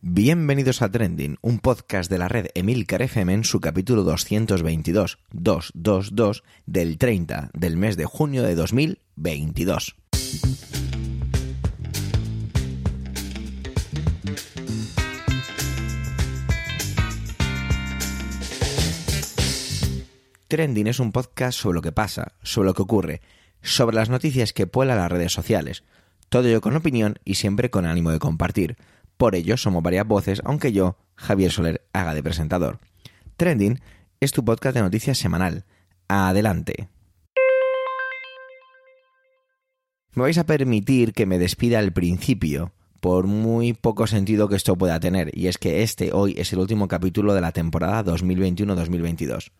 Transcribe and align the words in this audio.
Bienvenidos 0.00 0.80
a 0.82 0.92
Trending, 0.92 1.38
un 1.42 1.58
podcast 1.58 2.08
de 2.08 2.18
la 2.18 2.28
red 2.28 2.46
Emilcar 2.54 3.02
FM 3.02 3.34
en 3.34 3.42
su 3.42 3.60
capítulo 3.60 4.04
222, 4.04 5.18
222 5.32 6.44
del 6.66 6.98
30 6.98 7.50
del 7.52 7.76
mes 7.76 7.96
de 7.96 8.04
junio 8.04 8.44
de 8.44 8.54
2022. 8.54 9.96
Trending 20.46 20.86
es 20.86 21.00
un 21.00 21.10
podcast 21.10 21.58
sobre 21.58 21.74
lo 21.74 21.82
que 21.82 21.90
pasa, 21.90 22.34
sobre 22.44 22.66
lo 22.66 22.74
que 22.74 22.82
ocurre, 22.82 23.20
sobre 23.62 23.96
las 23.96 24.10
noticias 24.10 24.52
que 24.52 24.68
pueblan 24.68 24.98
las 24.98 25.10
redes 25.10 25.32
sociales. 25.32 25.82
Todo 26.28 26.46
ello 26.46 26.60
con 26.60 26.76
opinión 26.76 27.18
y 27.24 27.34
siempre 27.34 27.70
con 27.70 27.84
ánimo 27.84 28.12
de 28.12 28.20
compartir. 28.20 28.76
Por 29.18 29.34
ello 29.34 29.56
somos 29.56 29.82
varias 29.82 30.06
voces, 30.06 30.40
aunque 30.44 30.72
yo, 30.72 30.96
Javier 31.16 31.50
Soler, 31.50 31.82
haga 31.92 32.14
de 32.14 32.22
presentador. 32.22 32.78
Trending 33.36 33.80
es 34.20 34.30
tu 34.30 34.44
podcast 34.44 34.76
de 34.76 34.82
noticias 34.82 35.18
semanal. 35.18 35.64
Adelante. 36.06 36.88
Me 40.14 40.22
vais 40.22 40.38
a 40.38 40.46
permitir 40.46 41.12
que 41.12 41.26
me 41.26 41.40
despida 41.40 41.80
al 41.80 41.92
principio, 41.92 42.72
por 43.00 43.26
muy 43.26 43.72
poco 43.72 44.06
sentido 44.06 44.48
que 44.48 44.54
esto 44.54 44.76
pueda 44.76 45.00
tener, 45.00 45.36
y 45.36 45.48
es 45.48 45.58
que 45.58 45.82
este 45.82 46.12
hoy 46.12 46.36
es 46.38 46.52
el 46.52 46.60
último 46.60 46.86
capítulo 46.86 47.34
de 47.34 47.40
la 47.40 47.50
temporada 47.50 48.04
2021-2022 48.04 49.50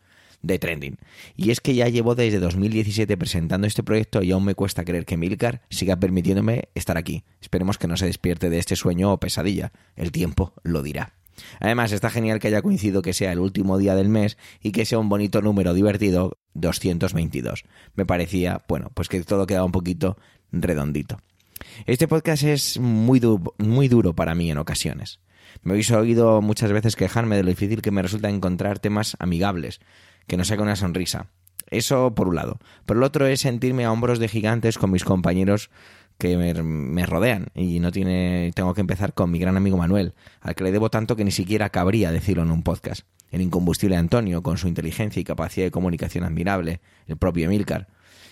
de 0.42 0.59
Trending. 0.59 0.98
Y 1.37 1.51
es 1.51 1.60
que 1.60 1.74
ya 1.74 1.88
llevo 1.88 2.15
desde 2.15 2.38
2017 2.38 3.16
presentando 3.16 3.66
este 3.66 3.83
proyecto 3.83 4.23
y 4.23 4.30
aún 4.33 4.45
me 4.45 4.55
cuesta 4.55 4.84
creer 4.84 5.05
que 5.05 5.16
Milcar 5.16 5.62
siga 5.70 5.96
permitiéndome 5.96 6.69
estar 6.74 6.96
aquí. 6.96 7.24
Esperemos 7.41 7.79
que 7.79 7.88
no 7.88 7.96
se 7.96 8.06
despierte 8.06 8.51
de 8.51 8.59
este 8.59 8.77
sueño 8.77 9.12
o 9.12 9.20
pesadilla. 9.20 9.73
El 9.96 10.12
tiempo 10.12 10.55
lo 10.62 10.82
dirá. 10.82 11.15
Además, 11.60 11.93
está 11.93 12.10
genial 12.10 12.40
que 12.40 12.49
haya 12.49 12.62
coincidido 12.62 13.02
que 13.02 13.12
sea 13.12 13.32
el 13.32 13.38
último 13.38 13.79
día 13.79 13.95
del 13.95 14.09
mes 14.09 14.38
y 14.60 14.73
que 14.73 14.85
sea 14.85 14.99
un 14.99 15.09
bonito 15.09 15.40
número 15.40 15.74
divertido, 15.74 16.38
222. 16.55 17.65
Me 17.95 18.07
parecía, 18.07 18.65
bueno, 18.68 18.90
pues 18.95 19.09
que 19.09 19.23
todo 19.23 19.46
quedaba 19.46 19.65
un 19.65 19.73
poquito 19.73 20.16
redondito. 20.51 21.18
Este 21.87 22.09
podcast 22.09 22.43
es 22.45 22.79
muy, 22.79 23.21
muy 23.59 23.88
duro 23.88 24.15
para 24.15 24.34
mí 24.34 24.51
en 24.51 24.59
ocasiones. 24.59 25.21
Me 25.62 25.73
habéis 25.73 25.90
oído 25.90 26.40
muchas 26.40 26.73
veces 26.73 26.96
quejarme 26.96 27.37
de 27.37 27.43
lo 27.43 27.51
difícil 27.51 27.82
que 27.82 27.90
me 27.90 28.02
resulta 28.02 28.29
encontrar 28.29 28.79
temas 28.79 29.16
amigables, 29.18 29.80
que 30.29 30.37
no 30.37 30.45
saque 30.45 30.62
una 30.62 30.76
sonrisa. 30.76 31.26
Eso 31.71 32.15
por 32.15 32.29
un 32.29 32.37
lado. 32.37 32.59
Por 32.87 32.96
el 32.96 33.02
otro 33.02 33.26
es 33.26 33.40
sentirme 33.40 33.84
a 33.84 33.93
hombros 33.93 34.18
de 34.18 34.29
gigantes 34.29 34.79
con 34.79 34.90
mis 34.90 35.04
compañeros 35.04 35.71
que 36.18 36.37
me, 36.37 37.07
rodean. 37.07 37.48
Y 37.54 37.80
no 37.80 37.93
tiene. 37.93 38.52
Tengo 38.54 38.74
que 38.74 38.80
empezar 38.80 39.15
con 39.15 39.30
mi 39.30 39.38
gran 39.38 39.56
amigo 39.56 39.76
Manuel, 39.76 40.15
al 40.40 40.54
que 40.54 40.65
le 40.65 40.73
debo 40.73 40.90
tanto 40.90 41.16
que 41.16 41.24
ni 41.24 41.30
siquiera 41.30 41.71
cabría 41.71 42.12
decirlo 42.12 42.43
en 42.43 42.51
un 42.51 42.62
podcast. 42.62 43.02
El 43.30 43.40
incombustible 43.40 43.96
Antonio, 43.96 44.43
con 44.43 44.59
su 44.59 44.68
inteligencia 44.68 45.21
y 45.21 45.24
capacidad 45.24 45.66
de 45.66 45.71
comunicación 45.71 46.24
admirable, 46.24 46.80
el 47.06 47.16
propio 47.16 47.46
Emilcar. 47.46 47.88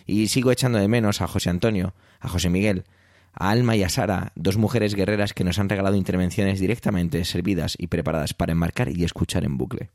Y 0.06 0.28
sigo 0.28 0.50
echando 0.50 0.78
de 0.78 0.88
menos 0.88 1.20
a 1.20 1.26
José 1.26 1.50
Antonio, 1.50 1.94
a 2.20 2.28
José 2.28 2.48
Miguel, 2.48 2.84
a 3.32 3.50
Alma 3.50 3.76
y 3.76 3.82
a 3.82 3.88
Sara, 3.88 4.32
dos 4.34 4.56
mujeres 4.56 4.94
guerreras 4.94 5.34
que 5.34 5.44
nos 5.44 5.58
han 5.58 5.68
regalado 5.68 5.96
intervenciones 5.96 6.60
directamente 6.60 7.24
servidas 7.24 7.74
y 7.78 7.88
preparadas 7.88 8.32
para 8.32 8.52
enmarcar 8.52 8.88
y 8.88 9.04
escuchar 9.04 9.44
en 9.44 9.58
bucle. 9.58 9.90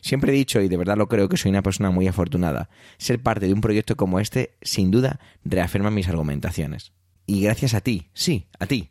Siempre 0.00 0.32
he 0.32 0.36
dicho, 0.36 0.60
y 0.60 0.68
de 0.68 0.76
verdad 0.76 0.96
lo 0.96 1.08
creo, 1.08 1.28
que 1.28 1.36
soy 1.36 1.50
una 1.50 1.62
persona 1.62 1.90
muy 1.90 2.06
afortunada. 2.08 2.68
Ser 2.98 3.20
parte 3.22 3.46
de 3.46 3.52
un 3.52 3.60
proyecto 3.60 3.96
como 3.96 4.20
este, 4.20 4.56
sin 4.62 4.90
duda, 4.90 5.20
reafirma 5.44 5.90
mis 5.90 6.08
argumentaciones. 6.08 6.92
Y 7.26 7.42
gracias 7.42 7.74
a 7.74 7.80
ti, 7.80 8.08
sí, 8.14 8.46
a 8.58 8.66
ti, 8.66 8.90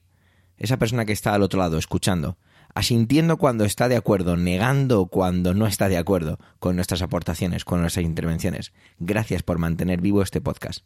esa 0.58 0.78
persona 0.78 1.06
que 1.06 1.14
está 1.14 1.34
al 1.34 1.42
otro 1.42 1.60
lado, 1.60 1.78
escuchando, 1.78 2.38
asintiendo 2.74 3.38
cuando 3.38 3.66
está 3.66 3.90
de 3.90 3.98
acuerdo, 3.98 4.38
negando 4.38 5.08
cuando 5.08 5.54
no 5.54 5.68
está 5.68 5.90
de 5.90 5.98
acuerdo 5.98 6.40
con 6.60 6.76
nuestras 6.76 7.02
aportaciones, 7.02 7.66
con 7.66 7.82
nuestras 7.82 8.06
intervenciones. 8.06 8.72
Gracias 9.00 9.44
por 9.44 9.58
mantener 9.58 10.02
vivo 10.02 10.22
este 10.22 10.42
podcast. 10.42 10.86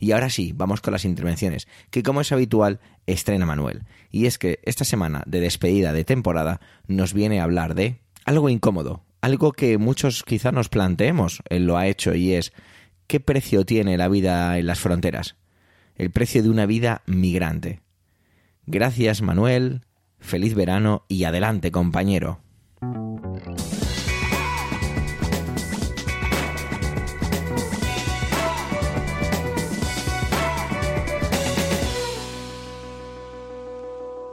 Y 0.00 0.12
ahora 0.12 0.30
sí, 0.30 0.52
vamos 0.54 0.80
con 0.80 0.92
las 0.92 1.04
intervenciones, 1.04 1.68
que 1.90 2.02
como 2.02 2.22
es 2.22 2.32
habitual, 2.32 2.80
estrena 3.06 3.44
Manuel. 3.44 3.82
Y 4.10 4.26
es 4.26 4.38
que 4.38 4.58
esta 4.64 4.84
semana 4.84 5.22
de 5.26 5.40
despedida 5.40 5.92
de 5.92 6.04
temporada 6.04 6.60
nos 6.86 7.12
viene 7.12 7.38
a 7.38 7.44
hablar 7.44 7.74
de 7.74 8.00
algo 8.24 8.48
incómodo, 8.48 9.04
algo 9.20 9.52
que 9.52 9.78
muchos 9.78 10.22
quizá 10.22 10.52
nos 10.52 10.68
planteemos, 10.68 11.42
él 11.48 11.66
lo 11.66 11.76
ha 11.76 11.86
hecho 11.86 12.14
y 12.14 12.32
es 12.32 12.52
¿qué 13.06 13.20
precio 13.20 13.64
tiene 13.64 13.96
la 13.96 14.08
vida 14.08 14.58
en 14.58 14.66
las 14.66 14.80
fronteras? 14.80 15.36
El 15.96 16.10
precio 16.10 16.42
de 16.42 16.48
una 16.48 16.66
vida 16.66 17.02
migrante. 17.06 17.80
Gracias 18.66 19.20
Manuel, 19.20 19.82
feliz 20.18 20.54
verano 20.54 21.04
y 21.08 21.24
adelante 21.24 21.70
compañero. 21.70 22.40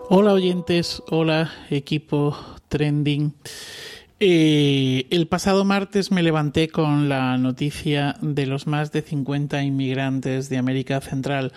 Hola 0.09 0.31
oyentes, 0.31 1.03
hola 1.09 1.51
equipo 1.69 2.37
trending. 2.69 3.33
Eh, 4.19 5.05
el 5.11 5.27
pasado 5.27 5.63
martes 5.63 6.11
me 6.11 6.23
levanté 6.23 6.69
con 6.69 7.07
la 7.07 7.37
noticia 7.37 8.15
de 8.19 8.47
los 8.47 8.65
más 8.65 8.91
de 8.91 9.03
50 9.03 9.61
inmigrantes 9.61 10.49
de 10.49 10.57
América 10.57 11.01
Central 11.01 11.53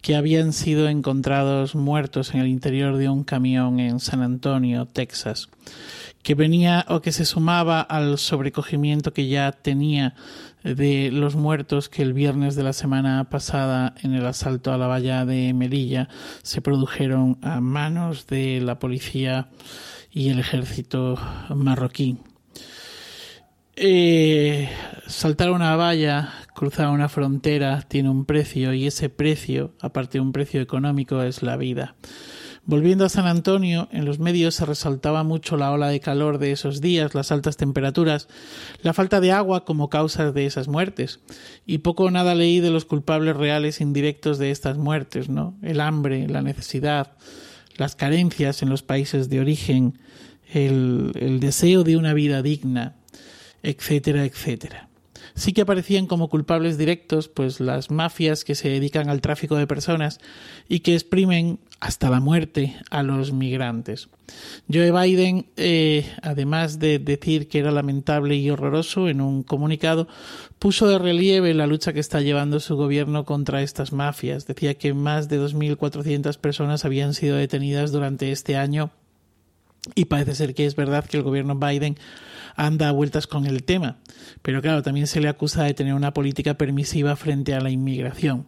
que 0.00 0.14
habían 0.14 0.52
sido 0.52 0.88
encontrados 0.88 1.74
muertos 1.74 2.32
en 2.32 2.40
el 2.40 2.46
interior 2.46 2.98
de 2.98 3.08
un 3.08 3.24
camión 3.24 3.80
en 3.80 3.98
San 3.98 4.22
Antonio, 4.22 4.86
Texas, 4.86 5.48
que 6.22 6.36
venía 6.36 6.86
o 6.88 7.00
que 7.00 7.10
se 7.10 7.24
sumaba 7.24 7.80
al 7.80 8.16
sobrecogimiento 8.18 9.12
que 9.12 9.26
ya 9.26 9.50
tenía 9.50 10.14
de 10.62 11.10
los 11.10 11.34
muertos 11.34 11.88
que 11.88 12.02
el 12.02 12.12
viernes 12.12 12.54
de 12.54 12.62
la 12.62 12.74
semana 12.74 13.28
pasada 13.28 13.92
en 14.04 14.14
el 14.14 14.24
asalto 14.24 14.72
a 14.72 14.78
la 14.78 14.86
valla 14.86 15.24
de 15.26 15.52
Melilla 15.52 16.08
se 16.42 16.62
produjeron 16.62 17.38
a 17.42 17.60
manos 17.60 18.28
de 18.28 18.60
la 18.60 18.78
policía 18.78 19.48
y 20.14 20.30
el 20.30 20.38
ejército 20.38 21.18
marroquí. 21.54 22.16
Eh, 23.74 24.70
saltar 25.08 25.50
una 25.50 25.74
valla, 25.74 26.32
cruzar 26.54 26.88
una 26.90 27.08
frontera, 27.08 27.82
tiene 27.82 28.08
un 28.08 28.24
precio 28.24 28.72
y 28.72 28.86
ese 28.86 29.10
precio, 29.10 29.72
aparte 29.80 30.18
de 30.18 30.22
un 30.22 30.32
precio 30.32 30.60
económico, 30.60 31.20
es 31.22 31.42
la 31.42 31.56
vida. 31.56 31.96
Volviendo 32.66 33.04
a 33.04 33.08
San 33.08 33.26
Antonio, 33.26 33.88
en 33.90 34.06
los 34.06 34.20
medios 34.20 34.54
se 34.54 34.64
resaltaba 34.64 35.24
mucho 35.24 35.56
la 35.56 35.72
ola 35.72 35.88
de 35.88 36.00
calor 36.00 36.38
de 36.38 36.52
esos 36.52 36.80
días, 36.80 37.14
las 37.14 37.32
altas 37.32 37.56
temperaturas, 37.56 38.28
la 38.80 38.94
falta 38.94 39.20
de 39.20 39.32
agua 39.32 39.64
como 39.64 39.90
causas 39.90 40.32
de 40.32 40.46
esas 40.46 40.68
muertes, 40.68 41.20
y 41.66 41.78
poco 41.78 42.04
o 42.04 42.10
nada 42.10 42.36
leí 42.36 42.60
de 42.60 42.70
los 42.70 42.84
culpables 42.84 43.36
reales 43.36 43.80
indirectos 43.80 44.38
de 44.38 44.52
estas 44.52 44.78
muertes, 44.78 45.28
¿no? 45.28 45.58
El 45.60 45.80
hambre, 45.80 46.26
la 46.28 46.40
necesidad, 46.40 47.12
las 47.76 47.96
carencias 47.96 48.62
en 48.62 48.68
los 48.68 48.82
países 48.82 49.28
de 49.28 49.40
origen, 49.40 49.98
el, 50.52 51.38
deseo 51.40 51.84
de 51.84 51.96
una 51.96 52.14
vida 52.14 52.42
digna, 52.42 52.96
etcétera, 53.62 54.24
etcétera. 54.24 54.88
Sí 55.34 55.52
que 55.52 55.62
aparecían 55.62 56.06
como 56.06 56.28
culpables 56.28 56.78
directos 56.78 57.28
pues 57.28 57.58
las 57.58 57.90
mafias 57.90 58.44
que 58.44 58.54
se 58.54 58.68
dedican 58.68 59.08
al 59.08 59.20
tráfico 59.20 59.56
de 59.56 59.66
personas 59.66 60.20
y 60.68 60.80
que 60.80 60.94
exprimen 60.94 61.58
hasta 61.84 62.08
la 62.08 62.18
muerte 62.18 62.74
a 62.88 63.02
los 63.02 63.34
migrantes. 63.34 64.08
Joe 64.72 64.90
Biden, 64.90 65.44
eh, 65.58 66.10
además 66.22 66.78
de 66.78 66.98
decir 66.98 67.46
que 67.46 67.58
era 67.58 67.70
lamentable 67.72 68.36
y 68.36 68.48
horroroso 68.48 69.10
en 69.10 69.20
un 69.20 69.42
comunicado, 69.42 70.08
puso 70.58 70.88
de 70.88 70.98
relieve 70.98 71.52
la 71.52 71.66
lucha 71.66 71.92
que 71.92 72.00
está 72.00 72.22
llevando 72.22 72.58
su 72.58 72.74
gobierno 72.76 73.26
contra 73.26 73.60
estas 73.60 73.92
mafias. 73.92 74.46
Decía 74.46 74.78
que 74.78 74.94
más 74.94 75.28
de 75.28 75.38
2.400 75.38 76.38
personas 76.38 76.86
habían 76.86 77.12
sido 77.12 77.36
detenidas 77.36 77.92
durante 77.92 78.32
este 78.32 78.56
año 78.56 78.90
y 79.94 80.06
parece 80.06 80.34
ser 80.34 80.54
que 80.54 80.64
es 80.64 80.76
verdad 80.76 81.04
que 81.04 81.18
el 81.18 81.22
gobierno 81.22 81.56
Biden 81.56 81.98
anda 82.56 82.88
a 82.88 82.92
vueltas 82.92 83.26
con 83.26 83.44
el 83.44 83.62
tema. 83.62 83.98
Pero 84.40 84.62
claro, 84.62 84.82
también 84.82 85.06
se 85.06 85.20
le 85.20 85.28
acusa 85.28 85.64
de 85.64 85.74
tener 85.74 85.92
una 85.92 86.14
política 86.14 86.54
permisiva 86.54 87.14
frente 87.14 87.52
a 87.52 87.60
la 87.60 87.68
inmigración 87.68 88.46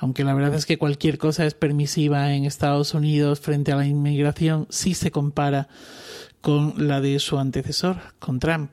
aunque 0.00 0.24
la 0.24 0.32
verdad 0.32 0.54
es 0.54 0.64
que 0.64 0.78
cualquier 0.78 1.18
cosa 1.18 1.44
es 1.44 1.52
permisiva 1.52 2.32
en 2.34 2.46
Estados 2.46 2.94
Unidos 2.94 3.40
frente 3.40 3.70
a 3.70 3.76
la 3.76 3.86
inmigración 3.86 4.66
si 4.70 4.94
se 4.94 5.10
compara 5.10 5.68
con 6.40 6.88
la 6.88 7.02
de 7.02 7.18
su 7.18 7.38
antecesor, 7.38 7.98
con 8.18 8.40
Trump. 8.40 8.70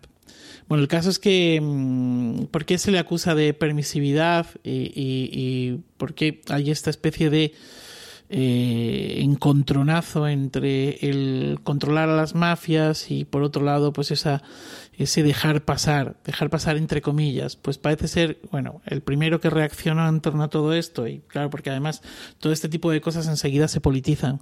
Bueno, 0.69 0.81
el 0.81 0.87
caso 0.87 1.09
es 1.09 1.19
que, 1.19 1.59
mm, 1.61 2.45
¿por 2.45 2.63
qué 2.63 2.77
se 2.77 2.91
le 2.91 2.99
acusa 2.99 3.35
de 3.35 3.53
permisividad 3.53 4.47
y, 4.63 5.79
por 5.97 6.13
qué 6.13 6.41
hay 6.47 6.71
esta 6.71 6.89
especie 6.89 7.29
de 7.29 7.53
eh, 8.29 9.19
encontronazo 9.19 10.27
entre 10.27 10.97
el 11.07 11.59
controlar 11.63 12.09
a 12.09 12.15
las 12.15 12.35
mafias 12.35 13.09
y 13.09 13.23
por 13.23 13.43
otro 13.43 13.63
lado 13.63 13.93
pues 13.93 14.11
esa 14.11 14.43
ese 14.97 15.21
dejar 15.21 15.63
pasar, 15.63 16.17
dejar 16.25 16.49
pasar 16.49 16.75
entre 16.75 17.01
comillas, 17.01 17.55
pues 17.55 17.77
parece 17.77 18.07
ser, 18.07 18.39
bueno, 18.51 18.81
el 18.85 19.01
primero 19.01 19.39
que 19.39 19.51
reaccionó 19.51 20.07
en 20.09 20.21
torno 20.21 20.43
a 20.43 20.49
todo 20.49 20.73
esto 20.73 21.07
y 21.07 21.19
claro, 21.27 21.51
porque 21.51 21.69
además 21.69 22.01
todo 22.39 22.51
este 22.51 22.67
tipo 22.67 22.89
de 22.89 22.99
cosas 22.99 23.27
enseguida 23.27 23.67
se 23.67 23.79
politizan, 23.79 24.41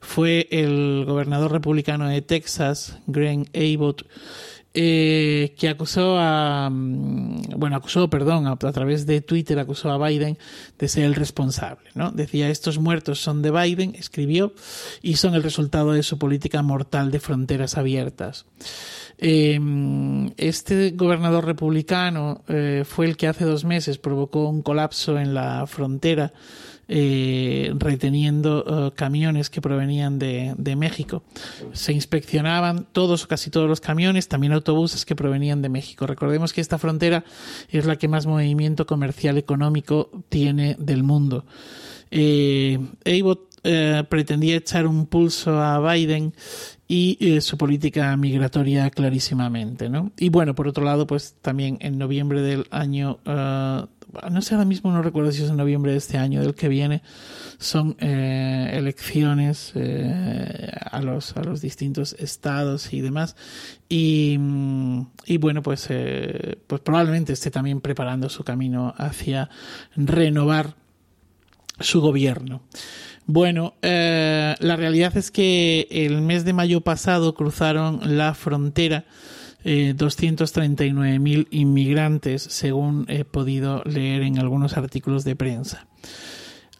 fue 0.00 0.46
el 0.52 1.04
gobernador 1.04 1.50
republicano 1.50 2.06
de 2.06 2.22
Texas, 2.22 2.98
Greg 3.08 3.50
Abbott, 3.52 4.06
eh, 4.80 5.56
que 5.58 5.68
acusó 5.68 6.16
a, 6.20 6.70
mm, 6.70 7.50
bueno, 7.56 7.74
acusó, 7.74 8.08
perdón, 8.08 8.46
a, 8.46 8.56
través 8.56 9.06
de 9.06 9.20
Twitter 9.20 9.58
acusó 9.58 9.90
a 9.90 9.98
Biden 9.98 10.38
de 10.78 10.86
ser 10.86 11.02
el 11.02 11.16
responsable, 11.16 11.90
¿no? 11.96 12.12
Decía, 12.12 12.48
estos 12.48 12.78
muertos 12.78 13.20
son 13.20 13.42
de 13.42 13.50
Biden, 13.50 13.96
escribió, 13.96 14.54
y 15.02 15.16
son 15.16 15.34
el 15.34 15.42
resultado 15.42 15.90
de 15.94 16.04
su 16.04 16.16
política 16.16 16.62
mortal 16.62 17.10
de 17.10 17.18
fronteras 17.18 17.76
abiertas. 17.76 18.46
Eh, 19.18 19.58
este 20.36 20.90
gobernador 20.90 21.44
republicano 21.44 22.44
eh, 22.46 22.84
fue 22.86 23.06
el 23.06 23.16
que 23.16 23.26
hace 23.26 23.44
dos 23.44 23.64
meses 23.64 23.98
provocó 23.98 24.48
un 24.48 24.62
colapso 24.62 25.18
en 25.18 25.34
la 25.34 25.66
frontera 25.66 26.32
eh, 26.88 27.72
reteniendo 27.76 28.64
eh, 28.88 28.94
camiones 28.94 29.50
que 29.50 29.60
provenían 29.60 30.18
de, 30.18 30.54
México. 30.76 31.22
Se 31.72 31.92
inspeccionaban 31.92 32.86
todos 32.92 33.24
o 33.24 33.28
casi 33.28 33.50
todos 33.50 33.68
los 33.68 33.80
camiones, 33.80 34.28
también 34.28 34.52
autobuses 34.52 35.04
que 35.04 35.14
provenían 35.14 35.60
de 35.62 35.68
México. 35.68 36.06
Recordemos 36.06 36.52
que 36.52 36.60
esta 36.60 36.78
frontera 36.78 37.24
es 37.70 37.84
la 37.84 37.96
que 37.96 38.08
más 38.08 38.26
movimiento 38.26 38.86
comercial 38.86 39.38
económico 39.38 40.10
tiene 40.28 40.76
del 40.78 41.02
mundo. 41.02 41.44
Eh, 42.10 42.78
eh, 43.64 44.04
pretendía 44.08 44.56
echar 44.56 44.86
un 44.86 45.06
pulso 45.06 45.60
a 45.60 45.92
Biden 45.92 46.32
y 46.86 47.18
eh, 47.20 47.40
su 47.40 47.58
política 47.58 48.16
migratoria 48.16 48.88
clarísimamente, 48.90 49.88
¿no? 49.88 50.12
Y 50.16 50.30
bueno, 50.30 50.54
por 50.54 50.68
otro 50.68 50.84
lado, 50.84 51.06
pues 51.06 51.34
también 51.42 51.76
en 51.80 51.98
noviembre 51.98 52.40
del 52.40 52.66
año, 52.70 53.18
no 54.30 54.42
sé 54.42 54.54
ahora 54.54 54.64
mismo, 54.64 54.90
no 54.92 55.02
recuerdo 55.02 55.32
si 55.32 55.42
es 55.42 55.50
en 55.50 55.56
noviembre 55.56 55.92
de 55.92 55.98
este 55.98 56.18
año, 56.18 56.40
del 56.40 56.54
que 56.54 56.68
viene, 56.68 57.02
son 57.58 57.96
eh, 58.00 58.70
elecciones 58.72 59.72
eh, 59.74 60.70
a 60.90 61.00
los 61.00 61.36
a 61.36 61.42
los 61.42 61.60
distintos 61.60 62.14
estados 62.18 62.92
y 62.92 63.00
demás, 63.00 63.36
y, 63.88 64.38
y 65.26 65.38
bueno, 65.38 65.62
pues 65.62 65.88
pues 66.66 66.80
probablemente 66.82 67.32
esté 67.32 67.50
también 67.50 67.80
preparando 67.80 68.28
su 68.28 68.44
camino 68.44 68.94
hacia 68.96 69.48
renovar 69.96 70.74
su 71.80 72.00
gobierno. 72.00 72.62
Bueno, 73.30 73.74
eh, 73.82 74.54
la 74.58 74.76
realidad 74.76 75.14
es 75.18 75.30
que 75.30 75.86
el 75.90 76.22
mes 76.22 76.46
de 76.46 76.54
mayo 76.54 76.80
pasado 76.80 77.34
cruzaron 77.34 78.16
la 78.16 78.32
frontera 78.32 79.04
eh, 79.64 79.94
239.000 79.96 81.48
inmigrantes, 81.50 82.42
según 82.42 83.06
he 83.08 83.24
podido 83.24 83.82
leer 83.84 84.22
en 84.22 84.38
algunos 84.38 84.76
artículos 84.76 85.24
de 85.24 85.36
prensa. 85.36 85.86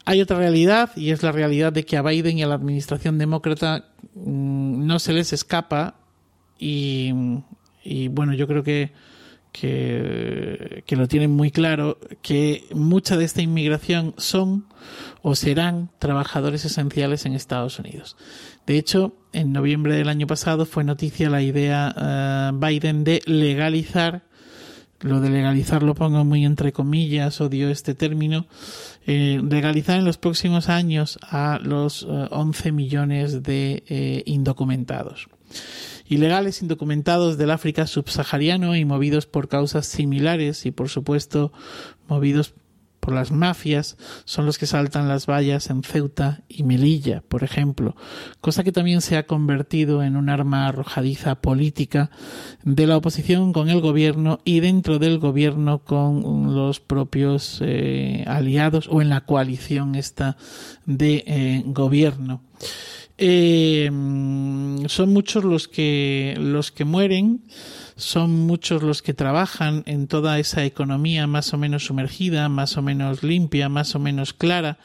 Hay 0.05 0.21
otra 0.21 0.39
realidad 0.39 0.91
y 0.97 1.11
es 1.11 1.23
la 1.23 1.33
realidad 1.33 1.73
de 1.73 1.85
que 1.85 1.97
a 1.97 2.03
Biden 2.03 2.39
y 2.39 2.43
a 2.43 2.47
la 2.47 2.55
administración 2.55 3.19
demócrata 3.19 3.91
mmm, 4.15 4.87
no 4.87 4.99
se 4.99 5.13
les 5.13 5.33
escapa 5.33 5.97
y 6.61 7.13
bueno, 8.11 8.35
yo 8.35 8.47
creo 8.49 8.63
que 8.63 8.91
que, 9.53 10.85
que, 10.87 10.97
lo 10.97 11.09
tienen 11.09 11.31
muy 11.31 11.51
claro, 11.51 11.99
que 12.23 12.65
mucha 12.75 13.17
de 13.17 13.25
esta 13.25 13.43
inmigración 13.43 14.15
son 14.17 14.67
o 15.23 15.35
serán 15.35 15.91
trabajadores 15.99 16.65
esenciales 16.65 17.27
en 17.27 17.35
Estados 17.35 17.79
Unidos. 17.79 18.17
De 18.67 18.77
hecho, 18.77 19.15
en 19.33 19.53
noviembre 19.53 19.95
del 19.95 20.09
año 20.09 20.27
pasado 20.27 20.67
fue 20.67 20.85
noticia 20.85 21.31
la 21.31 21.43
idea 21.43 22.53
uh, 22.53 22.59
Biden 22.59 23.05
de 23.05 23.23
legalizar, 23.27 24.25
lo 25.01 25.21
de 25.21 25.31
legalizar 25.31 25.83
lo 25.83 25.95
pongo 25.95 26.25
muy 26.25 26.45
entre 26.45 26.73
comillas, 26.73 27.41
odio 27.41 27.71
este 27.71 27.95
término, 27.95 28.47
eh, 29.07 29.41
legalizar 29.43 29.99
en 29.99 30.05
los 30.05 30.19
próximos 30.19 30.69
años 30.69 31.19
a 31.23 31.59
los 31.63 32.03
uh, 32.03 32.29
11 32.31 32.73
millones 32.73 33.43
de 33.43 33.85
eh, 33.89 34.23
indocumentados 34.27 35.29
ilegales 36.09 36.63
indocumentados 36.63 37.39
del 37.39 37.51
África 37.51 37.87
subsahariano 37.87 38.77
y 38.77 38.85
movidos 38.85 39.27
por 39.27 39.49
causas 39.49 39.87
similares 39.87 40.67
y 40.67 40.71
por 40.71 40.89
supuesto 40.89 41.53
movidos 42.09 42.55
por 43.09 43.15
las 43.15 43.31
mafias 43.31 43.97
son 44.27 44.45
los 44.45 44.59
que 44.59 44.67
saltan 44.67 45.09
las 45.09 45.25
vallas 45.25 45.71
en 45.71 45.83
Ceuta 45.83 46.43
y 46.47 46.63
Melilla, 46.63 47.23
por 47.27 47.43
ejemplo, 47.43 47.97
cosa 48.43 48.65
que 48.65 48.71
también 48.71 49.01
se 49.01 49.17
ha 49.17 49.27
convertido 49.27 50.03
en 50.03 50.15
un 50.15 50.29
arma 50.29 50.67
arrojadiza 50.67 51.37
política 51.37 52.11
de 52.65 52.87
la 52.87 52.99
oposición 52.99 53.55
con 53.55 53.71
el 53.71 53.81
gobierno 53.81 54.41
y 54.45 54.61
dentro 54.61 54.99
del 54.99 55.19
gobierno 55.19 55.79
con 55.79 56.55
los 56.55 56.81
propios 56.81 57.61
eh, 57.63 58.25
aliados 58.27 58.89
o 58.91 59.01
en 59.01 59.09
la 59.09 59.23
coalición 59.23 59.95
esta 59.95 60.37
de 60.85 61.25
eh, 61.27 61.63
gobierno. 61.65 62.43
Eh, 63.21 63.91
son 64.87 65.13
muchos 65.13 65.43
los 65.43 65.67
que 65.67 66.37
los 66.39 66.71
que 66.71 66.85
mueren, 66.85 67.43
son 67.97 68.47
muchos 68.47 68.85
los 68.85 69.03
que 69.03 69.13
trabajan 69.13 69.83
en 69.87 70.07
toda 70.07 70.39
esa 70.39 70.65
economía 70.65 71.27
más 71.27 71.53
o 71.53 71.59
menos 71.59 71.87
sumergida, 71.87 72.49
más 72.49 72.77
o 72.77 72.83
menos 72.83 73.25
limpia, 73.25 73.69
más 73.69 73.97
o 73.97 73.99
menos 73.99 74.33
clara 74.33 74.79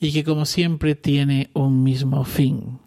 y 0.00 0.12
que 0.12 0.24
como 0.24 0.46
siempre 0.46 0.94
tiene 0.94 1.50
un 1.54 1.82
mismo 1.82 2.24
fin. 2.24 2.78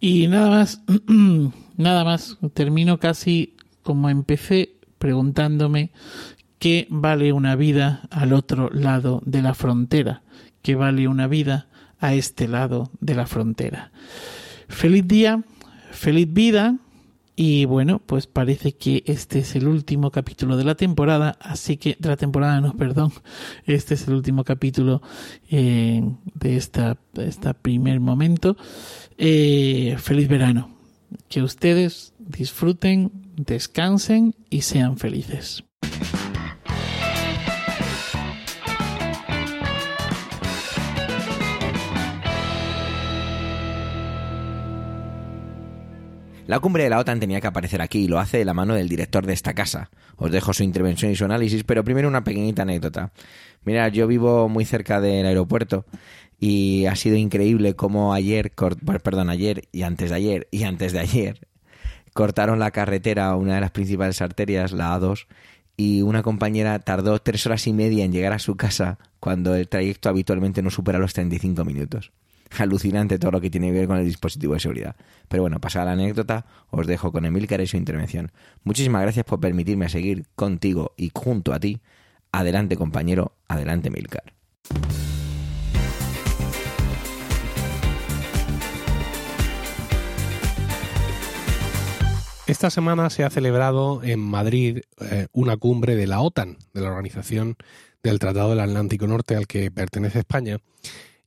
Y 0.00 0.28
nada 0.28 0.50
más, 0.50 0.82
nada 1.76 2.04
más, 2.04 2.38
termino 2.54 2.98
casi 2.98 3.56
como 3.82 4.08
empecé 4.08 4.76
preguntándome 4.98 5.90
qué 6.58 6.86
vale 6.90 7.32
una 7.32 7.56
vida 7.56 8.02
al 8.10 8.32
otro 8.32 8.70
lado 8.70 9.22
de 9.24 9.42
la 9.42 9.54
frontera, 9.54 10.22
qué 10.62 10.74
vale 10.74 11.08
una 11.08 11.26
vida 11.26 11.69
a 12.00 12.14
este 12.14 12.48
lado 12.48 12.90
de 13.00 13.14
la 13.14 13.26
frontera. 13.26 13.92
Feliz 14.68 15.06
día, 15.06 15.44
feliz 15.92 16.32
vida 16.32 16.78
y 17.36 17.64
bueno, 17.64 18.02
pues 18.04 18.26
parece 18.26 18.72
que 18.72 19.02
este 19.06 19.38
es 19.38 19.56
el 19.56 19.66
último 19.66 20.10
capítulo 20.10 20.56
de 20.58 20.64
la 20.64 20.74
temporada, 20.74 21.38
así 21.40 21.76
que 21.76 21.96
de 21.98 22.08
la 22.08 22.16
temporada 22.16 22.60
no, 22.60 22.76
perdón, 22.76 23.12
este 23.66 23.94
es 23.94 24.06
el 24.08 24.14
último 24.14 24.44
capítulo 24.44 25.00
eh, 25.50 26.02
de 26.34 26.56
esta, 26.56 26.98
esta 27.14 27.54
primer 27.54 28.00
momento. 28.00 28.56
Eh, 29.16 29.96
feliz 29.98 30.28
verano, 30.28 30.70
que 31.28 31.42
ustedes 31.42 32.12
disfruten, 32.18 33.10
descansen 33.36 34.34
y 34.50 34.62
sean 34.62 34.98
felices. 34.98 35.64
La 46.50 46.58
cumbre 46.58 46.82
de 46.82 46.90
la 46.90 46.98
OTAN 46.98 47.20
tenía 47.20 47.40
que 47.40 47.46
aparecer 47.46 47.80
aquí 47.80 48.00
y 48.00 48.08
lo 48.08 48.18
hace 48.18 48.38
de 48.38 48.44
la 48.44 48.54
mano 48.54 48.74
del 48.74 48.88
director 48.88 49.24
de 49.24 49.34
esta 49.34 49.54
casa. 49.54 49.88
Os 50.16 50.32
dejo 50.32 50.52
su 50.52 50.64
intervención 50.64 51.12
y 51.12 51.14
su 51.14 51.24
análisis, 51.24 51.62
pero 51.62 51.84
primero 51.84 52.08
una 52.08 52.24
pequeñita 52.24 52.62
anécdota. 52.62 53.12
Mira, 53.62 53.86
yo 53.86 54.08
vivo 54.08 54.48
muy 54.48 54.64
cerca 54.64 55.00
del 55.00 55.26
aeropuerto 55.26 55.86
y 56.40 56.86
ha 56.86 56.96
sido 56.96 57.14
increíble 57.14 57.76
cómo 57.76 58.12
ayer, 58.14 58.50
perdón, 58.50 59.30
ayer 59.30 59.68
y 59.70 59.82
antes 59.82 60.10
de 60.10 60.16
ayer 60.16 60.48
y 60.50 60.64
antes 60.64 60.92
de 60.92 60.98
ayer 60.98 61.46
cortaron 62.14 62.58
la 62.58 62.72
carretera, 62.72 63.36
una 63.36 63.54
de 63.54 63.60
las 63.60 63.70
principales 63.70 64.20
arterias, 64.20 64.72
la 64.72 64.98
A2, 64.98 65.28
y 65.76 66.02
una 66.02 66.24
compañera 66.24 66.80
tardó 66.80 67.20
tres 67.20 67.46
horas 67.46 67.68
y 67.68 67.72
media 67.72 68.04
en 68.04 68.10
llegar 68.10 68.32
a 68.32 68.40
su 68.40 68.56
casa 68.56 68.98
cuando 69.20 69.54
el 69.54 69.68
trayecto 69.68 70.08
habitualmente 70.08 70.62
no 70.62 70.70
supera 70.70 70.98
los 70.98 71.14
35 71.14 71.64
minutos 71.64 72.10
alucinante 72.58 73.18
todo 73.18 73.30
lo 73.30 73.40
que 73.40 73.50
tiene 73.50 73.68
que 73.68 73.78
ver 73.78 73.86
con 73.86 73.98
el 73.98 74.04
dispositivo 74.04 74.54
de 74.54 74.60
seguridad. 74.60 74.96
Pero 75.28 75.42
bueno, 75.42 75.60
pasada 75.60 75.86
la 75.86 75.92
anécdota, 75.92 76.46
os 76.70 76.86
dejo 76.86 77.12
con 77.12 77.24
Emilcar 77.24 77.60
y 77.60 77.66
su 77.66 77.76
intervención. 77.76 78.32
Muchísimas 78.64 79.02
gracias 79.02 79.24
por 79.24 79.40
permitirme 79.40 79.88
seguir 79.88 80.26
contigo 80.34 80.92
y 80.96 81.10
junto 81.14 81.52
a 81.52 81.60
ti. 81.60 81.80
Adelante 82.32 82.76
compañero, 82.76 83.32
adelante 83.48 83.88
Emilcar. 83.88 84.34
Esta 92.50 92.68
semana 92.68 93.10
se 93.10 93.22
ha 93.22 93.30
celebrado 93.30 94.02
en 94.02 94.18
Madrid 94.18 94.80
eh, 95.00 95.28
una 95.32 95.56
cumbre 95.56 95.94
de 95.94 96.08
la 96.08 96.20
OTAN, 96.20 96.58
de 96.74 96.80
la 96.80 96.88
Organización 96.88 97.56
del 98.02 98.18
Tratado 98.18 98.50
del 98.50 98.58
Atlántico 98.58 99.06
Norte 99.06 99.36
al 99.36 99.46
que 99.46 99.70
pertenece 99.70 100.18
España. 100.18 100.58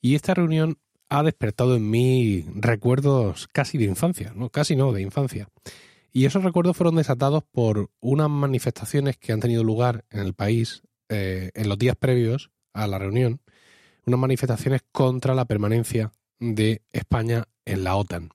Y 0.02 0.16
esta 0.16 0.34
reunión 0.34 0.80
ha 1.10 1.24
despertado 1.24 1.76
en 1.76 1.90
mí 1.90 2.46
recuerdos 2.56 3.48
casi 3.52 3.78
de 3.78 3.86
infancia, 3.86 4.34
no, 4.36 4.50
casi 4.50 4.76
no, 4.76 4.92
de 4.92 5.02
infancia. 5.02 5.50
Y 6.12 6.26
esos 6.26 6.44
recuerdos 6.44 6.78
fueron 6.78 6.96
desatados 6.96 7.44
por 7.52 7.90
unas 8.00 8.30
manifestaciones 8.30 9.18
que 9.18 9.32
han 9.32 9.40
tenido 9.40 9.64
lugar 9.64 10.06
en 10.12 10.20
el 10.20 10.34
país 10.34 10.84
eh, 11.10 11.52
en 11.56 11.70
los 11.70 11.78
días 11.78 11.96
previos 11.96 12.52
a 12.74 12.88
la 12.88 13.00
reunión, 13.00 13.42
unas 14.06 14.20
manifestaciones 14.20 14.82
contra 14.92 15.36
la 15.36 15.46
permanencia 15.46 16.12
de 16.40 16.82
España 16.92 17.46
en 17.66 17.84
la 17.84 17.96
OTAN, 17.96 18.30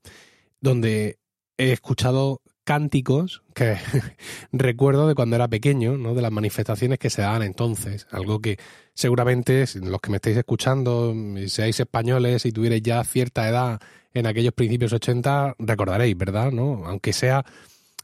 donde 0.61 1.19
he 1.57 1.73
escuchado 1.73 2.41
cánticos 2.69 3.43
que 3.55 3.79
recuerdo 4.53 5.09
de 5.09 5.15
cuando 5.15 5.37
era 5.37 5.49
pequeño, 5.49 5.97
¿no? 5.97 6.15
de 6.15 6.21
las 6.21 6.31
manifestaciones 6.31 6.99
que 6.99 7.09
se 7.09 7.23
daban 7.23 7.43
entonces, 7.43 8.07
algo 8.11 8.43
que 8.43 8.59
seguramente 8.93 9.65
los 9.77 10.03
que 10.03 10.11
me 10.11 10.17
estáis 10.17 10.37
escuchando, 10.37 11.15
seáis 11.47 11.81
españoles 11.81 12.45
y 12.45 12.53
tuvierais 12.53 12.83
ya 12.83 13.03
cierta 13.05 13.49
edad 13.49 13.81
en 14.13 14.27
aquellos 14.27 14.53
principios 14.53 14.93
80, 14.93 15.57
recordaréis, 15.59 16.15
¿verdad? 16.15 16.53
¿No? 16.53 16.85
Aunque 16.85 17.15
sea, 17.15 17.43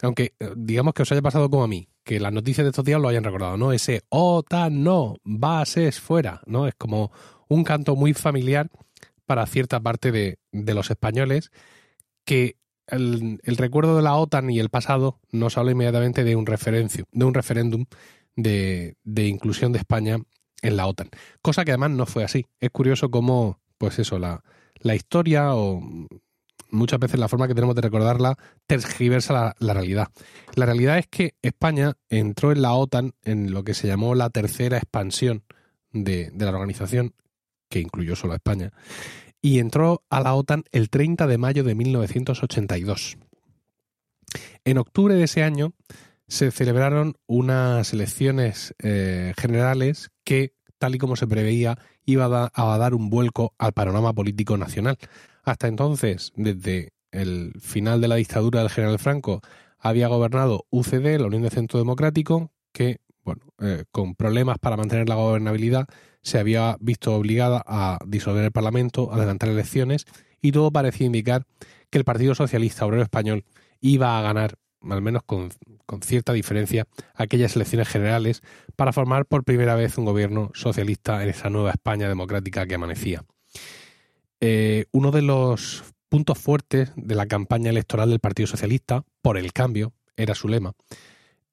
aunque 0.01 0.33
eh, 0.41 0.53
digamos 0.57 0.95
que 0.95 1.03
os 1.03 1.13
haya 1.13 1.21
pasado 1.21 1.51
como 1.51 1.65
a 1.65 1.69
mí, 1.69 1.87
que 2.03 2.19
las 2.19 2.33
noticias 2.33 2.65
de 2.65 2.71
estos 2.71 2.87
días 2.87 2.99
lo 2.99 3.09
hayan 3.09 3.25
recordado, 3.25 3.59
¿no? 3.59 3.71
Ese 3.71 4.01
OTAN 4.09 4.83
no, 4.83 5.17
bases 5.25 6.01
fuera, 6.01 6.41
¿no? 6.47 6.67
Es 6.67 6.75
como 6.75 7.13
un 7.49 7.65
canto 7.65 7.97
muy 7.97 8.15
familiar 8.15 8.71
para 9.27 9.45
cierta 9.45 9.79
parte 9.79 10.11
de 10.11 10.75
los 10.75 10.91
españoles 10.91 11.51
que 12.25 12.57
el, 12.87 13.39
recuerdo 13.57 13.97
de 13.97 14.03
la 14.03 14.15
OTAN 14.17 14.51
y 14.51 14.59
el 14.59 14.69
pasado 14.69 15.19
nos 15.31 15.57
habla 15.59 15.73
inmediatamente 15.73 16.25
de 16.25 16.37
un 16.37 16.47
referencio, 16.47 17.07
de 17.13 17.25
un 17.25 17.35
referéndum 17.35 17.87
de, 18.37 18.97
inclusión 19.17 19.73
de 19.73 19.79
España 19.79 20.19
en 20.63 20.77
la 20.77 20.87
OTAN. 20.87 21.11
Cosa 21.43 21.65
que 21.65 21.73
además 21.73 21.91
no 21.91 22.07
fue 22.07 22.25
así. 22.25 22.47
Es 22.61 22.71
curioso 22.71 23.11
cómo, 23.11 23.61
pues 23.79 23.99
eso, 23.99 24.19
la, 24.19 24.43
historia 24.95 25.55
o 25.55 25.81
muchas 26.71 26.99
veces 26.99 27.21
la 27.21 27.29
forma 27.29 27.49
que 27.49 27.55
tenemos 27.55 27.77
de 27.77 27.83
recordarla 27.83 28.37
tergiversa 28.67 29.33
la, 29.33 29.57
la, 29.59 29.75
realidad. 29.75 30.09
La 30.55 30.67
realidad 30.67 30.99
es 30.99 31.07
que 31.07 31.35
España 31.43 31.95
entró 32.09 32.53
en 32.53 32.63
la 32.63 32.75
OTAN 32.75 33.15
en 33.23 33.53
lo 33.53 33.65
que 33.65 33.75
se 33.75 33.87
llamó 33.87 34.15
la 34.15 34.31
tercera 34.31 34.77
expansión 34.77 35.45
de, 35.93 36.31
de 36.33 36.45
la 36.45 36.51
organización, 36.51 37.15
que 37.71 37.81
incluyó 37.81 38.17
solo 38.17 38.35
a 38.35 38.37
España, 38.37 38.73
y 39.45 39.59
entró 39.59 40.03
a 40.09 40.23
la 40.23 40.35
OTAN 40.35 40.65
el 40.73 40.89
30 40.89 41.27
de 41.27 41.37
mayo 41.37 41.65
de 41.65 41.75
1982. 41.75 43.19
En 44.65 44.79
octubre 44.79 45.17
de 45.17 45.25
ese 45.25 45.43
año 45.43 45.75
se 46.27 46.51
celebraron 46.51 47.17
unas 47.27 47.93
elecciones 47.93 48.75
eh, 48.83 49.35
generales 49.37 50.09
que, 50.25 50.55
tal 50.79 50.95
y 50.95 50.99
como 50.99 51.15
se 51.15 51.27
preveía, 51.27 51.77
iba 52.07 52.51
a, 52.55 52.79
dar 52.79 52.95
un 52.95 53.11
vuelco 53.11 53.53
al 53.59 53.75
panorama 53.75 54.15
político 54.15 54.57
nacional. 54.57 54.97
Hasta 55.43 55.69
entonces, 55.69 56.33
desde 56.37 56.95
el 57.11 57.53
final 57.61 58.01
de 58.01 58.09
la 58.09 58.15
dictadura 58.15 58.61
del 58.61 58.71
general 58.71 58.99
Franco, 58.99 59.43
había 59.79 60.09
gobernado 60.09 60.65
UCD, 60.71 61.19
la 61.21 61.27
Unión 61.27 61.43
de 61.43 61.51
Centro 61.51 61.79
Democrático, 61.79 62.51
que, 62.73 62.97
bueno, 63.23 63.43
eh, 63.59 63.85
con 63.93 64.15
problemas 64.15 64.59
para 64.59 64.79
mantener 64.79 65.07
la 65.07 65.17
gobernabilidad, 65.17 65.87
se 66.25 66.39
había 66.39 66.77
visto 66.81 67.15
obligada 67.15 67.63
a 67.67 67.99
disolver 68.07 68.45
el 68.45 68.51
Parlamento, 68.51 69.13
a 69.13 69.17
adelantar 69.17 69.51
elecciones 69.51 70.07
y 70.41 70.53
todo 70.53 70.73
parecía 70.73 71.07
indicar 71.07 71.47
que 71.91 71.99
el 71.99 72.05
Partido 72.05 72.35
Socialista 72.35 72.87
Obrero 72.87 73.03
Español 73.03 73.45
iba 73.81 74.19
a 74.19 74.23
ganar, 74.23 74.57
al 74.81 75.03
menos 75.03 75.23
con, 75.23 75.51
cierta 76.03 76.33
diferencia, 76.33 76.87
aquellas 77.15 77.55
elecciones 77.55 77.89
generales 77.89 78.43
para 78.75 78.93
formar 78.93 79.27
por 79.27 79.45
primera 79.45 79.75
vez 79.75 79.99
un 79.99 80.07
gobierno 80.07 80.51
socialista 80.55 81.23
en 81.23 81.29
esa 81.29 81.51
nueva 81.51 81.71
España 81.71 82.09
democrática 82.09 82.67
que 82.67 82.75
amanecía. 82.75 83.25
Eh, 84.41 84.87
uno 84.93 85.11
de 85.11 85.23
los 85.23 85.85
puntos 86.09 86.39
fuertes 86.39 86.91
de 86.97 87.15
la 87.15 87.27
campaña 87.27 87.71
electoral 87.71 88.09
del 88.09 88.21
Partido 88.21 88.47
Socialista, 88.47 89.05
por 89.21 89.37
el 89.37 89.53
cambio, 89.53 89.93
era 90.17 90.35
su 90.35 90.49
lema, 90.49 90.73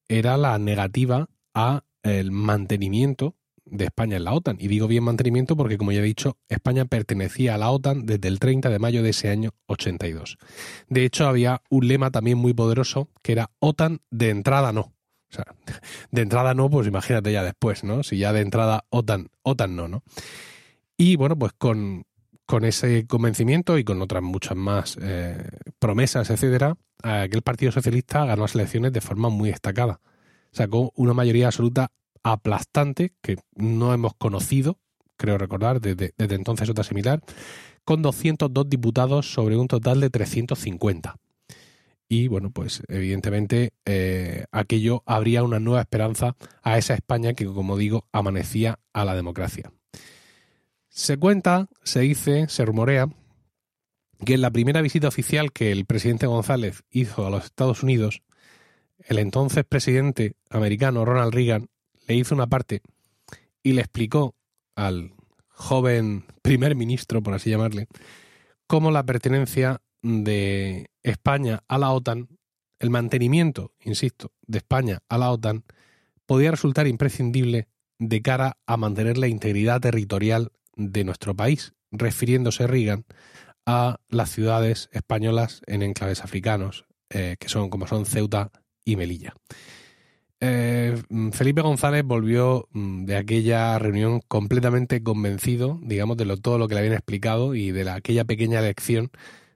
era 0.07 0.37
la 0.37 0.57
negativa 0.59 1.27
a 1.53 1.83
el 2.03 2.31
mantenimiento 2.31 3.35
de 3.65 3.85
España 3.85 4.17
en 4.17 4.23
la 4.23 4.33
OTAN. 4.33 4.57
Y 4.59 4.67
digo 4.67 4.87
bien 4.87 5.03
mantenimiento 5.03 5.55
porque, 5.55 5.77
como 5.77 5.91
ya 5.91 5.99
he 5.99 6.03
dicho, 6.03 6.37
España 6.49 6.85
pertenecía 6.85 7.55
a 7.55 7.57
la 7.57 7.71
OTAN 7.71 8.05
desde 8.05 8.27
el 8.27 8.39
30 8.39 8.69
de 8.69 8.79
mayo 8.79 9.03
de 9.03 9.09
ese 9.11 9.29
año 9.29 9.51
82. 9.67 10.37
De 10.89 11.05
hecho, 11.05 11.27
había 11.27 11.61
un 11.69 11.87
lema 11.87 12.11
también 12.11 12.37
muy 12.37 12.53
poderoso 12.53 13.09
que 13.21 13.33
era 13.33 13.51
OTAN 13.59 14.01
de 14.09 14.29
entrada 14.29 14.71
no. 14.71 14.81
O 14.81 15.33
sea, 15.33 15.45
de 16.11 16.21
entrada 16.21 16.53
no, 16.53 16.69
pues 16.69 16.87
imagínate 16.87 17.31
ya 17.31 17.43
después, 17.43 17.83
¿no? 17.83 18.03
Si 18.03 18.17
ya 18.17 18.33
de 18.33 18.41
entrada 18.41 18.85
OTAN, 18.89 19.29
OTAN 19.43 19.75
no, 19.75 19.87
¿no? 19.87 20.03
Y 20.97 21.15
bueno, 21.15 21.37
pues 21.37 21.53
con, 21.57 22.03
con 22.45 22.65
ese 22.65 23.07
convencimiento 23.07 23.77
y 23.77 23.83
con 23.83 24.01
otras 24.01 24.21
muchas 24.21 24.57
más 24.57 24.97
eh, 25.01 25.41
promesas, 25.79 26.29
etcétera, 26.29 26.75
aquel 27.01 27.41
Partido 27.41 27.71
Socialista 27.71 28.25
ganó 28.25 28.43
las 28.43 28.55
elecciones 28.55 28.93
de 28.93 29.01
forma 29.01 29.29
muy 29.29 29.49
destacada. 29.49 29.99
Sacó 30.51 30.91
una 30.95 31.13
mayoría 31.13 31.47
absoluta 31.47 31.91
aplastante 32.23 33.13
que 33.21 33.37
no 33.55 33.93
hemos 33.93 34.13
conocido, 34.15 34.79
creo 35.17 35.37
recordar, 35.37 35.81
desde, 35.81 36.13
entonces 36.17 36.69
otra 36.69 36.83
similar, 36.83 37.21
con 37.83 38.01
202 38.01 38.69
diputados 38.69 39.33
sobre 39.33 39.57
un 39.57 39.67
total 39.67 39.99
de 39.99 40.09
350. 40.09 41.15
Y 42.07 42.27
bueno, 42.27 42.51
pues 42.51 42.83
evidentemente 42.89 43.73
eh, 43.85 44.45
aquello 44.51 45.01
habría 45.05 45.43
una 45.43 45.59
nueva 45.59 45.81
esperanza 45.81 46.35
a 46.61 46.77
esa 46.77 46.93
España 46.93 47.33
que, 47.33 47.45
como 47.45 47.77
digo, 47.77 48.05
amanecía 48.11 48.79
a 48.91 49.05
la 49.05 49.15
democracia. 49.15 49.71
Se 50.89 51.17
cuenta, 51.17 51.69
se 51.83 52.01
dice, 52.01 52.49
se 52.49 52.65
rumorea 52.65 53.07
que 54.25 54.33
en 54.33 54.41
la 54.41 54.51
primera 54.51 54.81
visita 54.81 55.07
oficial 55.07 55.51
que 55.51 55.71
el 55.71 55.85
presidente 55.85 56.27
González 56.27 56.83
hizo 56.91 57.25
a 57.25 57.29
los 57.29 57.45
Estados 57.45 57.81
Unidos, 57.81 58.21
el 58.99 59.17
entonces 59.17 59.63
presidente 59.63 60.35
americano 60.49 61.05
Ronald 61.05 61.33
Reagan 61.33 61.69
le 62.07 62.15
hizo 62.15 62.35
una 62.35 62.47
parte 62.47 62.81
y 63.63 63.73
le 63.73 63.81
explicó 63.81 64.35
al 64.75 65.13
joven 65.49 66.25
primer 66.41 66.75
ministro, 66.75 67.21
por 67.21 67.33
así 67.33 67.49
llamarle, 67.49 67.87
cómo 68.67 68.91
la 68.91 69.05
pertenencia 69.05 69.81
de 70.01 70.89
España 71.03 71.63
a 71.67 71.77
la 71.77 71.91
OTAN, 71.91 72.29
el 72.79 72.89
mantenimiento, 72.89 73.73
insisto, 73.83 74.31
de 74.47 74.59
España 74.59 74.99
a 75.09 75.17
la 75.17 75.31
OTAN, 75.31 75.63
podía 76.25 76.51
resultar 76.51 76.87
imprescindible 76.87 77.67
de 77.99 78.21
cara 78.21 78.57
a 78.65 78.77
mantener 78.77 79.17
la 79.17 79.27
integridad 79.27 79.81
territorial 79.81 80.51
de 80.75 81.03
nuestro 81.03 81.35
país, 81.35 81.73
refiriéndose 81.91 82.65
Reagan 82.65 83.05
a 83.65 83.97
las 84.09 84.31
ciudades 84.31 84.89
españolas 84.91 85.61
en 85.67 85.83
enclaves 85.83 86.23
africanos, 86.23 86.85
eh, 87.09 87.35
que 87.39 87.49
son 87.49 87.69
como 87.69 87.85
son 87.85 88.05
Ceuta 88.05 88.51
y 88.83 88.95
Melilla. 88.95 89.35
Eh, 90.43 90.99
Felipe 91.33 91.61
González 91.61 92.03
volvió 92.03 92.67
mm, 92.71 93.05
de 93.05 93.15
aquella 93.15 93.77
reunión 93.77 94.21
completamente 94.27 95.03
convencido, 95.03 95.79
digamos, 95.83 96.17
de 96.17 96.25
todo 96.37 96.57
lo 96.57 96.67
que 96.67 96.73
le 96.73 96.79
habían 96.79 96.95
explicado 96.95 97.53
y 97.53 97.71
de 97.71 97.87
aquella 97.89 98.25
pequeña 98.25 98.59
lección 98.59 99.11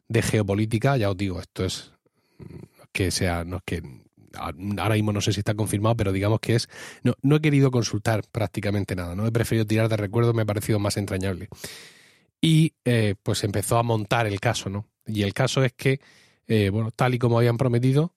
de 0.08 0.22
geopolítica. 0.22 0.96
Ya 0.98 1.10
os 1.10 1.18
digo, 1.18 1.42
esto 1.42 1.66
es 1.66 1.92
mm, 2.38 2.66
que 2.92 3.10
sea, 3.10 3.44
no 3.44 3.58
es 3.58 3.64
que 3.66 3.82
ahora 4.38 4.96
mismo 4.96 5.12
no 5.12 5.22
sé 5.22 5.34
si 5.34 5.40
está 5.40 5.56
confirmado, 5.56 5.98
pero 5.98 6.12
digamos 6.12 6.40
que 6.40 6.56
es. 6.56 6.70
No, 7.04 7.16
no 7.24 7.38
he 7.38 7.42
querido 7.42 7.72
consultar 7.72 8.24
prácticamente 8.32 8.96
nada, 8.96 9.16
¿no? 9.16 9.26
He 9.26 9.32
preferido 9.32 9.66
tirar 9.66 9.90
de 9.90 9.98
recuerdo, 9.98 10.34
me 10.34 10.44
ha 10.44 10.46
parecido 10.46 10.78
más 10.78 10.98
entrañable. 10.98 11.50
Y 12.42 12.74
eh, 12.86 13.16
pues 13.24 13.44
empezó 13.44 13.80
a 13.80 13.84
montar 13.84 14.28
el 14.28 14.40
caso, 14.40 14.70
¿no? 14.70 14.88
Y 15.08 15.24
el 15.24 15.34
caso 15.34 15.64
es 15.64 15.74
que, 15.74 16.00
eh, 16.48 16.70
bueno, 16.70 16.92
tal 16.92 17.16
y 17.16 17.20
como 17.20 17.40
habían 17.40 17.58
prometido, 17.58 18.14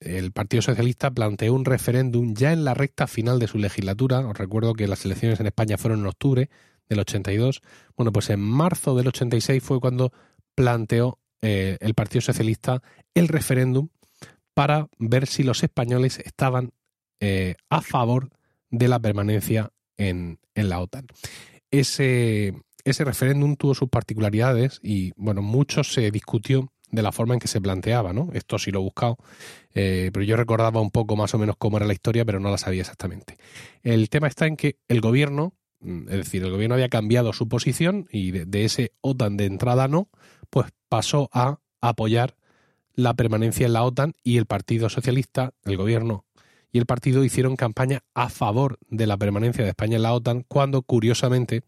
el 0.00 0.32
Partido 0.32 0.62
Socialista 0.62 1.10
planteó 1.10 1.54
un 1.54 1.64
referéndum 1.64 2.34
ya 2.34 2.52
en 2.52 2.64
la 2.64 2.74
recta 2.74 3.06
final 3.06 3.38
de 3.38 3.46
su 3.46 3.58
legislatura. 3.58 4.20
Os 4.20 4.36
recuerdo 4.36 4.74
que 4.74 4.88
las 4.88 5.04
elecciones 5.04 5.40
en 5.40 5.46
España 5.46 5.76
fueron 5.76 6.00
en 6.00 6.06
octubre 6.06 6.50
del 6.88 7.00
82. 7.00 7.60
Bueno, 7.96 8.12
pues 8.12 8.30
en 8.30 8.40
marzo 8.40 8.96
del 8.96 9.08
86 9.08 9.62
fue 9.62 9.80
cuando 9.80 10.12
planteó 10.54 11.18
eh, 11.42 11.76
el 11.80 11.94
Partido 11.94 12.22
Socialista 12.22 12.82
el 13.14 13.28
referéndum 13.28 13.88
para 14.54 14.88
ver 14.98 15.26
si 15.26 15.42
los 15.42 15.62
españoles 15.62 16.18
estaban 16.18 16.72
eh, 17.20 17.54
a 17.68 17.82
favor 17.82 18.30
de 18.70 18.88
la 18.88 18.98
permanencia 18.98 19.70
en, 19.96 20.38
la 20.54 20.80
OTAN. 20.80 21.06
Ese, 21.70 22.54
ese 22.84 23.04
referéndum 23.04 23.56
tuvo 23.56 23.74
sus 23.74 23.88
particularidades 23.88 24.80
y, 24.82 25.12
bueno, 25.16 25.42
mucho 25.42 25.84
se 25.84 26.10
discutió 26.10 26.72
de 26.90 27.02
la 27.02 27.12
forma 27.12 27.34
en 27.34 27.40
que 27.40 27.48
se 27.48 27.60
planteaba, 27.60 28.12
¿no? 28.12 28.30
Esto 28.32 28.58
sí 28.58 28.70
lo 28.70 28.80
he 28.80 28.82
buscado, 28.82 29.18
eh, 29.74 30.10
pero 30.12 30.24
yo 30.24 30.36
recordaba 30.36 30.80
un 30.80 30.90
poco 30.90 31.16
más 31.16 31.34
o 31.34 31.38
menos 31.38 31.56
cómo 31.56 31.76
era 31.76 31.86
la 31.86 31.92
historia, 31.92 32.24
pero 32.24 32.40
no 32.40 32.50
la 32.50 32.58
sabía 32.58 32.80
exactamente. 32.80 33.36
El 33.82 34.08
tema 34.10 34.26
está 34.26 34.46
en 34.46 34.56
que 34.56 34.78
el 34.88 35.00
gobierno, 35.00 35.54
mm, 35.80 36.08
es 36.08 36.16
decir, 36.16 36.42
el 36.42 36.50
gobierno 36.50 36.74
había 36.74 36.88
cambiado 36.88 37.32
su 37.32 37.48
posición 37.48 38.06
y 38.10 38.32
de, 38.32 38.64
ese 38.64 38.92
OTAN 39.00 39.36
de 39.36 39.46
entrada 39.46 39.88
no, 39.88 40.08
pues 40.50 40.66
pasó 40.88 41.28
a 41.32 41.60
apoyar 41.80 42.36
la 42.94 43.14
permanencia 43.14 43.66
en 43.66 43.72
la 43.72 43.84
OTAN 43.84 44.14
y 44.22 44.36
el 44.36 44.46
Partido 44.46 44.88
Socialista, 44.88 45.52
el 45.64 45.76
gobierno 45.76 46.24
y 46.72 46.78
el 46.78 46.86
partido 46.86 47.24
hicieron 47.24 47.56
campaña 47.56 48.04
a 48.14 48.28
favor 48.28 48.78
de 48.88 49.08
la 49.08 49.16
permanencia 49.16 49.64
de 49.64 49.70
España 49.70 49.96
en 49.96 50.02
la 50.02 50.12
OTAN, 50.12 50.44
cuando 50.46 50.82
curiosamente 50.82 51.64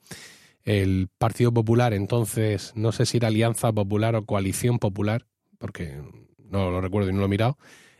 el 0.64 1.09
Partido 1.19 1.52
Popular, 1.52 1.92
entonces, 1.92 2.73
no 2.75 2.92
sé 2.92 3.07
si 3.07 3.16
era 3.19 3.28
Alianza 3.28 3.73
Popular 3.73 4.14
o 4.16 4.25
Coalición 4.25 4.78
Popular, 4.78 5.26
porque 5.59 6.00
no 6.38 6.71
lo 6.71 6.81
recuerdo 6.81 7.11
y 7.11 7.12
no 7.12 7.21
lo 7.21 7.26
he 7.26 7.28
mirado, 7.28 7.59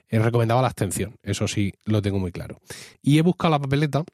eh, 0.09 0.19
recomendaba 0.19 0.61
la 0.61 0.69
abstención. 0.69 1.17
Eso 1.23 1.49
sí, 1.49 1.73
lo 1.85 2.03
tengo 2.03 2.19
muy 2.19 2.33
claro. 2.33 2.61
Y 3.01 3.19
he 3.19 3.23
buscado 3.23 3.53
la 3.53 3.59
papeleta 3.61 4.05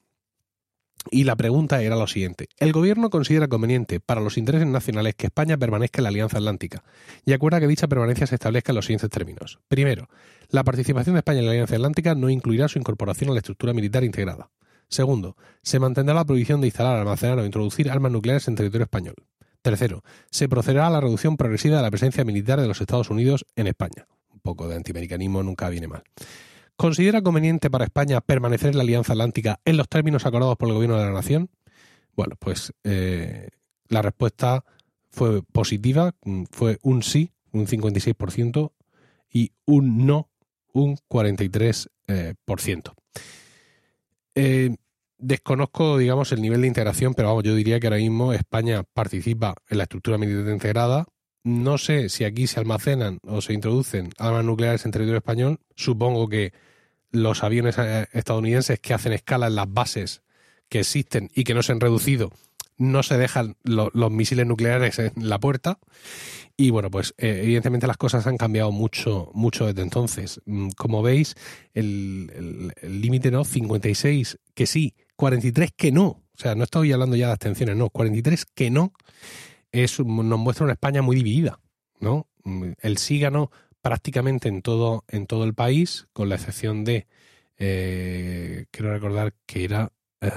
Y 1.11 1.25
la 1.25 1.37
pregunta 1.37 1.83
era 1.83 1.97
lo 1.97 2.07
siguiente. 2.07 2.49
El 2.59 2.73
gobierno 2.73 3.09
considera 3.09 3.49
conveniente 3.49 3.99
para 4.01 4.21
los 4.21 4.37
intereses 4.37 4.67
nacionales 4.67 5.15
que 5.15 5.27
España 5.27 5.57
permanezca 5.57 6.01
en 6.01 6.05
la 6.05 6.09
Alianza 6.11 6.39
Atlántica 6.39 6.85
y 7.25 7.33
acuerda 7.33 7.61
que 7.61 7.67
dicha 7.67 7.89
permanencia 7.89 8.27
se 8.27 8.35
establezca 8.35 8.73
en 8.73 8.77
los 8.77 8.87
siguientes 8.87 9.11
términos. 9.11 9.59
Primero, 9.69 10.09
la 10.51 10.65
participación 10.65 11.15
de 11.15 11.21
España 11.21 11.39
en 11.39 11.47
la 11.47 11.53
Alianza 11.53 11.77
Atlántica 11.77 12.15
no 12.15 12.29
incluirá 12.29 12.69
su 12.69 12.79
incorporación 12.79 13.31
a 13.31 13.33
la 13.33 13.39
estructura 13.39 13.73
militar 13.73 14.05
integrada. 14.05 14.51
Segundo, 14.89 15.37
se 15.63 15.79
mantendrá 15.79 16.15
la 16.15 16.25
prohibición 16.25 16.61
de 16.61 16.69
instalar, 16.69 16.99
almacenar 16.99 17.39
o 17.39 17.45
introducir 17.45 17.91
armas 17.91 18.13
nucleares 18.13 18.49
en 18.49 18.55
territorio 18.55 18.85
español. 18.85 19.15
Tercero, 19.63 20.03
se 20.31 20.49
procederá 20.49 20.87
a 20.87 20.91
la 20.91 21.01
reducción 21.01 21.37
progresiva 21.37 21.77
de 21.77 21.83
la 21.83 21.91
presencia 21.91 22.25
militar 22.25 22.61
de 22.61 22.69
los 22.69 22.81
Estados 22.81 23.11
Unidos 23.11 23.45
en 23.57 23.67
España. 23.67 24.07
Un 24.33 24.41
poco 24.41 24.69
de 24.69 24.77
antiamericanismo 24.77 25.43
nunca 25.43 25.69
viene 25.69 25.89
mal. 25.89 26.03
¿Considera 26.77 27.23
conveniente 27.23 27.71
para 27.71 27.85
España 27.85 28.21
permanecer 28.21 28.71
en 28.71 28.77
la 28.77 28.85
Alianza 28.85 29.13
Atlántica 29.13 29.61
en 29.65 29.77
los 29.77 29.89
términos 29.89 30.27
acordados 30.27 30.57
por 30.57 30.69
el 30.69 30.75
Gobierno 30.75 30.97
de 30.97 31.07
la 31.07 31.13
Nación? 31.13 31.51
Bueno, 32.15 32.37
pues 32.39 32.73
eh, 32.85 33.49
la 33.89 34.01
respuesta 34.01 34.65
fue 35.11 35.43
positiva, 35.43 36.15
fue 36.51 36.79
un 36.83 37.03
sí, 37.03 37.33
un 37.53 37.67
56%, 37.67 38.73
y 39.31 39.53
un 39.67 40.07
no, 40.07 40.31
un 40.73 40.97
43%. 41.09 41.89
Eh, 42.09 42.35
desconozco, 45.19 45.99
digamos, 45.99 46.33
el 46.33 46.41
nivel 46.41 46.63
de 46.63 46.69
integración, 46.69 47.15
pero 47.15 47.29
vamos, 47.29 47.45
yo 47.45 47.55
diría 47.55 47.81
que 47.81 47.89
ahora 47.89 47.99
mismo 47.99 48.33
España 48.33 48.85
participa 48.85 49.55
en 49.69 49.79
la 49.79 49.85
estructura 49.85 50.19
militar 50.19 50.53
integrada. 50.53 51.07
No 51.45 51.79
sé 51.79 52.09
si 52.09 52.25
aquí 52.25 52.47
se 52.47 52.61
almacenan 52.61 53.19
o 53.25 53.41
se 53.41 53.53
introducen 53.53 54.11
armas 54.19 54.45
nucleares 54.45 54.85
en 54.85 54.93
territorio 54.93 55.19
español. 55.19 55.61
Supongo 55.75 56.29
que 56.29 56.53
los 57.11 57.43
aviones 57.43 57.77
eh, 57.79 58.07
estadounidenses 58.13 58.81
que 58.81 58.95
hacen 58.95 59.13
escala 59.13 59.47
en 59.47 59.55
las 59.55 59.73
bases 59.73 60.23
que 60.69 60.81
existen 60.81 61.31
y 61.35 61.45
que 61.45 61.55
no 61.55 61.63
se 61.63 61.73
han 61.73 61.81
reducido, 61.81 62.33
no 62.79 63.03
se 63.03 63.19
dejan 63.19 63.57
los 63.65 64.11
misiles 64.11 64.47
nucleares 64.47 64.99
en 64.99 65.13
la 65.17 65.39
puerta. 65.39 65.79
Y 66.57 66.71
bueno, 66.71 66.91
pues 66.91 67.15
eh, 67.19 67.41
evidentemente 67.43 67.87
las 67.87 67.97
cosas 67.97 68.27
han 68.27 68.37
cambiado 68.37 68.73
mucho, 68.73 69.31
mucho 69.35 69.67
desde 69.67 69.83
entonces. 69.83 70.41
Mm, 70.47 70.71
como 70.71 71.03
veis, 71.03 71.35
el 71.75 72.73
límite 72.83 73.31
no, 73.31 73.45
56 73.45 74.39
que 74.55 74.67
sí, 74.67 74.95
43 75.17 75.71
que 75.77 75.93
no. 75.93 76.07
O 76.39 76.41
sea, 76.41 76.55
no 76.55 76.65
estoy 76.65 76.93
hablando 76.93 77.17
ya 77.17 77.27
de 77.27 77.33
abstenciones, 77.33 77.77
no, 77.77 77.91
43 77.91 78.47
que 78.47 78.71
no 78.71 78.93
es, 79.73 79.99
nos 80.01 80.39
muestra 80.39 80.65
una 80.65 80.73
España 80.75 81.03
muy 81.03 81.17
dividida, 81.17 81.61
¿no? 82.01 82.29
Mm, 82.45 82.73
el 82.81 82.99
sí 82.99 83.19
ganó 83.19 83.51
prácticamente 83.83 84.49
en 84.49 84.63
todo, 84.63 85.05
en 85.09 85.27
todo 85.27 85.45
el 85.45 85.55
país, 85.55 86.07
con 86.13 86.29
la 86.29 86.37
excepción 86.37 86.85
de, 86.85 87.07
eh, 87.59 88.67
quiero 88.71 88.93
recordar 88.93 89.35
que 89.47 89.65
era 89.65 89.93
eh, 90.21 90.31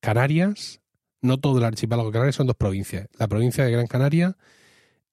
Canarias, 0.00 0.79
no 1.20 1.38
todo 1.38 1.58
el 1.58 1.64
archipiélago 1.64 2.08
de 2.08 2.12
Canarias, 2.12 2.36
son 2.36 2.46
dos 2.46 2.56
provincias, 2.56 3.08
la 3.18 3.28
provincia 3.28 3.64
de 3.64 3.72
Gran 3.72 3.86
Canaria, 3.86 4.36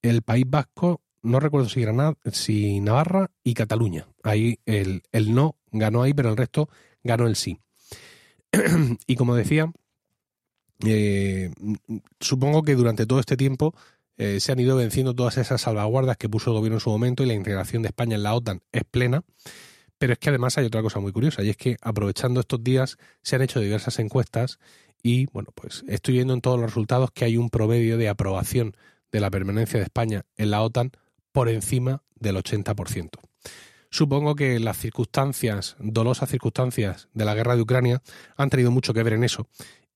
el 0.01 0.21
País 0.21 0.45
Vasco, 0.47 1.01
no 1.21 1.39
recuerdo 1.39 1.69
si, 1.69 1.81
Granada, 1.81 2.15
si 2.31 2.79
Navarra 2.79 3.31
y 3.43 3.53
Cataluña. 3.53 4.07
Ahí 4.23 4.59
el, 4.65 5.03
el 5.11 5.33
no 5.33 5.55
ganó 5.71 6.03
ahí, 6.03 6.13
pero 6.13 6.29
el 6.29 6.37
resto 6.37 6.69
ganó 7.03 7.27
el 7.27 7.35
sí. 7.35 7.59
y 9.07 9.15
como 9.15 9.35
decía, 9.35 9.71
eh, 10.85 11.51
supongo 12.19 12.63
que 12.63 12.75
durante 12.75 13.05
todo 13.05 13.19
este 13.19 13.35
tiempo 13.35 13.73
eh, 14.17 14.39
se 14.39 14.51
han 14.51 14.59
ido 14.59 14.75
venciendo 14.75 15.13
todas 15.13 15.37
esas 15.37 15.61
salvaguardas 15.61 16.17
que 16.17 16.29
puso 16.29 16.51
el 16.51 16.57
gobierno 16.57 16.77
en 16.77 16.81
su 16.81 16.89
momento 16.89 17.23
y 17.23 17.27
la 17.27 17.33
integración 17.33 17.81
de 17.81 17.89
España 17.89 18.15
en 18.15 18.23
la 18.23 18.35
OTAN 18.35 18.61
es 18.71 18.83
plena. 18.83 19.23
Pero 19.97 20.13
es 20.13 20.19
que 20.19 20.29
además 20.29 20.57
hay 20.57 20.65
otra 20.65 20.81
cosa 20.81 20.99
muy 20.99 21.11
curiosa 21.11 21.43
y 21.43 21.49
es 21.49 21.57
que 21.57 21.77
aprovechando 21.81 22.39
estos 22.39 22.63
días 22.63 22.97
se 23.21 23.35
han 23.35 23.41
hecho 23.41 23.59
diversas 23.59 23.99
encuestas 23.99 24.59
y 25.01 25.25
bueno, 25.27 25.49
pues 25.55 25.83
estoy 25.87 26.15
viendo 26.15 26.33
en 26.33 26.41
todos 26.41 26.59
los 26.59 26.69
resultados 26.69 27.11
que 27.11 27.25
hay 27.25 27.37
un 27.37 27.49
promedio 27.49 27.97
de 27.97 28.09
aprobación 28.09 28.75
de 29.11 29.19
la 29.19 29.31
permanencia 29.31 29.79
de 29.79 29.85
España 29.85 30.25
en 30.35 30.51
la 30.51 30.61
OTAN 30.61 30.91
por 31.31 31.49
encima 31.49 32.03
del 32.15 32.35
80%. 32.35 33.09
Supongo 33.89 34.35
que 34.35 34.59
las 34.59 34.77
circunstancias, 34.77 35.77
dolosas 35.79 36.29
circunstancias 36.29 37.07
de 37.13 37.25
la 37.25 37.35
guerra 37.35 37.55
de 37.55 37.61
Ucrania 37.61 38.01
han 38.35 38.49
tenido 38.49 38.71
mucho 38.71 38.93
que 38.93 39.03
ver 39.03 39.13
en 39.13 39.23
eso 39.23 39.47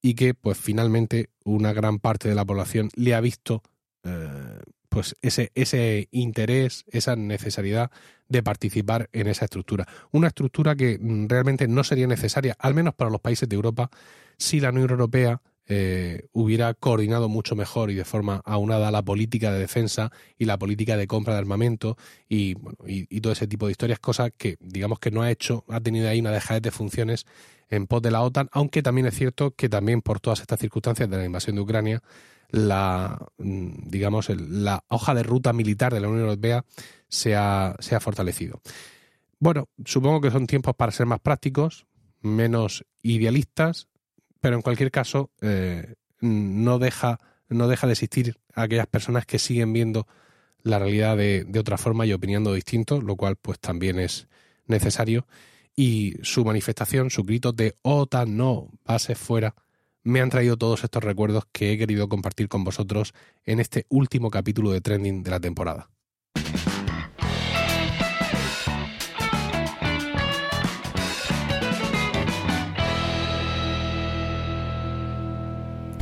y 0.02 0.16
que 0.16 0.34
pues 0.34 0.58
finalmente 0.58 1.30
una 1.44 1.74
gran 1.74 2.00
parte 2.00 2.30
de 2.30 2.36
la 2.36 2.46
población 2.46 2.90
le 2.96 3.14
ha 3.14 3.22
visto 3.22 3.62
eh, 4.04 4.60
pues 4.92 5.16
ese, 5.22 5.54
ese 5.56 6.10
interés, 6.12 6.84
esa 6.92 7.16
necesidad 7.16 7.92
de 8.28 8.44
participar 8.44 9.10
en 9.14 9.28
esa 9.28 9.46
estructura. 9.46 9.88
Una 10.12 10.28
estructura 10.28 10.76
que 10.76 11.00
mm, 11.00 11.28
realmente 11.30 11.66
no 11.70 11.86
sería 11.86 12.08
necesaria, 12.08 12.58
al 12.60 12.74
menos 12.74 12.94
para 12.94 13.10
los 13.10 13.22
países 13.22 13.48
de 13.48 13.56
Europa, 13.56 13.90
si 14.38 14.60
la 14.60 14.70
Unión 14.70 14.90
Europea 14.90 15.42
eh, 15.68 16.28
hubiera 16.34 16.74
coordinado 16.74 17.30
mucho 17.30 17.56
mejor 17.56 17.90
y 17.90 17.96
de 17.96 18.04
forma 18.04 18.42
aunada 18.44 18.92
la 18.92 19.02
política 19.02 19.54
de 19.54 19.60
defensa 19.60 20.12
y 20.38 20.44
la 20.44 20.60
política 20.60 20.98
de 20.98 21.08
compra 21.08 21.36
de 21.36 21.40
armamento 21.40 21.96
y, 22.28 22.56
bueno, 22.56 22.78
y, 22.86 23.22
todo 23.22 23.32
ese 23.32 23.48
tipo 23.48 23.68
de 23.68 23.72
historias, 23.72 24.00
cosas 24.00 24.32
que 24.38 24.58
digamos 24.60 25.00
que 25.00 25.12
no 25.12 25.22
ha 25.22 25.32
hecho, 25.32 25.64
ha 25.70 25.80
tenido 25.80 26.10
ahí 26.10 26.20
una 26.20 26.32
dejadez 26.32 26.64
de 26.64 26.72
funciones 26.72 27.26
en 27.70 27.88
pos 27.88 28.02
de 28.02 28.12
la 28.12 28.24
OTAN, 28.24 28.50
aunque 28.52 28.84
también 28.84 29.08
es 29.08 29.16
cierto 29.16 29.52
que 29.52 29.70
también 29.70 30.02
por 30.02 30.20
todas 30.20 30.42
estas 30.42 30.60
circunstancias 30.60 31.10
de 31.10 31.16
la 31.16 31.24
invasión 31.24 31.56
de 31.56 31.62
Ucrania, 31.62 32.04
la 32.52 33.18
mm, 33.38 33.90
digamos 33.90 34.30
la 34.30 34.84
hoja 34.88 35.14
de 35.14 35.24
ruta 35.24 35.54
militar 35.54 35.94
de 35.94 36.02
la 36.02 36.08
Unión 36.08 36.24
Europea 36.24 36.64
se 37.08 37.36
ha, 37.36 37.76
fortalecido. 38.00 38.62
Bueno, 39.40 39.68
supongo 39.86 40.22
que 40.22 40.32
son 40.32 40.48
tiempos 40.48 40.76
para 40.76 40.92
ser 40.92 41.08
más 41.08 41.20
prácticos, 41.20 41.88
menos 42.22 42.86
idealistas 43.02 43.88
pero 44.42 44.56
en 44.56 44.62
cualquier 44.62 44.92
caso 44.92 45.32
eh, 45.40 45.96
no, 46.20 46.80
deja, 46.80 47.20
no 47.48 47.68
deja 47.70 47.88
de 47.88 47.94
existir 47.94 48.40
aquellas 48.54 48.88
personas 48.88 49.26
que 49.26 49.40
siguen 49.40 49.72
viendo 49.72 50.08
la 50.64 50.80
realidad 50.80 51.16
de, 51.16 51.46
de, 51.46 51.60
otra 51.60 51.78
forma 51.78 52.06
y 52.06 52.14
opinando 52.14 52.54
distinto, 52.54 53.02
lo 53.02 53.16
cual 53.16 53.38
pues 53.38 53.60
también 53.60 54.00
es 54.00 54.28
necesario. 54.66 55.26
Y 55.76 56.16
su 56.24 56.44
manifestación, 56.44 57.10
su 57.10 57.24
grito 57.24 57.54
de 57.54 57.76
OTAN 57.84 58.36
no, 58.36 58.70
base 58.84 59.16
fuera, 59.16 59.56
me 60.04 60.22
han 60.22 60.30
traído 60.30 60.58
todos 60.58 60.84
estos 60.84 61.04
recuerdos 61.04 61.46
que 61.52 61.74
he 61.74 61.78
querido 61.78 62.10
compartir 62.10 62.48
con 62.48 62.64
vosotros 62.64 63.14
en 63.46 63.60
este 63.60 63.86
último 63.90 64.30
capítulo 64.32 64.72
de 64.72 64.82
Trending 64.82 65.24
de 65.24 65.32
la 65.32 65.40
temporada. 65.40 65.90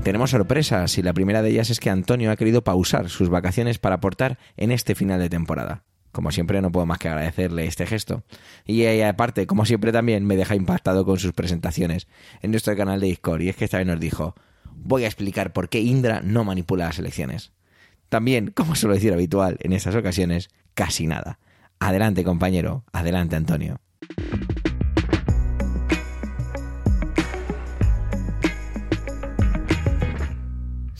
Tenemos 0.04 0.32
sorpresas 0.32 0.98
y 0.98 1.04
la 1.04 1.14
primera 1.14 1.42
de 1.42 1.50
ellas 1.50 1.70
es 1.70 1.80
que 1.80 1.90
Antonio 1.90 2.32
ha 2.32 2.36
querido 2.36 2.64
pausar 2.64 3.10
sus 3.10 3.30
vacaciones 3.30 3.80
para 3.80 3.96
aportar 3.96 4.40
en 4.58 4.72
este 4.72 4.96
final 4.96 5.20
de 5.20 5.30
temporada. 5.30 5.84
Como 6.12 6.32
siempre 6.32 6.62
no 6.62 6.72
puedo 6.72 6.86
más 6.86 6.98
que 6.98 7.10
agradecerle 7.10 7.65
este 7.65 7.86
gesto. 7.86 8.24
Y 8.65 8.86
aparte, 9.02 9.45
como 9.48 9.65
siempre 9.65 9.91
también 9.91 10.26
me 10.26 10.36
deja 10.36 10.56
impactado 10.56 11.06
con 11.06 11.19
sus 11.19 11.34
presentaciones 11.34 12.08
en 12.41 12.52
nuestro 12.52 12.76
canal 12.76 13.00
de 13.00 13.08
Discord. 13.08 13.41
Y 13.41 13.50
es 13.50 13.56
que 13.56 13.65
esta 13.65 13.78
vez 13.78 13.88
nos 13.88 14.00
dijo, 14.00 14.36
voy 14.76 15.04
a 15.04 15.08
explicar 15.08 15.54
por 15.54 15.69
qué 15.69 15.80
Indra 15.80 16.22
no 16.24 16.43
manipula 16.43 16.86
las 16.86 17.00
elecciones. 17.00 17.52
También, 18.10 18.52
como 18.52 18.76
suelo 18.76 18.95
decir 18.95 19.13
habitual 19.13 19.58
en 19.62 19.74
estas 19.74 19.95
ocasiones, 19.95 20.50
casi 20.74 21.06
nada. 21.06 21.39
Adelante 21.80 22.24
compañero, 22.24 22.84
adelante 22.91 23.36
Antonio. 23.36 23.80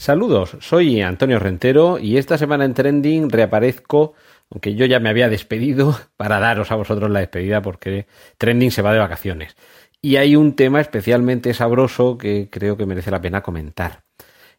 Saludos, 0.00 0.56
soy 0.60 1.02
Antonio 1.02 1.38
Rentero 1.38 1.98
y 1.98 2.16
esta 2.16 2.38
semana 2.38 2.64
en 2.64 2.72
Trending 2.72 3.28
reaparezco, 3.28 4.14
aunque 4.50 4.74
yo 4.74 4.86
ya 4.86 5.00
me 5.00 5.08
había 5.08 5.28
despedido, 5.28 5.98
para 6.16 6.40
daros 6.40 6.70
a 6.70 6.76
vosotros 6.76 7.10
la 7.10 7.20
despedida 7.20 7.62
porque 7.62 8.06
Trending 8.38 8.70
se 8.70 8.82
va 8.82 8.92
de 8.92 8.98
vacaciones. 8.98 9.56
Y 10.02 10.16
hay 10.16 10.34
un 10.34 10.56
tema 10.56 10.80
especialmente 10.80 11.54
sabroso 11.54 12.16
que 12.16 12.48
creo 12.50 12.76
que 12.76 12.86
merece 12.86 13.10
la 13.10 13.20
pena 13.20 13.42
comentar. 13.42 14.02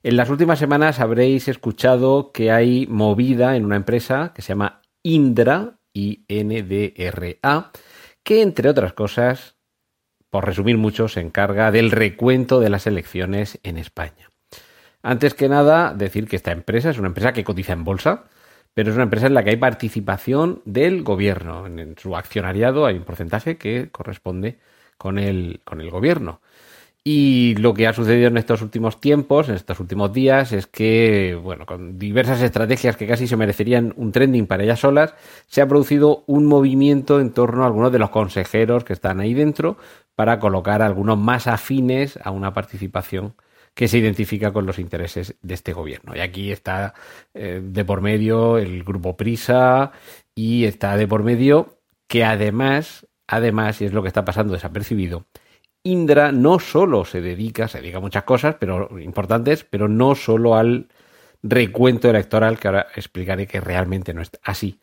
En 0.03 0.17
las 0.17 0.29
últimas 0.29 0.59
semanas 0.59 0.99
habréis 0.99 1.47
escuchado 1.47 2.31
que 2.31 2.51
hay 2.51 2.87
movida 2.87 3.55
en 3.55 3.65
una 3.65 3.75
empresa 3.75 4.31
que 4.35 4.41
se 4.41 4.49
llama 4.49 4.81
Indra, 5.03 5.79
I-N-D-R-A, 5.93 7.71
que 8.23 8.41
entre 8.41 8.69
otras 8.69 8.93
cosas, 8.93 9.55
por 10.29 10.45
resumir 10.45 10.77
mucho, 10.77 11.07
se 11.07 11.21
encarga 11.21 11.71
del 11.71 11.91
recuento 11.91 12.59
de 12.59 12.69
las 12.69 12.87
elecciones 12.87 13.59
en 13.63 13.77
España. 13.77 14.29
Antes 15.03 15.33
que 15.33 15.49
nada, 15.49 15.93
decir 15.93 16.27
que 16.27 16.35
esta 16.35 16.51
empresa 16.51 16.91
es 16.91 16.99
una 16.99 17.07
empresa 17.07 17.33
que 17.33 17.43
cotiza 17.43 17.73
en 17.73 17.83
bolsa, 17.83 18.25
pero 18.73 18.89
es 18.89 18.95
una 18.95 19.03
empresa 19.03 19.27
en 19.27 19.33
la 19.33 19.43
que 19.43 19.51
hay 19.51 19.57
participación 19.57 20.61
del 20.65 21.03
gobierno. 21.03 21.67
En 21.67 21.95
su 21.97 22.15
accionariado 22.15 22.85
hay 22.85 22.97
un 22.97 23.03
porcentaje 23.03 23.57
que 23.57 23.89
corresponde 23.91 24.59
con 24.97 25.19
el, 25.19 25.61
con 25.63 25.81
el 25.81 25.89
gobierno. 25.89 26.41
Y 27.03 27.55
lo 27.55 27.73
que 27.73 27.87
ha 27.87 27.93
sucedido 27.93 28.27
en 28.27 28.37
estos 28.37 28.61
últimos 28.61 29.01
tiempos, 29.01 29.49
en 29.49 29.55
estos 29.55 29.79
últimos 29.79 30.13
días, 30.13 30.51
es 30.51 30.67
que, 30.67 31.37
bueno, 31.41 31.65
con 31.65 31.97
diversas 31.97 32.41
estrategias 32.43 32.95
que 32.95 33.07
casi 33.07 33.27
se 33.27 33.35
merecerían 33.37 33.91
un 33.97 34.11
trending 34.11 34.45
para 34.45 34.63
ellas 34.63 34.81
solas, 34.81 35.15
se 35.47 35.61
ha 35.61 35.67
producido 35.67 36.23
un 36.27 36.45
movimiento 36.45 37.19
en 37.19 37.31
torno 37.31 37.63
a 37.63 37.65
algunos 37.65 37.91
de 37.91 37.97
los 37.97 38.11
consejeros 38.11 38.83
que 38.83 38.93
están 38.93 39.19
ahí 39.19 39.33
dentro 39.33 39.77
para 40.15 40.39
colocar 40.39 40.83
algunos 40.83 41.17
más 41.17 41.47
afines 41.47 42.19
a 42.23 42.29
una 42.29 42.53
participación 42.53 43.33
que 43.73 43.87
se 43.87 43.97
identifica 43.97 44.51
con 44.51 44.65
los 44.65 44.79
intereses 44.79 45.35
de 45.41 45.53
este 45.53 45.73
gobierno. 45.73 46.15
Y 46.15 46.19
aquí 46.19 46.51
está 46.51 46.93
eh, 47.33 47.61
de 47.63 47.85
por 47.85 48.01
medio 48.01 48.57
el 48.57 48.83
grupo 48.83 49.15
Prisa 49.15 49.91
y 50.35 50.65
está 50.65 50.97
de 50.97 51.07
por 51.07 51.23
medio 51.23 51.79
que 52.07 52.25
además, 52.25 53.07
además, 53.27 53.81
y 53.81 53.85
es 53.85 53.93
lo 53.93 54.01
que 54.01 54.09
está 54.09 54.25
pasando 54.25 54.53
desapercibido, 54.53 55.27
Indra 55.83 56.31
no 56.31 56.59
solo 56.59 57.05
se 57.05 57.21
dedica, 57.21 57.67
se 57.67 57.79
dedica 57.79 57.97
a 57.97 58.01
muchas 58.01 58.23
cosas, 58.23 58.55
pero 58.59 58.99
importantes, 58.99 59.63
pero 59.63 59.87
no 59.87 60.13
solo 60.13 60.55
al 60.55 60.89
recuento 61.41 62.09
electoral, 62.09 62.59
que 62.59 62.67
ahora 62.67 62.87
explicaré 62.95 63.47
que 63.47 63.61
realmente 63.61 64.13
no 64.13 64.21
es 64.21 64.29
así, 64.43 64.79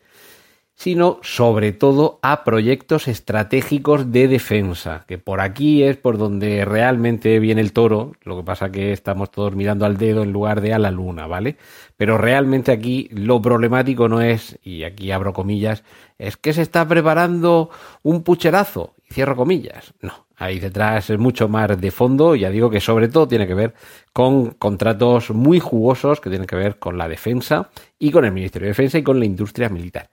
sino 0.79 1.19
sobre 1.23 1.73
todo 1.73 2.19
a 2.21 2.45
proyectos 2.45 3.09
estratégicos 3.09 4.13
de 4.13 4.29
defensa, 4.29 5.03
que 5.09 5.17
por 5.17 5.41
aquí 5.41 5.83
es 5.83 5.97
por 5.97 6.17
donde 6.17 6.63
realmente 6.63 7.37
viene 7.39 7.59
el 7.59 7.73
toro, 7.73 8.13
lo 8.23 8.37
que 8.37 8.43
pasa 8.43 8.71
que 8.71 8.93
estamos 8.93 9.29
todos 9.29 9.53
mirando 9.55 9.85
al 9.85 9.97
dedo 9.97 10.23
en 10.23 10.31
lugar 10.31 10.61
de 10.61 10.73
a 10.73 10.79
la 10.79 10.89
luna, 10.89 11.27
¿vale? 11.27 11.57
Pero 11.97 12.17
realmente 12.17 12.71
aquí 12.71 13.09
lo 13.11 13.41
problemático 13.41 14.07
no 14.07 14.21
es, 14.21 14.57
y 14.63 14.85
aquí 14.85 15.11
abro 15.11 15.33
comillas, 15.33 15.83
es 16.17 16.37
que 16.37 16.53
se 16.53 16.61
está 16.61 16.87
preparando 16.87 17.69
un 18.03 18.23
pucherazo, 18.23 18.93
y 19.09 19.13
cierro 19.13 19.35
comillas, 19.35 19.93
no, 19.99 20.27
Ahí 20.37 20.61
detrás 20.61 21.09
es 21.09 21.19
mucho 21.19 21.49
más 21.49 21.81
de 21.81 21.91
fondo, 21.91 22.33
ya 22.35 22.49
digo 22.49 22.69
que 22.69 22.79
sobre 22.79 23.09
todo 23.09 23.27
tiene 23.27 23.45
que 23.45 23.53
ver 23.53 23.73
con 24.13 24.51
contratos 24.51 25.31
muy 25.31 25.59
jugosos 25.59 26.21
que 26.21 26.29
tienen 26.29 26.47
que 26.47 26.55
ver 26.55 26.79
con 26.79 26.97
la 26.97 27.09
defensa 27.09 27.69
y 27.99 28.11
con 28.11 28.23
el 28.23 28.31
Ministerio 28.31 28.67
de 28.67 28.71
Defensa 28.71 28.97
y 28.97 29.03
con 29.03 29.19
la 29.19 29.25
industria 29.25 29.67
militar. 29.67 30.09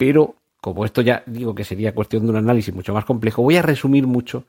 Pero 0.00 0.36
como 0.62 0.86
esto 0.86 1.02
ya 1.02 1.22
digo 1.26 1.54
que 1.54 1.62
sería 1.62 1.94
cuestión 1.94 2.24
de 2.24 2.30
un 2.30 2.36
análisis 2.36 2.74
mucho 2.74 2.94
más 2.94 3.04
complejo, 3.04 3.42
voy 3.42 3.58
a 3.58 3.62
resumir 3.62 4.06
mucho 4.06 4.46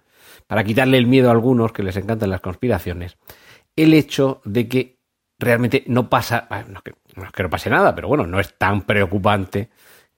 para 0.48 0.64
quitarle 0.64 0.98
el 0.98 1.08
miedo 1.08 1.28
a 1.28 1.34
algunos 1.34 1.74
que 1.74 1.84
les 1.84 1.98
encantan 1.98 2.30
las 2.30 2.40
conspiraciones, 2.40 3.18
el 3.76 3.94
hecho 3.94 4.40
de 4.46 4.70
que 4.70 5.00
realmente 5.38 5.84
no 5.88 6.10
pasa, 6.10 6.48
no 6.70 6.78
es 6.78 7.32
que 7.34 7.44
no, 7.44 7.50
pase 7.50 7.70
nada, 7.70 7.94
pero 7.94 8.08
bueno, 8.08 8.26
no 8.26 8.40
es 8.40 8.58
tan 8.58 8.84
preocupante 8.84 9.70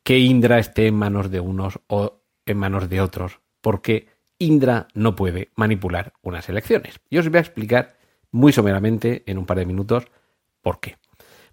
que 0.03 0.19
Indra 0.19 0.59
esté 0.59 0.85
en 0.85 0.97
manos 0.97 1.31
de 1.31 1.39
unos 1.39 1.79
o 1.87 2.21
en 2.45 2.57
manos 2.59 2.87
de 2.87 3.01
otros, 3.01 3.39
porque 3.59 4.09
Indra 4.37 4.87
no 4.93 5.15
puede 5.15 5.49
manipular 5.55 6.13
unas 6.21 6.47
elecciones. 6.47 6.99
Y 7.09 7.17
os 7.17 7.27
voy 7.27 7.37
a 7.37 7.41
explicar 7.41 7.95
muy 8.29 8.53
someramente 8.53 9.23
en 9.25 9.39
un 9.39 9.47
par 9.47 9.57
de 9.57 9.65
minutos 9.65 10.05
por 10.61 10.79
qué. 10.79 10.97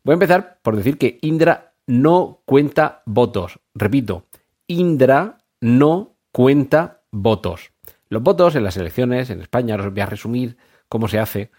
Voy 0.05 0.13
a 0.13 0.21
empezar 0.21 0.59
por 0.61 0.77
decir 0.77 0.99
que 0.99 1.19
Indra 1.23 1.70
no 1.91 2.43
cuenta 2.45 3.03
votos. 3.05 3.59
Repito, 3.75 4.27
Indra 4.69 5.39
no 5.61 6.15
cuenta 6.31 7.03
votos. 7.11 7.73
Los 8.09 8.23
votos 8.23 8.55
en 8.55 8.63
las 8.63 8.77
elecciones 8.77 9.29
en 9.31 9.41
España, 9.41 9.75
os 9.75 9.91
voy 9.91 10.01
a 10.01 10.07
resumir 10.07 10.57
cómo 10.89 11.09
se 11.09 11.19
hace, 11.19 11.51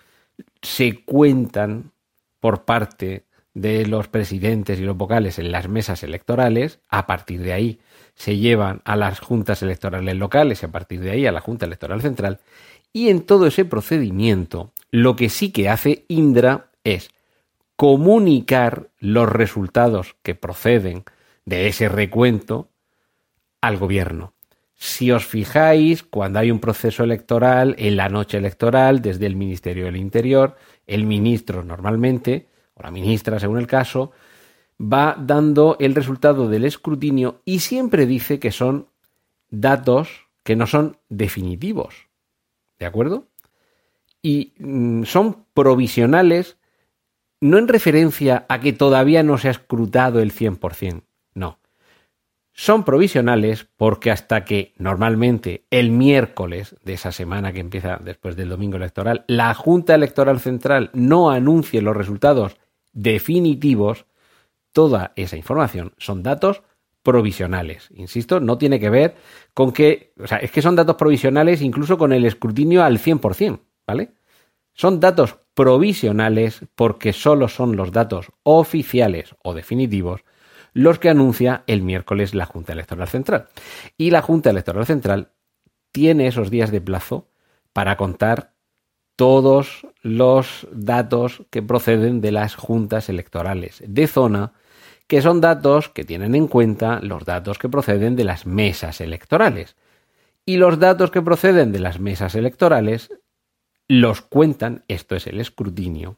se 0.61 1.03
cuentan 1.03 1.91
por 2.39 2.63
parte 2.63 3.25
de 3.53 3.85
los 3.85 4.07
presidentes 4.07 4.79
y 4.79 4.83
los 4.83 4.95
vocales 4.95 5.37
en 5.37 5.51
las 5.51 5.67
mesas 5.67 6.01
electorales. 6.01 6.79
A 6.87 7.07
partir 7.07 7.41
de 7.41 7.51
ahí 7.51 7.79
se 8.15 8.37
llevan 8.37 8.81
a 8.85 8.95
las 8.95 9.19
juntas 9.19 9.61
electorales 9.61 10.15
locales 10.15 10.63
y 10.63 10.65
a 10.65 10.71
partir 10.71 11.01
de 11.01 11.11
ahí 11.11 11.25
a 11.25 11.33
la 11.33 11.41
Junta 11.41 11.65
Electoral 11.65 12.01
Central. 12.01 12.39
Y 12.93 13.09
en 13.09 13.21
todo 13.21 13.47
ese 13.47 13.65
procedimiento, 13.65 14.71
lo 14.91 15.17
que 15.17 15.27
sí 15.27 15.51
que 15.51 15.67
hace 15.67 16.05
Indra 16.07 16.71
es 16.85 17.11
comunicar 17.81 18.91
los 18.99 19.27
resultados 19.27 20.15
que 20.21 20.35
proceden 20.35 21.03
de 21.45 21.67
ese 21.67 21.89
recuento 21.89 22.69
al 23.59 23.77
gobierno. 23.77 24.35
Si 24.75 25.09
os 25.09 25.25
fijáis, 25.25 26.03
cuando 26.03 26.37
hay 26.37 26.51
un 26.51 26.59
proceso 26.59 27.03
electoral, 27.03 27.73
en 27.79 27.97
la 27.97 28.07
noche 28.07 28.37
electoral, 28.37 29.01
desde 29.01 29.25
el 29.25 29.35
Ministerio 29.35 29.85
del 29.85 29.95
Interior, 29.95 30.57
el 30.85 31.05
ministro 31.05 31.63
normalmente, 31.63 32.49
o 32.75 32.83
la 32.83 32.91
ministra 32.91 33.39
según 33.39 33.57
el 33.57 33.65
caso, 33.65 34.11
va 34.79 35.15
dando 35.19 35.75
el 35.79 35.95
resultado 35.95 36.47
del 36.47 36.65
escrutinio 36.65 37.41
y 37.45 37.61
siempre 37.61 38.05
dice 38.05 38.39
que 38.39 38.51
son 38.51 38.89
datos 39.49 40.27
que 40.43 40.55
no 40.55 40.67
son 40.67 40.97
definitivos. 41.09 41.95
¿De 42.77 42.85
acuerdo? 42.85 43.25
Y 44.21 44.53
mm, 44.59 45.01
son 45.05 45.45
provisionales 45.55 46.57
no 47.41 47.57
en 47.57 47.67
referencia 47.67 48.45
a 48.47 48.59
que 48.59 48.71
todavía 48.71 49.23
no 49.23 49.37
se 49.37 49.49
ha 49.49 49.51
escrutado 49.51 50.19
el 50.19 50.31
100%, 50.31 51.03
no. 51.33 51.59
Son 52.53 52.83
provisionales 52.83 53.67
porque 53.77 54.11
hasta 54.11 54.45
que 54.45 54.73
normalmente 54.77 55.65
el 55.71 55.89
miércoles 55.89 56.75
de 56.83 56.93
esa 56.93 57.11
semana 57.11 57.53
que 57.53 57.59
empieza 57.59 57.99
después 58.03 58.35
del 58.35 58.49
domingo 58.49 58.77
electoral, 58.77 59.25
la 59.27 59.53
Junta 59.53 59.95
Electoral 59.95 60.39
Central 60.39 60.91
no 60.93 61.31
anuncie 61.31 61.81
los 61.81 61.97
resultados 61.97 62.57
definitivos, 62.93 64.05
toda 64.73 65.13
esa 65.15 65.37
información 65.37 65.93
son 65.97 66.23
datos 66.23 66.61
provisionales. 67.03 67.89
Insisto, 67.95 68.39
no 68.39 68.57
tiene 68.57 68.79
que 68.79 68.89
ver 68.89 69.15
con 69.53 69.71
que, 69.71 70.13
o 70.21 70.27
sea, 70.27 70.37
es 70.37 70.51
que 70.51 70.61
son 70.61 70.75
datos 70.75 70.97
provisionales 70.97 71.61
incluso 71.61 71.97
con 71.97 72.13
el 72.13 72.25
escrutinio 72.25 72.83
al 72.83 72.99
100%, 72.99 73.59
¿vale? 73.87 74.11
Son 74.73 74.99
datos 74.99 75.37
provisionales 75.53 76.61
porque 76.75 77.13
solo 77.13 77.47
son 77.47 77.75
los 77.75 77.91
datos 77.91 78.31
oficiales 78.43 79.35
o 79.43 79.53
definitivos 79.53 80.23
los 80.73 80.99
que 80.99 81.09
anuncia 81.09 81.63
el 81.67 81.81
miércoles 81.81 82.33
la 82.33 82.45
Junta 82.45 82.73
Electoral 82.73 83.07
Central. 83.07 83.47
Y 83.97 84.11
la 84.11 84.21
Junta 84.21 84.49
Electoral 84.49 84.85
Central 84.85 85.31
tiene 85.91 86.27
esos 86.27 86.49
días 86.49 86.71
de 86.71 86.81
plazo 86.81 87.27
para 87.73 87.97
contar 87.97 88.53
todos 89.17 89.85
los 90.01 90.67
datos 90.71 91.43
que 91.49 91.61
proceden 91.61 92.21
de 92.21 92.31
las 92.31 92.55
juntas 92.55 93.09
electorales 93.09 93.83
de 93.85 94.07
zona 94.07 94.53
que 95.07 95.21
son 95.21 95.41
datos 95.41 95.89
que 95.89 96.05
tienen 96.05 96.35
en 96.35 96.47
cuenta 96.47 97.01
los 97.01 97.25
datos 97.25 97.59
que 97.59 97.67
proceden 97.67 98.15
de 98.15 98.23
las 98.23 98.45
mesas 98.45 99.01
electorales. 99.01 99.75
Y 100.45 100.55
los 100.55 100.79
datos 100.79 101.11
que 101.11 101.21
proceden 101.21 101.73
de 101.73 101.79
las 101.79 101.99
mesas 101.99 102.33
electorales 102.33 103.09
los 103.91 104.21
cuentan, 104.21 104.85
esto 104.87 105.17
es 105.17 105.27
el 105.27 105.41
escrutinio, 105.41 106.15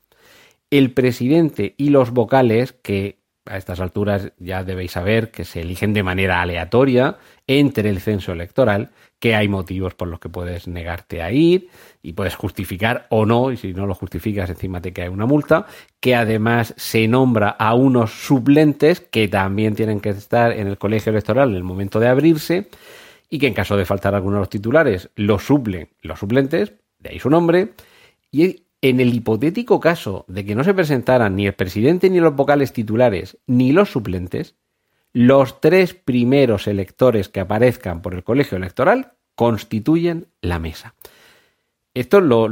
el 0.70 0.92
presidente 0.94 1.74
y 1.76 1.90
los 1.90 2.12
vocales 2.12 2.72
que 2.72 3.18
a 3.48 3.58
estas 3.58 3.80
alturas 3.80 4.32
ya 4.38 4.64
debéis 4.64 4.92
saber 4.92 5.32
que 5.32 5.44
se 5.44 5.62
eligen 5.62 5.92
de 5.92 6.04
manera 6.04 6.44
aleatoria 6.44 7.18
entre 7.48 7.90
el 7.90 8.00
censo 8.00 8.32
electoral, 8.32 8.92
que 9.18 9.34
hay 9.34 9.48
motivos 9.48 9.96
por 9.96 10.08
los 10.08 10.20
que 10.20 10.30
puedes 10.30 10.68
negarte 10.68 11.24
a 11.24 11.32
ir 11.32 11.70
y 12.04 12.14
puedes 12.14 12.36
justificar 12.36 13.08
o 13.10 13.26
no, 13.26 13.52
y 13.52 13.58
si 13.58 13.74
no 13.74 13.88
lo 13.88 13.96
justificas 13.96 14.52
encima 14.52 14.80
te 14.80 14.94
cae 14.94 15.10
una 15.10 15.26
multa, 15.26 15.66
que 16.00 16.14
además 16.14 16.76
se 16.78 17.08
nombra 17.08 17.50
a 17.50 17.74
unos 17.74 18.12
suplentes 18.12 19.02
que 19.02 19.28
también 19.28 19.74
tienen 19.74 20.00
que 20.00 20.10
estar 20.10 20.52
en 20.52 20.68
el 20.68 20.78
colegio 20.78 21.10
electoral 21.10 21.50
en 21.50 21.56
el 21.56 21.64
momento 21.64 22.00
de 22.00 22.08
abrirse 22.08 22.70
y 23.32 23.40
que 23.40 23.48
en 23.48 23.56
caso 23.56 23.76
de 23.76 23.86
faltar 23.86 24.14
alguno 24.14 24.36
de 24.36 24.42
los 24.42 24.50
titulares 24.50 25.10
lo 25.16 25.40
suplen 25.40 25.90
los 26.04 26.20
suplentes, 26.20 26.74
de 27.04 27.12
ahí 27.12 27.20
su 27.20 27.30
nombre, 27.30 27.74
y 28.32 28.64
en 28.82 29.00
el 29.00 29.14
hipotético 29.14 29.80
caso 29.80 30.26
de 30.28 30.44
que 30.44 30.56
no 30.56 30.64
se 30.64 30.74
presentaran 30.74 31.36
ni 31.36 31.46
el 31.46 31.54
presidente 31.54 32.10
ni 32.10 32.20
los 32.20 32.36
vocales 32.36 32.74
titulares 32.74 33.38
ni 33.46 33.72
los 33.72 33.92
suplentes, 33.92 34.56
los 35.14 35.62
tres 35.62 35.94
primeros 35.94 36.68
electores 36.68 37.30
que 37.30 37.40
aparezcan 37.40 38.02
por 38.02 38.14
el 38.14 38.24
colegio 38.24 38.58
electoral 38.58 39.14
constituyen 39.36 40.28
la 40.42 40.60
mesa. 40.60 40.96
Esto 41.94 42.22
lo, 42.22 42.48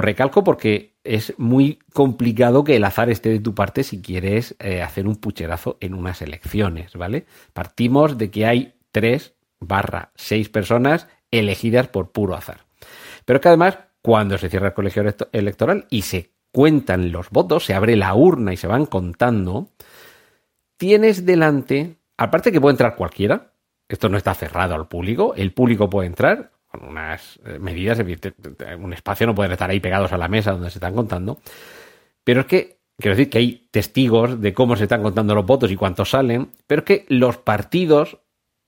recalco 0.00 0.42
porque 0.42 0.96
es 1.04 1.34
muy 1.38 1.78
complicado 1.92 2.64
que 2.64 2.76
el 2.76 2.84
azar 2.84 3.10
esté 3.10 3.28
de 3.28 3.40
tu 3.40 3.54
parte 3.54 3.84
si 3.84 4.00
quieres 4.00 4.56
eh, 4.58 4.80
hacer 4.80 5.06
un 5.06 5.16
pucherazo 5.16 5.76
en 5.80 5.92
unas 5.92 6.22
elecciones, 6.22 6.94
¿vale? 6.94 7.26
Partimos 7.52 8.16
de 8.16 8.30
que 8.30 8.46
hay 8.46 8.74
tres 8.90 9.34
barra 9.60 10.12
seis 10.16 10.48
personas 10.48 11.06
elegidas 11.30 11.88
por 11.88 12.12
puro 12.12 12.34
azar. 12.34 12.64
Pero 13.26 13.36
es 13.36 13.42
que 13.42 13.48
además 13.48 13.78
cuando 14.02 14.38
se 14.38 14.48
cierra 14.48 14.68
el 14.68 14.74
colegio 14.74 15.02
electoral 15.32 15.86
y 15.90 16.02
se 16.02 16.32
cuentan 16.52 17.12
los 17.12 17.30
votos, 17.30 17.64
se 17.64 17.74
abre 17.74 17.96
la 17.96 18.14
urna 18.14 18.52
y 18.52 18.56
se 18.56 18.66
van 18.66 18.86
contando, 18.86 19.68
tienes 20.76 21.26
delante, 21.26 21.96
aparte 22.16 22.52
que 22.52 22.60
puede 22.60 22.72
entrar 22.72 22.96
cualquiera, 22.96 23.52
esto 23.88 24.08
no 24.08 24.16
está 24.16 24.34
cerrado 24.34 24.74
al 24.74 24.88
público, 24.88 25.34
el 25.36 25.52
público 25.52 25.88
puede 25.88 26.06
entrar 26.06 26.50
con 26.66 26.84
unas 26.84 27.38
eh, 27.44 27.58
medidas, 27.58 27.98
un 28.78 28.92
espacio 28.92 29.26
no 29.26 29.34
pueden 29.34 29.52
estar 29.52 29.70
ahí 29.70 29.80
pegados 29.80 30.12
a 30.12 30.18
la 30.18 30.28
mesa 30.28 30.52
donde 30.52 30.70
se 30.70 30.78
están 30.78 30.94
contando, 30.94 31.38
pero 32.24 32.40
es 32.40 32.46
que, 32.46 32.78
quiero 32.98 33.16
decir 33.16 33.30
que 33.30 33.38
hay 33.38 33.68
testigos 33.70 34.40
de 34.40 34.52
cómo 34.52 34.76
se 34.76 34.84
están 34.84 35.02
contando 35.02 35.34
los 35.34 35.46
votos 35.46 35.70
y 35.70 35.76
cuántos 35.76 36.10
salen, 36.10 36.50
pero 36.66 36.80
es 36.80 36.84
que 36.84 37.06
los 37.08 37.38
partidos 37.38 38.18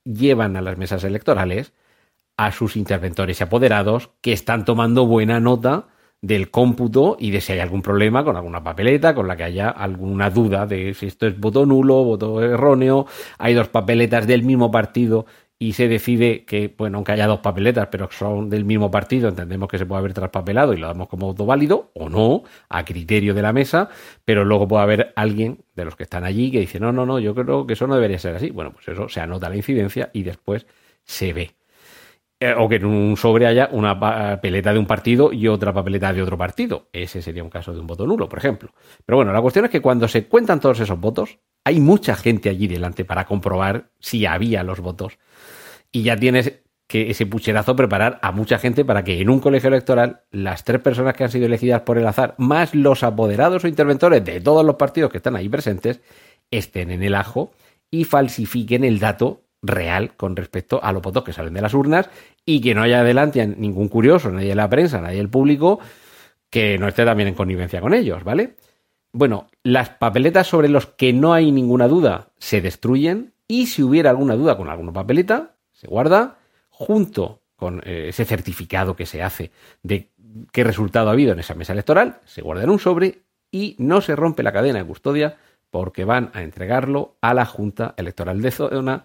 llevan 0.04 0.56
a 0.56 0.62
las 0.62 0.78
mesas 0.78 1.04
electorales 1.04 1.72
a 2.40 2.53
sus 2.53 2.74
interventores 2.74 3.38
y 3.38 3.44
apoderados 3.44 4.09
que 4.22 4.33
están 4.33 4.64
tomando 4.64 5.05
buena 5.05 5.40
nota 5.40 5.88
del 6.22 6.50
cómputo 6.50 7.18
y 7.20 7.33
de 7.33 7.42
si 7.42 7.53
hay 7.53 7.59
algún 7.59 7.83
problema 7.83 8.24
con 8.24 8.35
alguna 8.35 8.64
papeleta, 8.64 9.14
con 9.14 9.29
la 9.29 9.37
que 9.37 9.44
haya 9.44 9.68
alguna 9.68 10.31
duda 10.31 10.64
de 10.64 10.94
si 10.94 11.09
esto 11.09 11.26
es 11.26 11.38
voto 11.38 11.66
nulo, 11.66 12.03
voto 12.03 12.42
erróneo, 12.42 13.07
hay 13.37 13.53
dos 13.53 13.68
papeletas 13.68 14.26
del 14.26 14.42
mismo 14.42 14.70
partido 14.70 15.26
y 15.59 15.74
se 15.74 15.87
decide 15.87 16.46
que, 16.46 16.74
bueno, 16.79 16.96
aunque 16.96 17.12
haya 17.12 17.26
dos 17.26 17.40
papeletas, 17.40 17.88
pero 17.90 18.09
son 18.11 18.48
del 18.48 18.64
mismo 18.64 18.90
partido, 18.90 19.29
entendemos 19.29 19.68
que 19.68 19.76
se 19.76 19.85
puede 19.85 19.98
haber 19.98 20.14
traspapelado 20.14 20.72
y 20.72 20.79
lo 20.79 20.87
damos 20.87 21.09
como 21.09 21.26
voto 21.26 21.44
válido 21.44 21.90
o 21.92 22.09
no, 22.09 22.44
a 22.70 22.87
criterio 22.87 23.35
de 23.35 23.42
la 23.42 23.53
mesa, 23.53 23.90
pero 24.24 24.46
luego 24.46 24.66
puede 24.66 24.83
haber 24.83 25.12
alguien 25.14 25.62
de 25.76 25.85
los 25.85 25.94
que 25.94 26.05
están 26.05 26.24
allí 26.24 26.50
que 26.50 26.61
dice, 26.61 26.81
no, 26.81 26.90
no, 26.90 27.05
no, 27.05 27.18
yo 27.18 27.35
creo 27.35 27.66
que 27.66 27.74
eso 27.74 27.87
no 27.87 27.96
debería 27.96 28.18
ser 28.18 28.35
así. 28.35 28.48
Bueno, 28.48 28.72
pues 28.72 28.88
eso 28.88 29.11
se 29.11 29.20
anota 29.20 29.50
la 29.50 29.57
incidencia 29.57 30.09
y 30.14 30.22
después 30.22 30.66
se 31.05 31.35
ve. 31.35 31.60
Eh, 32.42 32.55
o 32.57 32.70
que 32.70 32.76
en 32.76 32.87
un 32.87 33.18
sobre 33.18 33.46
haya 33.46 33.68
una 33.70 34.00
papeleta 34.00 34.72
de 34.72 34.79
un 34.79 34.87
partido 34.87 35.31
y 35.31 35.46
otra 35.46 35.74
papeleta 35.74 36.11
de 36.11 36.22
otro 36.22 36.38
partido. 36.38 36.88
Ese 36.90 37.20
sería 37.20 37.44
un 37.44 37.50
caso 37.50 37.74
de 37.74 37.81
un 37.81 37.87
voto 37.87 38.07
nulo, 38.07 38.31
por 38.31 38.38
ejemplo. 38.38 38.72
Pero 39.05 39.18
bueno, 39.18 39.31
la 39.31 39.42
cuestión 39.42 39.66
es 39.66 39.70
que 39.70 39.83
cuando 39.83 40.09
se 40.09 40.26
cuentan 40.26 40.59
todos 40.59 40.81
esos 40.81 40.98
votos, 40.98 41.38
hay 41.64 41.81
mucha 41.81 42.16
gente 42.16 42.48
allí 42.48 42.66
delante 42.66 43.05
para 43.05 43.26
comprobar 43.26 43.90
si 43.98 44.24
había 44.24 44.62
los 44.62 44.81
votos 44.81 45.18
y 45.92 46.03
ya 46.03 46.16
tienes 46.16 46.62
que 46.87 47.11
ese 47.11 47.26
pucherazo 47.26 47.76
preparar 47.76 48.18
a 48.22 48.33
mucha 48.33 48.59
gente 48.59 48.87
para 48.87 49.05
que 49.05 49.20
en 49.20 49.29
un 49.29 49.40
colegio 49.40 49.68
electoral 49.68 50.22
las 50.31 50.64
tres 50.64 50.81
personas 50.81 51.14
que 51.14 51.24
han 51.24 51.31
sido 51.31 51.44
elegidas 51.44 51.83
por 51.83 51.98
el 51.98 52.07
azar, 52.07 52.35
más 52.38 52.74
los 52.74 53.03
apoderados 53.03 53.64
o 53.64 53.68
interventores 53.68 54.24
de 54.24 54.40
todos 54.40 54.64
los 54.64 54.76
partidos 54.76 55.11
que 55.11 55.18
están 55.18 55.37
ahí 55.37 55.48
presentes, 55.48 56.00
estén 56.50 56.90
en 56.90 57.03
el 57.03 57.14
ajo 57.14 57.53
y 57.90 58.05
falsifiquen 58.05 58.83
el 58.83 58.98
dato 58.98 59.42
real 59.62 60.16
con 60.16 60.37
respecto 60.37 60.83
a 60.83 60.92
los 60.92 61.03
votos 61.03 61.25
que 61.25 61.33
salen 61.33 61.55
de 61.55 61.61
las 61.61 61.75
urnas 61.75 62.09
y 62.44 62.61
que 62.61 62.75
no 62.75 62.83
haya 62.83 63.01
adelante 63.01 63.46
ningún 63.46 63.88
curioso, 63.88 64.31
nadie 64.31 64.49
de 64.49 64.55
la 64.55 64.70
prensa, 64.70 65.01
nadie 65.01 65.18
del 65.18 65.29
público, 65.29 65.81
que 66.49 66.79
no 66.79 66.88
esté 66.88 67.05
también 67.05 67.29
en 67.29 67.35
connivencia 67.35 67.81
con 67.81 67.94
ellos, 67.94 68.25
¿vale? 68.25 68.57
Bueno, 69.12 69.49
las 69.62 69.90
papeletas 69.90 70.46
sobre 70.46 70.68
los 70.68 70.87
que 70.87 71.12
no 71.12 71.33
hay 71.33 71.53
ninguna 71.53 71.88
duda 71.88 72.29
se 72.38 72.61
destruyen 72.61 73.33
y 73.49 73.66
si 73.66 73.83
hubiera 73.83 74.11
alguna 74.11 74.37
duda 74.37 74.57
con 74.57 74.68
alguna 74.68 74.92
papeleta, 74.92 75.57
se 75.73 75.88
guarda 75.88 76.38
junto 76.68 77.42
con 77.57 77.83
eh, 77.85 78.07
ese 78.09 78.25
certificado 78.25 78.96
que 78.96 79.07
se 79.07 79.23
hace 79.23 79.51
de 79.83 80.11
qué 80.53 80.64
resultado 80.64 81.09
ha 81.09 81.12
habido 81.12 81.33
en 81.33 81.40
esa 81.40 81.55
mesa 81.55 81.73
electoral, 81.73 82.20
se 82.25 82.42
guarda 82.42 82.62
en 82.62 82.70
un 82.70 82.79
sobre 82.79 83.23
y 83.51 83.75
no 83.79 84.01
se 84.01 84.14
rompe 84.14 84.42
la 84.42 84.53
cadena 84.53 84.79
de 84.79 84.87
custodia 84.87 85.37
porque 85.70 86.05
van 86.05 86.31
a 86.33 86.42
entregarlo 86.42 87.16
a 87.20 87.35
la 87.35 87.46
Junta 87.46 87.94
Electoral 87.96 88.40
de 88.40 88.51
Zona 88.51 89.05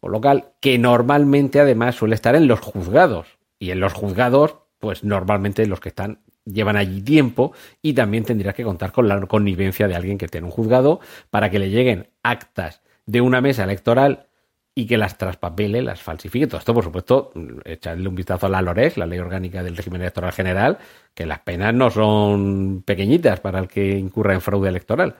o 0.00 0.08
local, 0.08 0.52
que 0.60 0.78
normalmente 0.78 1.60
además 1.60 1.94
suele 1.94 2.14
estar 2.14 2.34
en 2.34 2.46
los 2.46 2.60
juzgados. 2.60 3.38
Y 3.58 3.70
en 3.70 3.80
los 3.80 3.92
juzgados, 3.92 4.56
pues 4.78 5.04
normalmente 5.04 5.66
los 5.66 5.80
que 5.80 5.90
están 5.90 6.20
llevan 6.44 6.76
allí 6.76 7.02
tiempo 7.02 7.52
y 7.82 7.92
también 7.92 8.24
tendrías 8.24 8.54
que 8.54 8.64
contar 8.64 8.92
con 8.92 9.08
la 9.08 9.20
connivencia 9.26 9.88
de 9.88 9.94
alguien 9.94 10.18
que 10.18 10.24
esté 10.24 10.38
en 10.38 10.44
un 10.44 10.50
juzgado 10.50 11.00
para 11.30 11.50
que 11.50 11.58
le 11.58 11.70
lleguen 11.70 12.08
actas 12.22 12.80
de 13.06 13.20
una 13.20 13.40
mesa 13.40 13.64
electoral 13.64 14.26
y 14.74 14.86
que 14.86 14.96
las 14.96 15.18
traspapele, 15.18 15.82
las 15.82 16.00
falsifique. 16.00 16.46
Todo 16.46 16.58
esto, 16.58 16.72
por 16.72 16.84
supuesto, 16.84 17.32
echarle 17.64 18.08
un 18.08 18.14
vistazo 18.14 18.46
a 18.46 18.48
la 18.48 18.62
LORES, 18.62 18.96
la 18.96 19.06
Ley 19.06 19.18
Orgánica 19.18 19.62
del 19.62 19.76
Régimen 19.76 20.00
Electoral 20.00 20.32
General, 20.32 20.78
que 21.14 21.26
las 21.26 21.40
penas 21.40 21.74
no 21.74 21.90
son 21.90 22.82
pequeñitas 22.86 23.40
para 23.40 23.58
el 23.58 23.68
que 23.68 23.98
incurra 23.98 24.32
en 24.32 24.40
fraude 24.40 24.68
electoral. 24.68 25.16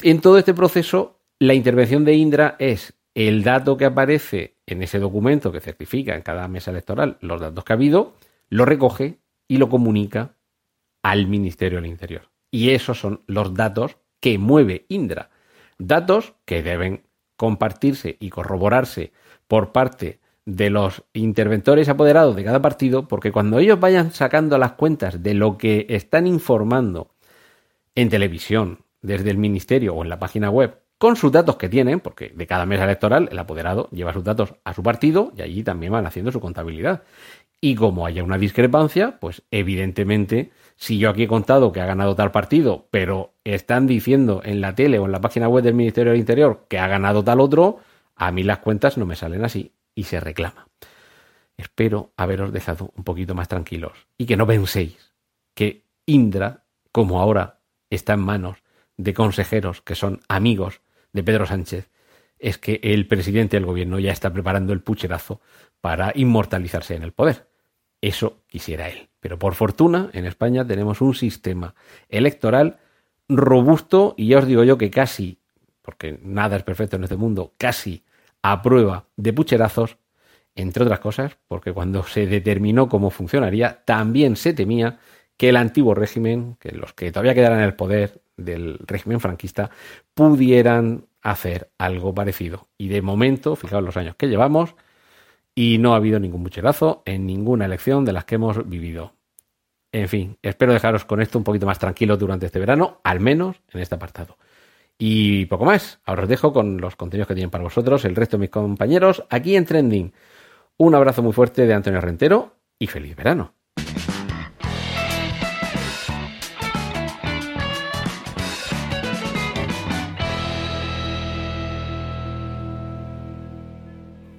En 0.00 0.20
todo 0.20 0.38
este 0.38 0.54
proceso, 0.54 1.20
la 1.38 1.54
intervención 1.54 2.04
de 2.04 2.14
Indra 2.14 2.56
es 2.58 2.94
el 3.14 3.42
dato 3.42 3.76
que 3.76 3.84
aparece 3.84 4.56
en 4.66 4.82
ese 4.82 4.98
documento 4.98 5.52
que 5.52 5.60
certifica 5.60 6.14
en 6.14 6.22
cada 6.22 6.48
mesa 6.48 6.70
electoral 6.70 7.18
los 7.20 7.40
datos 7.40 7.64
que 7.64 7.72
ha 7.72 7.76
habido, 7.76 8.14
lo 8.48 8.64
recoge 8.64 9.18
y 9.48 9.58
lo 9.58 9.68
comunica 9.68 10.36
al 11.02 11.26
Ministerio 11.26 11.80
del 11.80 11.90
Interior. 11.90 12.30
Y 12.50 12.70
esos 12.70 12.98
son 12.98 13.22
los 13.26 13.54
datos 13.54 13.98
que 14.20 14.38
mueve 14.38 14.86
Indra. 14.88 15.30
Datos 15.78 16.34
que 16.44 16.62
deben 16.62 17.02
compartirse 17.36 18.16
y 18.20 18.30
corroborarse 18.30 19.12
por 19.48 19.72
parte 19.72 20.20
de 20.44 20.70
los 20.70 21.04
interventores 21.12 21.88
apoderados 21.88 22.36
de 22.36 22.44
cada 22.44 22.62
partido, 22.62 23.08
porque 23.08 23.32
cuando 23.32 23.58
ellos 23.58 23.80
vayan 23.80 24.12
sacando 24.12 24.58
las 24.58 24.72
cuentas 24.72 25.22
de 25.22 25.34
lo 25.34 25.58
que 25.58 25.86
están 25.88 26.26
informando 26.26 27.14
en 27.94 28.08
televisión, 28.08 28.84
desde 29.02 29.30
el 29.30 29.38
ministerio 29.38 29.94
o 29.94 30.02
en 30.02 30.08
la 30.08 30.18
página 30.18 30.50
web, 30.50 30.81
con 31.02 31.16
sus 31.16 31.32
datos 31.32 31.56
que 31.56 31.68
tienen, 31.68 31.98
porque 31.98 32.28
de 32.28 32.46
cada 32.46 32.64
mesa 32.64 32.84
electoral 32.84 33.28
el 33.32 33.38
apoderado 33.40 33.88
lleva 33.90 34.12
sus 34.12 34.22
datos 34.22 34.54
a 34.62 34.72
su 34.72 34.84
partido 34.84 35.32
y 35.36 35.42
allí 35.42 35.64
también 35.64 35.90
van 35.90 36.06
haciendo 36.06 36.30
su 36.30 36.38
contabilidad. 36.38 37.02
Y 37.60 37.74
como 37.74 38.06
haya 38.06 38.22
una 38.22 38.38
discrepancia, 38.38 39.18
pues 39.18 39.42
evidentemente, 39.50 40.52
si 40.76 40.98
yo 40.98 41.10
aquí 41.10 41.24
he 41.24 41.26
contado 41.26 41.72
que 41.72 41.80
ha 41.80 41.86
ganado 41.86 42.14
tal 42.14 42.30
partido, 42.30 42.86
pero 42.92 43.34
están 43.42 43.88
diciendo 43.88 44.42
en 44.44 44.60
la 44.60 44.76
tele 44.76 45.00
o 45.00 45.06
en 45.06 45.10
la 45.10 45.20
página 45.20 45.48
web 45.48 45.64
del 45.64 45.74
Ministerio 45.74 46.12
del 46.12 46.20
Interior 46.20 46.66
que 46.68 46.78
ha 46.78 46.86
ganado 46.86 47.24
tal 47.24 47.40
otro, 47.40 47.80
a 48.14 48.30
mí 48.30 48.44
las 48.44 48.58
cuentas 48.58 48.96
no 48.96 49.04
me 49.04 49.16
salen 49.16 49.44
así 49.44 49.72
y 49.96 50.04
se 50.04 50.20
reclama. 50.20 50.68
Espero 51.56 52.12
haberos 52.16 52.52
dejado 52.52 52.92
un 52.96 53.02
poquito 53.02 53.34
más 53.34 53.48
tranquilos 53.48 54.06
y 54.16 54.26
que 54.26 54.36
no 54.36 54.46
penséis 54.46 55.16
que 55.56 55.84
Indra, 56.06 56.62
como 56.92 57.20
ahora 57.20 57.58
está 57.90 58.12
en 58.12 58.20
manos 58.20 58.62
de 58.96 59.14
consejeros 59.14 59.82
que 59.82 59.96
son 59.96 60.20
amigos 60.28 60.80
de 61.12 61.22
Pedro 61.22 61.46
Sánchez, 61.46 61.90
es 62.38 62.58
que 62.58 62.80
el 62.82 63.06
presidente 63.06 63.56
del 63.56 63.66
gobierno 63.66 63.98
ya 63.98 64.12
está 64.12 64.32
preparando 64.32 64.72
el 64.72 64.80
pucherazo 64.80 65.40
para 65.80 66.12
inmortalizarse 66.14 66.94
en 66.94 67.02
el 67.02 67.12
poder. 67.12 67.46
Eso 68.00 68.42
quisiera 68.48 68.88
él. 68.88 69.08
Pero 69.20 69.38
por 69.38 69.54
fortuna, 69.54 70.10
en 70.12 70.26
España 70.26 70.66
tenemos 70.66 71.00
un 71.00 71.14
sistema 71.14 71.74
electoral 72.08 72.78
robusto 73.28 74.14
y 74.16 74.28
ya 74.28 74.38
os 74.38 74.46
digo 74.46 74.64
yo 74.64 74.76
que 74.76 74.90
casi, 74.90 75.38
porque 75.80 76.18
nada 76.22 76.56
es 76.56 76.64
perfecto 76.64 76.96
en 76.96 77.04
este 77.04 77.16
mundo, 77.16 77.54
casi 77.56 78.02
a 78.42 78.60
prueba 78.60 79.06
de 79.16 79.32
pucherazos, 79.32 79.98
entre 80.54 80.82
otras 80.82 80.98
cosas, 81.00 81.38
porque 81.46 81.72
cuando 81.72 82.02
se 82.02 82.26
determinó 82.26 82.88
cómo 82.88 83.10
funcionaría, 83.10 83.84
también 83.84 84.36
se 84.36 84.52
temía 84.52 84.98
que 85.42 85.48
el 85.48 85.56
antiguo 85.56 85.92
régimen, 85.92 86.54
que 86.60 86.70
los 86.70 86.92
que 86.92 87.10
todavía 87.10 87.34
quedaran 87.34 87.58
en 87.58 87.64
el 87.64 87.74
poder 87.74 88.22
del 88.36 88.78
régimen 88.86 89.18
franquista, 89.18 89.70
pudieran 90.14 91.06
hacer 91.20 91.72
algo 91.78 92.14
parecido. 92.14 92.68
Y 92.78 92.86
de 92.86 93.02
momento, 93.02 93.56
fijaos 93.56 93.82
los 93.82 93.96
años 93.96 94.14
que 94.14 94.28
llevamos, 94.28 94.76
y 95.52 95.78
no 95.78 95.94
ha 95.94 95.96
habido 95.96 96.20
ningún 96.20 96.42
mucherazo 96.42 97.02
en 97.06 97.26
ninguna 97.26 97.64
elección 97.64 98.04
de 98.04 98.12
las 98.12 98.24
que 98.24 98.36
hemos 98.36 98.68
vivido. 98.68 99.14
En 99.90 100.08
fin, 100.08 100.38
espero 100.42 100.74
dejaros 100.74 101.04
con 101.04 101.20
esto 101.20 101.38
un 101.38 101.44
poquito 101.44 101.66
más 101.66 101.80
tranquilo 101.80 102.16
durante 102.16 102.46
este 102.46 102.60
verano, 102.60 103.00
al 103.02 103.18
menos 103.18 103.56
en 103.72 103.80
este 103.80 103.96
apartado. 103.96 104.38
Y 104.96 105.46
poco 105.46 105.64
más, 105.64 105.98
ahora 106.04 106.22
os 106.22 106.28
dejo 106.28 106.52
con 106.52 106.80
los 106.80 106.94
contenidos 106.94 107.26
que 107.26 107.34
tienen 107.34 107.50
para 107.50 107.64
vosotros 107.64 108.04
el 108.04 108.14
resto 108.14 108.36
de 108.36 108.42
mis 108.42 108.50
compañeros 108.50 109.24
aquí 109.28 109.56
en 109.56 109.64
Trending. 109.64 110.12
Un 110.76 110.94
abrazo 110.94 111.20
muy 111.20 111.32
fuerte 111.32 111.66
de 111.66 111.74
Antonio 111.74 112.00
Rentero 112.00 112.54
y 112.78 112.86
feliz 112.86 113.16
verano. 113.16 113.54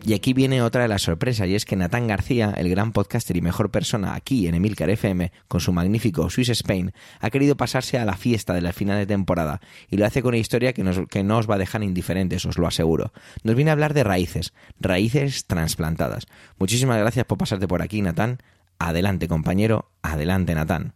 Y 0.05 0.13
aquí 0.13 0.33
viene 0.33 0.61
otra 0.61 0.81
de 0.81 0.89
las 0.89 1.03
sorpresas, 1.03 1.47
y 1.47 1.55
es 1.55 1.63
que 1.63 1.77
Natán 1.77 2.07
García, 2.07 2.53
el 2.57 2.67
gran 2.69 2.91
podcaster 2.91 3.37
y 3.37 3.41
mejor 3.41 3.71
persona 3.71 4.15
aquí 4.15 4.47
en 4.47 4.55
Emilcar 4.55 4.89
FM, 4.89 5.31
con 5.47 5.61
su 5.61 5.71
magnífico 5.71 6.29
Swiss 6.29 6.49
Spain, 6.49 6.91
ha 7.21 7.29
querido 7.29 7.55
pasarse 7.55 7.97
a 7.97 8.03
la 8.03 8.17
fiesta 8.17 8.53
de 8.53 8.59
la 8.59 8.73
final 8.73 8.97
de 8.97 9.05
temporada, 9.05 9.61
y 9.89 9.95
lo 9.95 10.05
hace 10.05 10.21
con 10.21 10.29
una 10.29 10.39
historia 10.39 10.73
que, 10.73 10.83
que 11.09 11.23
no 11.23 11.37
os 11.37 11.49
va 11.49 11.55
a 11.55 11.59
dejar 11.59 11.83
indiferentes, 11.83 12.45
os 12.45 12.57
lo 12.57 12.67
aseguro. 12.67 13.13
Nos 13.43 13.55
viene 13.55 13.71
a 13.71 13.73
hablar 13.73 13.93
de 13.93 14.03
raíces, 14.03 14.53
raíces 14.77 15.45
trasplantadas. 15.47 16.25
Muchísimas 16.59 16.99
gracias 16.99 17.25
por 17.25 17.37
pasarte 17.37 17.69
por 17.69 17.81
aquí, 17.81 18.01
Natán. 18.01 18.39
Adelante, 18.79 19.29
compañero, 19.29 19.89
adelante, 20.01 20.53
Natán. 20.53 20.95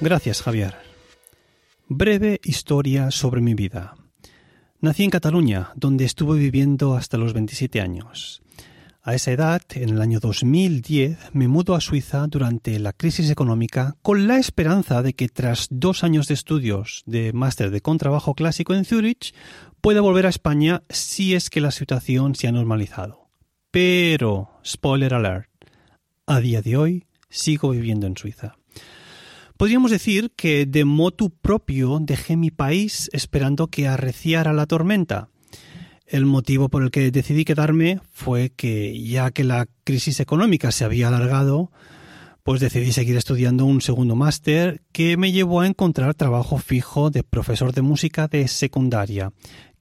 Gracias, 0.00 0.42
Javier. 0.42 0.76
Breve 1.88 2.40
historia 2.44 3.10
sobre 3.10 3.40
mi 3.40 3.54
vida. 3.54 3.96
Nací 4.80 5.02
en 5.02 5.10
Cataluña, 5.10 5.72
donde 5.74 6.04
estuve 6.04 6.38
viviendo 6.38 6.94
hasta 6.94 7.18
los 7.18 7.32
27 7.32 7.80
años. 7.80 8.40
A 9.02 9.16
esa 9.16 9.32
edad, 9.32 9.62
en 9.70 9.88
el 9.88 10.00
año 10.00 10.20
2010, 10.20 11.18
me 11.32 11.48
mudo 11.48 11.74
a 11.74 11.80
Suiza 11.80 12.28
durante 12.28 12.78
la 12.78 12.92
crisis 12.92 13.28
económica 13.28 13.96
con 14.02 14.28
la 14.28 14.38
esperanza 14.38 15.02
de 15.02 15.14
que 15.14 15.28
tras 15.28 15.66
dos 15.68 16.04
años 16.04 16.28
de 16.28 16.34
estudios 16.34 17.02
de 17.06 17.32
máster 17.32 17.72
de 17.72 17.80
contrabajo 17.80 18.34
clásico 18.34 18.74
en 18.74 18.84
Zurich, 18.84 19.34
pueda 19.80 20.00
volver 20.00 20.26
a 20.26 20.30
España 20.30 20.84
si 20.90 21.34
es 21.34 21.50
que 21.50 21.60
la 21.60 21.72
situación 21.72 22.36
se 22.36 22.46
ha 22.46 22.52
normalizado. 22.52 23.30
Pero, 23.72 24.60
spoiler 24.64 25.14
alert, 25.14 25.50
a 26.26 26.38
día 26.38 26.62
de 26.62 26.76
hoy 26.76 27.06
sigo 27.30 27.70
viviendo 27.70 28.06
en 28.06 28.16
Suiza. 28.16 28.58
Podríamos 29.58 29.90
decir 29.90 30.30
que 30.36 30.66
de 30.66 30.84
motu 30.84 31.30
propio 31.30 31.98
dejé 32.00 32.36
mi 32.36 32.52
país 32.52 33.10
esperando 33.12 33.66
que 33.66 33.88
arreciara 33.88 34.52
la 34.52 34.66
tormenta. 34.66 35.30
El 36.06 36.26
motivo 36.26 36.68
por 36.68 36.84
el 36.84 36.92
que 36.92 37.10
decidí 37.10 37.44
quedarme 37.44 37.98
fue 38.12 38.50
que, 38.50 39.02
ya 39.02 39.32
que 39.32 39.42
la 39.42 39.66
crisis 39.82 40.20
económica 40.20 40.70
se 40.70 40.84
había 40.84 41.08
alargado, 41.08 41.72
pues 42.44 42.60
decidí 42.60 42.92
seguir 42.92 43.16
estudiando 43.16 43.64
un 43.64 43.80
segundo 43.80 44.14
máster 44.14 44.80
que 44.92 45.16
me 45.16 45.32
llevó 45.32 45.62
a 45.62 45.66
encontrar 45.66 46.14
trabajo 46.14 46.58
fijo 46.58 47.10
de 47.10 47.24
profesor 47.24 47.72
de 47.72 47.82
música 47.82 48.28
de 48.28 48.46
secundaria, 48.46 49.32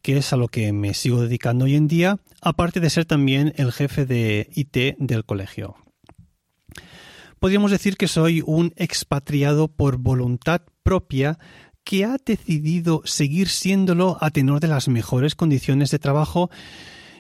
que 0.02 0.18
es 0.18 0.34
a 0.34 0.38
lo 0.38 0.48
que 0.48 0.74
me 0.74 0.96
sigo 0.96 1.22
dedicando 1.22 1.66
hoy 1.66 1.76
en 1.76 1.88
día, 1.88 2.18
aparte 2.42 2.80
de 2.80 2.90
ser 2.90 3.06
también 3.06 3.54
el 3.58 3.72
jefe 3.72 4.08
de 4.08 4.50
IT 4.56 4.98
del 4.98 5.24
colegio. 5.24 5.76
Podríamos 7.40 7.72
decir 7.72 7.98
que 7.98 8.08
soy 8.08 8.44
un 8.46 8.74
expatriado 8.76 9.68
por 9.68 9.98
voluntad 9.98 10.62
propia 10.84 11.40
que 11.84 12.06
ha 12.06 12.18
decidido 12.26 13.02
seguir 13.06 13.48
siéndolo 13.48 14.18
a 14.20 14.32
tenor 14.32 14.60
de 14.60 14.68
las 14.68 14.88
mejores 14.88 15.36
condiciones 15.36 15.92
de 15.92 16.00
trabajo 16.00 16.50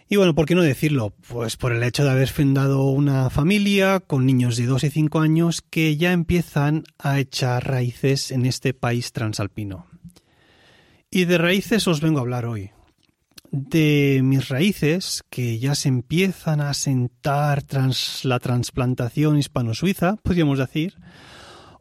y 0.10 0.16
bueno, 0.16 0.34
¿por 0.34 0.46
qué 0.46 0.56
no 0.56 0.62
decirlo? 0.62 1.14
Pues 1.28 1.58
por 1.58 1.74
el 1.74 1.84
hecho 1.84 2.06
de 2.06 2.12
haber 2.12 2.30
fundado 2.30 2.86
una 2.86 3.30
familia 3.30 4.00
con 4.00 4.26
niños 4.26 4.56
de 4.56 4.66
2 4.66 4.86
y 4.86 4.90
5 4.90 5.20
años 5.20 5.62
que 5.62 5.98
ya 5.98 6.14
empiezan 6.14 6.86
a 6.98 7.20
echar 7.20 7.68
raíces 7.68 8.32
en 8.32 8.46
este 8.46 8.74
país 8.74 9.12
transalpino. 9.12 9.86
Y 11.12 11.26
de 11.26 11.38
raíces 11.38 11.88
os 11.90 12.00
vengo 12.00 12.20
a 12.20 12.22
hablar 12.22 12.46
hoy. 12.46 12.72
De 13.60 14.22
mis 14.24 14.50
raíces, 14.50 15.24
que 15.32 15.58
ya 15.58 15.74
se 15.74 15.90
empiezan 15.90 16.62
a 16.62 16.76
sentar 16.76 17.64
tras 17.64 18.24
la 18.24 18.38
transplantación 18.38 19.36
hispano-suiza, 19.40 20.18
podríamos 20.18 20.60
decir, 20.60 20.94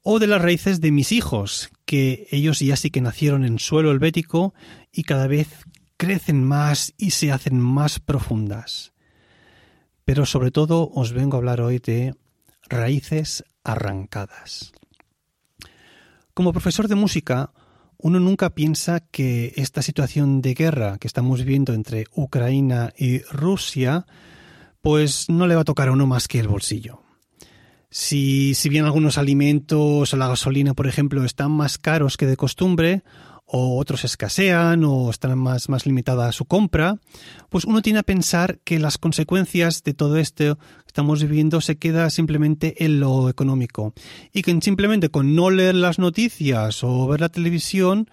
o 0.03 0.19
de 0.19 0.27
las 0.27 0.41
raíces 0.41 0.81
de 0.81 0.91
mis 0.91 1.13
hijos, 1.13 1.69
que 1.85 2.29
ellos 2.31 2.61
ya 2.61 2.77
sí 2.77 2.89
que 2.89 3.03
nacieron 3.03 3.45
en 3.45 3.59
suelo 3.59 3.91
helvético 3.91 4.55
y 4.91 5.03
cada 5.03 5.27
vez 5.27 5.49
crecen 5.99 6.43
más 6.43 6.95
y 6.97 7.11
se 7.11 7.31
hacen 7.31 7.61
más 7.61 8.01
profundas. 8.01 8.95
Pero 10.07 10.25
sobre 10.25 10.51
todo 10.51 10.91
os 10.95 11.13
vengo 11.13 11.37
a 11.37 11.39
hablar 11.39 11.61
hoy 11.61 11.79
de 11.79 12.15
raíces 12.71 13.45
arrancadas. 13.65 14.73
Como 16.33 16.53
profesor 16.53 16.89
de 16.89 16.95
música, 16.95 17.53
uno 17.99 18.21
nunca 18.21 18.51
piensa 18.51 19.01
que 19.01 19.53
esta 19.57 19.83
situación 19.83 20.43
de 20.43 20.55
guerra 20.55 20.99
que 20.99 21.07
estamos 21.07 21.41
viviendo 21.41 21.73
entre 21.73 22.07
Ucrania 22.15 22.93
y 22.97 23.21
Rusia, 23.23 24.07
pues 24.81 25.29
no 25.29 25.47
le 25.47 25.55
va 25.55 25.63
a 25.63 25.65
tocar 25.65 25.89
a 25.89 25.93
uno 25.93 26.07
más 26.07 26.29
que 26.29 26.39
el 26.41 26.49
bolsillo. 26.49 27.03
Si, 27.91 28.55
si 28.55 28.69
bien 28.69 28.85
algunos 28.85 29.17
alimentos 29.17 30.13
o 30.13 30.17
la 30.17 30.29
gasolina, 30.29 30.75
por 30.75 30.87
ejemplo, 30.87 31.25
están 31.25 31.53
más 31.53 31.79
caros 31.79 32.17
que 32.17 32.27
de 32.27 32.37
costumbre, 32.37 33.03
o 33.47 33.79
otros 33.79 34.05
escasean 34.05 34.85
o 34.85 35.09
están 35.09 35.39
más, 35.39 35.69
más 35.69 35.87
limitada 35.87 36.33
su 36.33 36.45
compra, 36.45 36.99
pues 37.49 37.65
uno 37.65 37.81
tiene 37.81 38.01
a 38.01 38.03
pensar 38.03 38.59
que 38.65 38.81
las 38.81 38.99
consecuencias 38.99 39.85
de 39.85 39.95
todo 39.95 40.17
esto 40.17 40.57
que 40.57 40.89
estamos 40.89 41.23
viviendo 41.23 41.61
se 41.61 41.77
queda 41.77 42.11
simplemente 42.11 42.85
en 42.85 42.99
lo 42.99 43.29
económico 43.29 43.95
y 44.33 44.43
que 44.43 44.61
simplemente 44.61 45.11
con 45.11 45.37
no 45.37 45.51
leer 45.51 45.77
las 45.77 46.01
noticias 46.01 46.83
o 46.83 47.07
ver 47.07 47.21
la 47.21 47.29
televisión, 47.29 48.11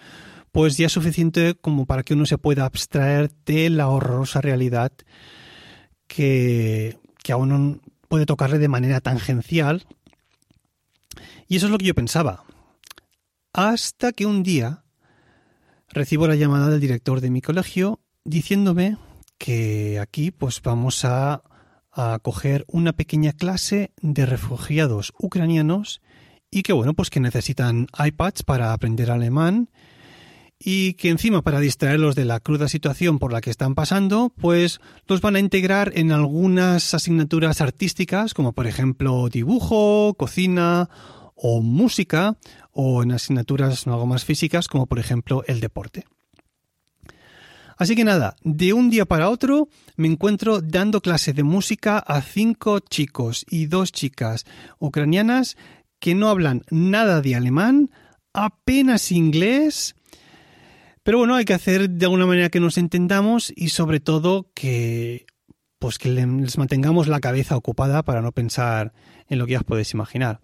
pues 0.52 0.78
ya 0.78 0.86
es 0.86 0.92
suficiente 0.92 1.56
como 1.60 1.88
para 1.88 2.04
que 2.04 2.14
uno 2.14 2.28
se 2.28 2.38
pueda 2.38 2.66
abstraer 2.66 3.32
de 3.46 3.72
la 3.72 3.90
horrorosa 3.90 4.40
realidad 4.40 4.92
que, 6.06 7.00
que 7.24 7.32
a 7.32 7.38
uno 7.38 7.80
puede 8.08 8.28
tocarle 8.28 8.60
de 8.60 8.68
manera 8.68 9.02
tangencial. 9.02 9.88
Y 11.48 11.56
eso 11.56 11.66
es 11.66 11.72
lo 11.72 11.80
que 11.80 11.86
yo 11.86 11.96
pensaba. 11.96 12.44
Hasta 13.52 14.12
que 14.12 14.28
un 14.28 14.44
día 14.44 14.83
recibo 15.94 16.28
la 16.28 16.36
llamada 16.36 16.70
del 16.70 16.80
director 16.80 17.22
de 17.22 17.30
mi 17.30 17.42
colegio 17.42 18.00
diciéndome 18.26 18.98
que 19.38 20.00
aquí 20.00 20.32
pues 20.32 20.62
vamos 20.62 21.06
a, 21.06 21.44
a 21.92 22.20
coger 22.22 22.66
una 22.68 22.94
pequeña 22.94 23.34
clase 23.34 23.92
de 24.02 24.26
refugiados 24.26 25.14
ucranianos 25.20 26.02
y 26.50 26.64
que 26.64 26.74
bueno 26.74 26.94
pues 26.94 27.10
que 27.10 27.20
necesitan 27.20 27.88
iPads 27.98 28.44
para 28.44 28.74
aprender 28.74 29.12
alemán 29.12 29.70
y 30.66 30.94
que 30.94 31.10
encima 31.10 31.42
para 31.42 31.60
distraerlos 31.60 32.16
de 32.16 32.26
la 32.26 32.40
cruda 32.40 32.70
situación 32.70 33.20
por 33.20 33.34
la 33.34 33.42
que 33.42 33.50
están 33.50 33.76
pasando, 33.76 34.32
pues 34.40 34.80
los 35.08 35.20
van 35.20 35.36
a 35.36 35.40
integrar 35.40 35.92
en 35.96 36.14
algunas 36.14 36.94
asignaturas 36.94 37.60
artísticas, 37.60 38.34
como 38.34 38.54
por 38.54 38.66
ejemplo 38.66 39.28
dibujo, 39.30 40.14
cocina 40.18 40.90
o 41.46 41.62
música, 41.62 42.38
o 42.72 43.04
en 43.04 43.12
asignaturas 43.12 43.86
algo 43.86 44.06
más 44.06 44.24
físicas, 44.24 44.70
como 44.70 44.86
por 44.86 44.98
ejemplo 44.98 45.44
el 45.46 45.60
deporte. 45.60 46.06
Así 47.78 47.98
que 47.98 48.06
nada, 48.06 48.38
de 48.44 48.72
un 48.72 48.90
día 48.90 49.04
para 49.04 49.30
otro 49.30 49.68
me 49.98 50.08
encuentro 50.08 50.62
dando 50.62 51.02
clase 51.02 51.34
de 51.34 51.44
música 51.44 52.00
a 52.00 52.22
cinco 52.22 52.80
chicos 52.80 53.46
y 53.50 53.66
dos 53.66 53.92
chicas 53.92 54.46
ucranianas 54.80 55.58
que 56.00 56.16
no 56.16 56.30
hablan 56.30 56.64
nada 56.72 57.20
de 57.20 57.36
alemán, 57.36 57.90
apenas 58.32 59.12
inglés, 59.12 59.96
pero 61.04 61.18
bueno, 61.18 61.36
hay 61.36 61.44
que 61.44 61.56
hacer 61.56 61.90
de 61.90 62.06
alguna 62.06 62.26
manera 62.26 62.50
que 62.50 62.62
nos 62.62 62.78
entendamos 62.78 63.52
y 63.54 63.68
sobre 63.70 64.00
todo 64.00 64.48
que 64.54 65.26
pues 65.78 65.98
que 65.98 66.08
les 66.08 66.58
mantengamos 66.58 67.10
la 67.10 67.20
cabeza 67.20 67.58
ocupada 67.58 68.04
para 68.04 68.22
no 68.22 68.32
pensar 68.32 68.94
en 69.28 69.40
lo 69.40 69.46
que 69.46 69.52
ya 69.52 69.58
os 69.58 69.66
podéis 69.66 69.94
imaginar. 69.94 70.40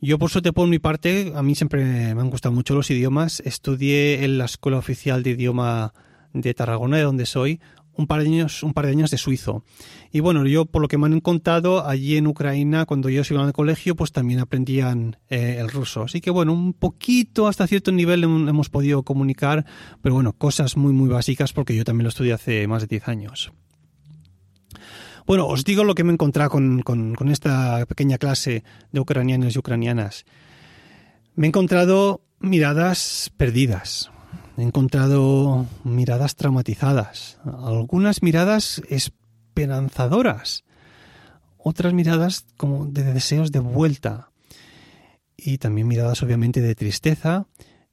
Yo, 0.00 0.16
por 0.18 0.30
suerte, 0.30 0.52
por 0.52 0.68
mi 0.68 0.78
parte, 0.78 1.32
a 1.34 1.42
mí 1.42 1.56
siempre 1.56 2.14
me 2.14 2.20
han 2.20 2.30
gustado 2.30 2.54
mucho 2.54 2.74
los 2.74 2.88
idiomas. 2.88 3.40
Estudié 3.40 4.24
en 4.24 4.38
la 4.38 4.44
Escuela 4.44 4.78
Oficial 4.78 5.24
de 5.24 5.30
Idioma 5.30 5.92
de 6.32 6.54
Tarragona, 6.54 6.98
de 6.98 7.02
donde 7.02 7.26
soy, 7.26 7.60
un 7.98 8.06
par 8.06 8.22
de 8.22 8.28
años, 8.28 8.62
un 8.62 8.74
par 8.74 8.86
de 8.86 8.92
años 8.92 9.10
de 9.10 9.18
suizo. 9.18 9.64
Y 10.12 10.20
bueno, 10.20 10.46
yo 10.46 10.66
por 10.66 10.82
lo 10.82 10.86
que 10.86 10.98
me 10.98 11.06
han 11.06 11.20
contado, 11.20 11.84
allí 11.84 12.16
en 12.16 12.28
Ucrania, 12.28 12.86
cuando 12.86 13.08
yo 13.08 13.22
iba 13.28 13.44
al 13.44 13.52
colegio, 13.52 13.96
pues 13.96 14.12
también 14.12 14.38
aprendían 14.38 15.16
eh, 15.28 15.56
el 15.58 15.68
ruso. 15.68 16.04
Así 16.04 16.20
que 16.20 16.30
bueno, 16.30 16.52
un 16.52 16.74
poquito 16.74 17.48
hasta 17.48 17.66
cierto 17.66 17.90
nivel 17.90 18.22
hemos 18.22 18.70
podido 18.70 19.02
comunicar, 19.02 19.66
pero 20.00 20.14
bueno, 20.14 20.32
cosas 20.32 20.76
muy 20.76 20.92
muy 20.92 21.08
básicas 21.08 21.52
porque 21.52 21.74
yo 21.74 21.84
también 21.84 22.04
lo 22.04 22.10
estudié 22.10 22.34
hace 22.34 22.68
más 22.68 22.82
de 22.82 22.86
10 22.86 23.08
años. 23.08 23.52
Bueno, 25.28 25.46
os 25.46 25.62
digo 25.62 25.84
lo 25.84 25.94
que 25.94 26.04
me 26.04 26.10
he 26.10 26.14
encontrado 26.14 26.48
con, 26.48 27.28
esta 27.28 27.84
pequeña 27.84 28.16
clase 28.16 28.64
de 28.92 29.00
ucranianos 29.00 29.54
y 29.54 29.58
ucranianas. 29.58 30.24
Me 31.34 31.46
he 31.46 31.48
encontrado 31.48 32.22
miradas 32.40 33.30
perdidas, 33.36 34.10
he 34.56 34.62
encontrado 34.62 35.66
miradas 35.84 36.34
traumatizadas, 36.34 37.38
algunas 37.44 38.22
miradas 38.22 38.80
esperanzadoras, 38.88 40.64
otras 41.58 41.92
miradas 41.92 42.46
como 42.56 42.86
de 42.86 43.04
deseos 43.12 43.52
de 43.52 43.58
vuelta 43.58 44.30
y 45.36 45.58
también 45.58 45.88
miradas 45.88 46.22
obviamente 46.22 46.62
de 46.62 46.74
tristeza 46.74 47.46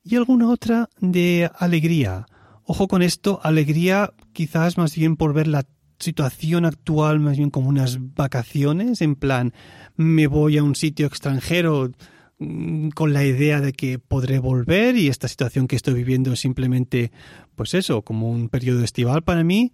y 0.05 0.15
alguna 0.15 0.47
otra 0.49 0.87
de 1.01 1.51
alegría. 1.59 2.27
Ojo 2.63 2.87
con 2.87 3.01
esto, 3.01 3.41
alegría 3.43 4.13
quizás 4.31 4.77
más 4.77 4.95
bien 4.95 5.17
por 5.17 5.33
ver 5.33 5.47
la 5.47 5.65
situación 5.99 6.65
actual 6.65 7.19
más 7.19 7.37
bien 7.37 7.49
como 7.49 7.69
unas 7.69 7.97
vacaciones, 8.15 9.01
en 9.01 9.15
plan, 9.15 9.53
me 9.95 10.27
voy 10.27 10.57
a 10.57 10.63
un 10.63 10.75
sitio 10.75 11.07
extranjero 11.07 11.91
mm, 12.39 12.89
con 12.89 13.13
la 13.13 13.23
idea 13.23 13.61
de 13.61 13.73
que 13.73 13.99
podré 13.99 14.39
volver 14.39 14.97
y 14.97 15.07
esta 15.07 15.27
situación 15.27 15.67
que 15.67 15.75
estoy 15.75 15.93
viviendo 15.93 16.33
es 16.33 16.39
simplemente, 16.39 17.11
pues 17.55 17.73
eso, 17.73 18.01
como 18.01 18.29
un 18.29 18.49
periodo 18.49 18.83
estival 18.83 19.23
para 19.23 19.43
mí. 19.43 19.71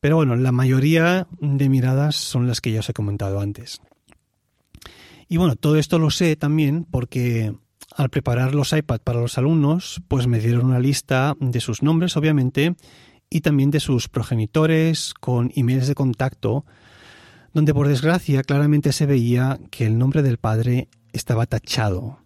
Pero 0.00 0.16
bueno, 0.16 0.36
la 0.36 0.52
mayoría 0.52 1.26
de 1.40 1.68
miradas 1.68 2.16
son 2.16 2.46
las 2.46 2.60
que 2.60 2.72
ya 2.72 2.80
os 2.80 2.88
he 2.88 2.92
comentado 2.92 3.40
antes. 3.40 3.80
Y 5.28 5.38
bueno, 5.38 5.56
todo 5.56 5.76
esto 5.76 5.98
lo 5.98 6.10
sé 6.10 6.36
también 6.36 6.84
porque 6.84 7.52
al 7.96 8.10
preparar 8.10 8.54
los 8.54 8.72
iPad 8.72 9.00
para 9.00 9.20
los 9.20 9.38
alumnos, 9.38 10.02
pues 10.08 10.26
me 10.26 10.38
dieron 10.38 10.66
una 10.66 10.78
lista 10.78 11.34
de 11.40 11.60
sus 11.60 11.82
nombres, 11.82 12.16
obviamente, 12.16 12.76
y 13.30 13.40
también 13.40 13.70
de 13.70 13.80
sus 13.80 14.08
progenitores 14.08 15.14
con 15.14 15.52
emails 15.54 15.88
de 15.88 15.94
contacto, 15.94 16.64
donde 17.52 17.74
por 17.74 17.88
desgracia 17.88 18.42
claramente 18.42 18.92
se 18.92 19.06
veía 19.06 19.58
que 19.70 19.86
el 19.86 19.98
nombre 19.98 20.22
del 20.22 20.38
padre 20.38 20.88
estaba 21.12 21.46
tachado. 21.46 22.18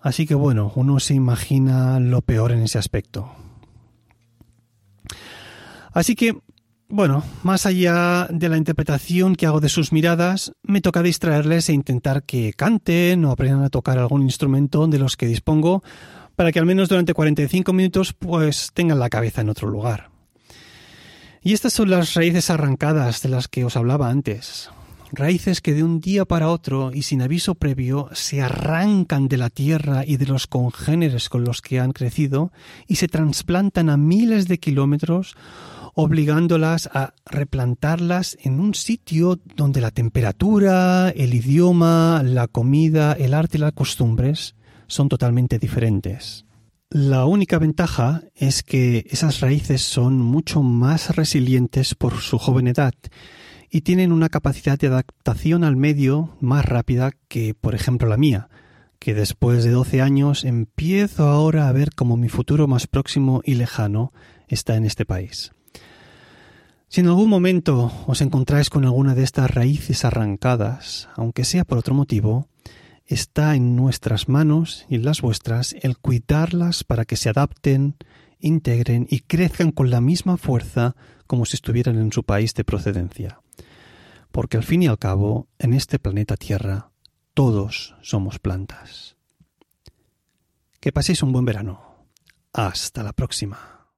Así 0.00 0.26
que 0.26 0.34
bueno, 0.34 0.72
uno 0.76 1.00
se 1.00 1.14
imagina 1.14 1.98
lo 2.00 2.22
peor 2.22 2.52
en 2.52 2.62
ese 2.62 2.78
aspecto. 2.78 3.32
Así 5.92 6.14
que, 6.14 6.38
bueno, 6.88 7.24
más 7.42 7.66
allá 7.66 8.28
de 8.30 8.48
la 8.48 8.56
interpretación 8.56 9.34
que 9.34 9.46
hago 9.46 9.60
de 9.60 9.68
sus 9.68 9.92
miradas, 9.92 10.52
me 10.62 10.80
toca 10.80 11.02
distraerles 11.02 11.68
e 11.68 11.72
intentar 11.72 12.22
que 12.22 12.52
canten 12.52 13.24
o 13.24 13.32
aprendan 13.32 13.64
a 13.64 13.70
tocar 13.70 13.98
algún 13.98 14.22
instrumento 14.22 14.86
de 14.86 14.98
los 14.98 15.16
que 15.16 15.26
dispongo 15.26 15.82
para 16.36 16.52
que 16.52 16.60
al 16.60 16.66
menos 16.66 16.88
durante 16.88 17.14
45 17.14 17.72
minutos 17.72 18.12
pues 18.12 18.70
tengan 18.72 19.00
la 19.00 19.10
cabeza 19.10 19.40
en 19.40 19.48
otro 19.48 19.68
lugar. 19.68 20.17
Y 21.48 21.54
estas 21.54 21.72
son 21.72 21.88
las 21.88 22.12
raíces 22.12 22.50
arrancadas 22.50 23.22
de 23.22 23.30
las 23.30 23.48
que 23.48 23.64
os 23.64 23.74
hablaba 23.74 24.10
antes. 24.10 24.68
raíces 25.12 25.62
que 25.62 25.72
de 25.72 25.82
un 25.82 25.98
día 25.98 26.26
para 26.26 26.50
otro 26.50 26.90
y 26.92 27.04
sin 27.04 27.22
aviso 27.22 27.54
previo 27.54 28.10
se 28.12 28.42
arrancan 28.42 29.28
de 29.28 29.38
la 29.38 29.48
tierra 29.48 30.04
y 30.04 30.18
de 30.18 30.26
los 30.26 30.46
congéneres 30.46 31.30
con 31.30 31.44
los 31.44 31.62
que 31.62 31.80
han 31.80 31.92
crecido 31.92 32.52
y 32.86 32.96
se 32.96 33.08
trasplantan 33.08 33.88
a 33.88 33.96
miles 33.96 34.46
de 34.46 34.58
kilómetros 34.58 35.36
obligándolas 35.94 36.90
a 36.92 37.14
replantarlas 37.24 38.36
en 38.42 38.60
un 38.60 38.74
sitio 38.74 39.40
donde 39.56 39.80
la 39.80 39.90
temperatura, 39.90 41.08
el 41.08 41.32
idioma, 41.32 42.22
la 42.22 42.46
comida, 42.46 43.14
el 43.14 43.32
arte 43.32 43.56
y 43.56 43.60
las 43.62 43.72
costumbres 43.72 44.54
son 44.86 45.08
totalmente 45.08 45.58
diferentes. 45.58 46.44
La 46.90 47.26
única 47.26 47.58
ventaja 47.58 48.22
es 48.34 48.62
que 48.62 49.04
esas 49.10 49.40
raíces 49.40 49.82
son 49.82 50.20
mucho 50.20 50.62
más 50.62 51.14
resilientes 51.14 51.94
por 51.94 52.14
su 52.14 52.38
joven 52.38 52.66
edad 52.66 52.94
y 53.68 53.82
tienen 53.82 54.10
una 54.10 54.30
capacidad 54.30 54.78
de 54.78 54.86
adaptación 54.86 55.64
al 55.64 55.76
medio 55.76 56.34
más 56.40 56.64
rápida 56.64 57.12
que, 57.28 57.52
por 57.52 57.74
ejemplo, 57.74 58.08
la 58.08 58.16
mía, 58.16 58.48
que 58.98 59.12
después 59.12 59.64
de 59.64 59.70
12 59.70 60.00
años 60.00 60.44
empiezo 60.44 61.28
ahora 61.28 61.68
a 61.68 61.72
ver 61.72 61.90
como 61.94 62.16
mi 62.16 62.30
futuro 62.30 62.66
más 62.66 62.86
próximo 62.86 63.42
y 63.44 63.56
lejano 63.56 64.10
está 64.46 64.74
en 64.76 64.86
este 64.86 65.04
país. 65.04 65.52
Si 66.88 67.02
en 67.02 67.08
algún 67.08 67.28
momento 67.28 67.92
os 68.06 68.22
encontráis 68.22 68.70
con 68.70 68.86
alguna 68.86 69.14
de 69.14 69.24
estas 69.24 69.50
raíces 69.50 70.06
arrancadas, 70.06 71.10
aunque 71.16 71.44
sea 71.44 71.66
por 71.66 71.76
otro 71.76 71.92
motivo, 71.92 72.48
está 73.08 73.56
en 73.56 73.74
nuestras 73.74 74.28
manos 74.28 74.86
y 74.88 74.96
en 74.96 75.04
las 75.04 75.22
vuestras 75.22 75.74
el 75.80 75.98
cuidarlas 75.98 76.84
para 76.84 77.04
que 77.06 77.16
se 77.16 77.30
adapten, 77.30 77.96
integren 78.38 79.06
y 79.10 79.20
crezcan 79.20 79.72
con 79.72 79.90
la 79.90 80.00
misma 80.00 80.36
fuerza 80.36 80.94
como 81.26 81.46
si 81.46 81.56
estuvieran 81.56 81.98
en 81.98 82.12
su 82.12 82.22
país 82.22 82.54
de 82.54 82.64
procedencia. 82.64 83.40
Porque 84.30 84.58
al 84.58 84.62
fin 84.62 84.82
y 84.82 84.86
al 84.86 84.98
cabo, 84.98 85.48
en 85.58 85.72
este 85.72 85.98
planeta 85.98 86.36
Tierra, 86.36 86.90
todos 87.34 87.96
somos 88.02 88.38
plantas. 88.38 89.16
Que 90.80 90.92
paséis 90.92 91.22
un 91.22 91.32
buen 91.32 91.46
verano. 91.46 92.06
Hasta 92.52 93.02
la 93.02 93.12
próxima. 93.12 93.88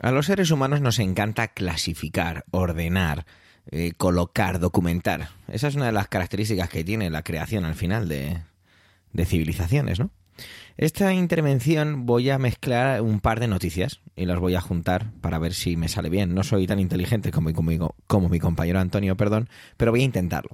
A 0.00 0.12
los 0.12 0.26
seres 0.26 0.50
humanos 0.50 0.80
nos 0.80 0.98
encanta 1.00 1.48
clasificar, 1.48 2.44
ordenar, 2.50 3.26
eh, 3.70 3.92
colocar, 3.96 4.60
documentar. 4.60 5.30
Esa 5.48 5.68
es 5.68 5.74
una 5.74 5.86
de 5.86 5.92
las 5.92 6.08
características 6.08 6.68
que 6.68 6.84
tiene 6.84 7.10
la 7.10 7.22
creación 7.22 7.64
al 7.64 7.74
final 7.74 8.08
de, 8.08 8.38
de 9.12 9.26
civilizaciones, 9.26 9.98
¿no? 9.98 10.10
Esta 10.76 11.12
intervención 11.12 12.06
voy 12.06 12.30
a 12.30 12.38
mezclar 12.38 13.02
un 13.02 13.18
par 13.20 13.40
de 13.40 13.48
noticias 13.48 14.00
y 14.14 14.26
las 14.26 14.38
voy 14.38 14.54
a 14.54 14.60
juntar 14.60 15.10
para 15.20 15.38
ver 15.38 15.52
si 15.52 15.76
me 15.76 15.88
sale 15.88 16.08
bien. 16.08 16.34
No 16.34 16.44
soy 16.44 16.66
tan 16.66 16.78
inteligente 16.78 17.32
como, 17.32 18.28
mi 18.28 18.38
compañero 18.38 18.78
Antonio, 18.78 19.16
perdón, 19.16 19.48
pero 19.76 19.90
voy 19.90 20.02
a 20.02 20.04
intentarlo. 20.04 20.50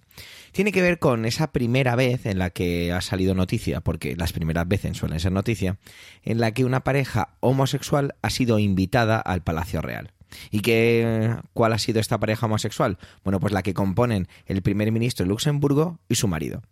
Tiene 0.53 0.73
que 0.73 0.83
ver 0.83 0.99
con 0.99 1.27
esa 1.27 1.53
primera 1.53 1.95
vez 1.97 2.27
en 2.27 2.39
la 2.39 2.51
que 2.51 2.93
ha 2.93 3.01
salido 3.01 3.35
noticia, 3.35 3.81
porque 3.81 4.17
las 4.17 4.33
primeras 4.33 4.67
veces 4.67 4.97
suelen 4.97 5.21
ser 5.21 5.33
noticia, 5.33 5.79
en 6.23 6.41
la 6.41 6.53
que 6.53 6.65
una 6.65 6.85
pareja 6.85 7.35
homosexual 7.41 8.15
ha 8.23 8.31
sido 8.31 8.59
invitada 8.59 9.19
al 9.19 9.43
Palacio 9.43 9.83
Real. 9.83 10.13
¿Y 10.51 10.61
qué, 10.61 11.37
cuál 11.53 11.73
ha 11.73 11.79
sido 11.79 12.01
esta 12.01 12.19
pareja 12.19 12.47
homosexual? 12.47 12.99
Bueno, 13.25 13.41
pues 13.41 13.53
la 13.53 13.63
que 13.63 13.75
componen 13.75 14.29
el 14.47 14.63
primer 14.63 14.91
ministro 14.93 15.25
de 15.25 15.29
Luxemburgo 15.29 15.99
y 16.09 16.15
su 16.15 16.29
marido. 16.29 16.63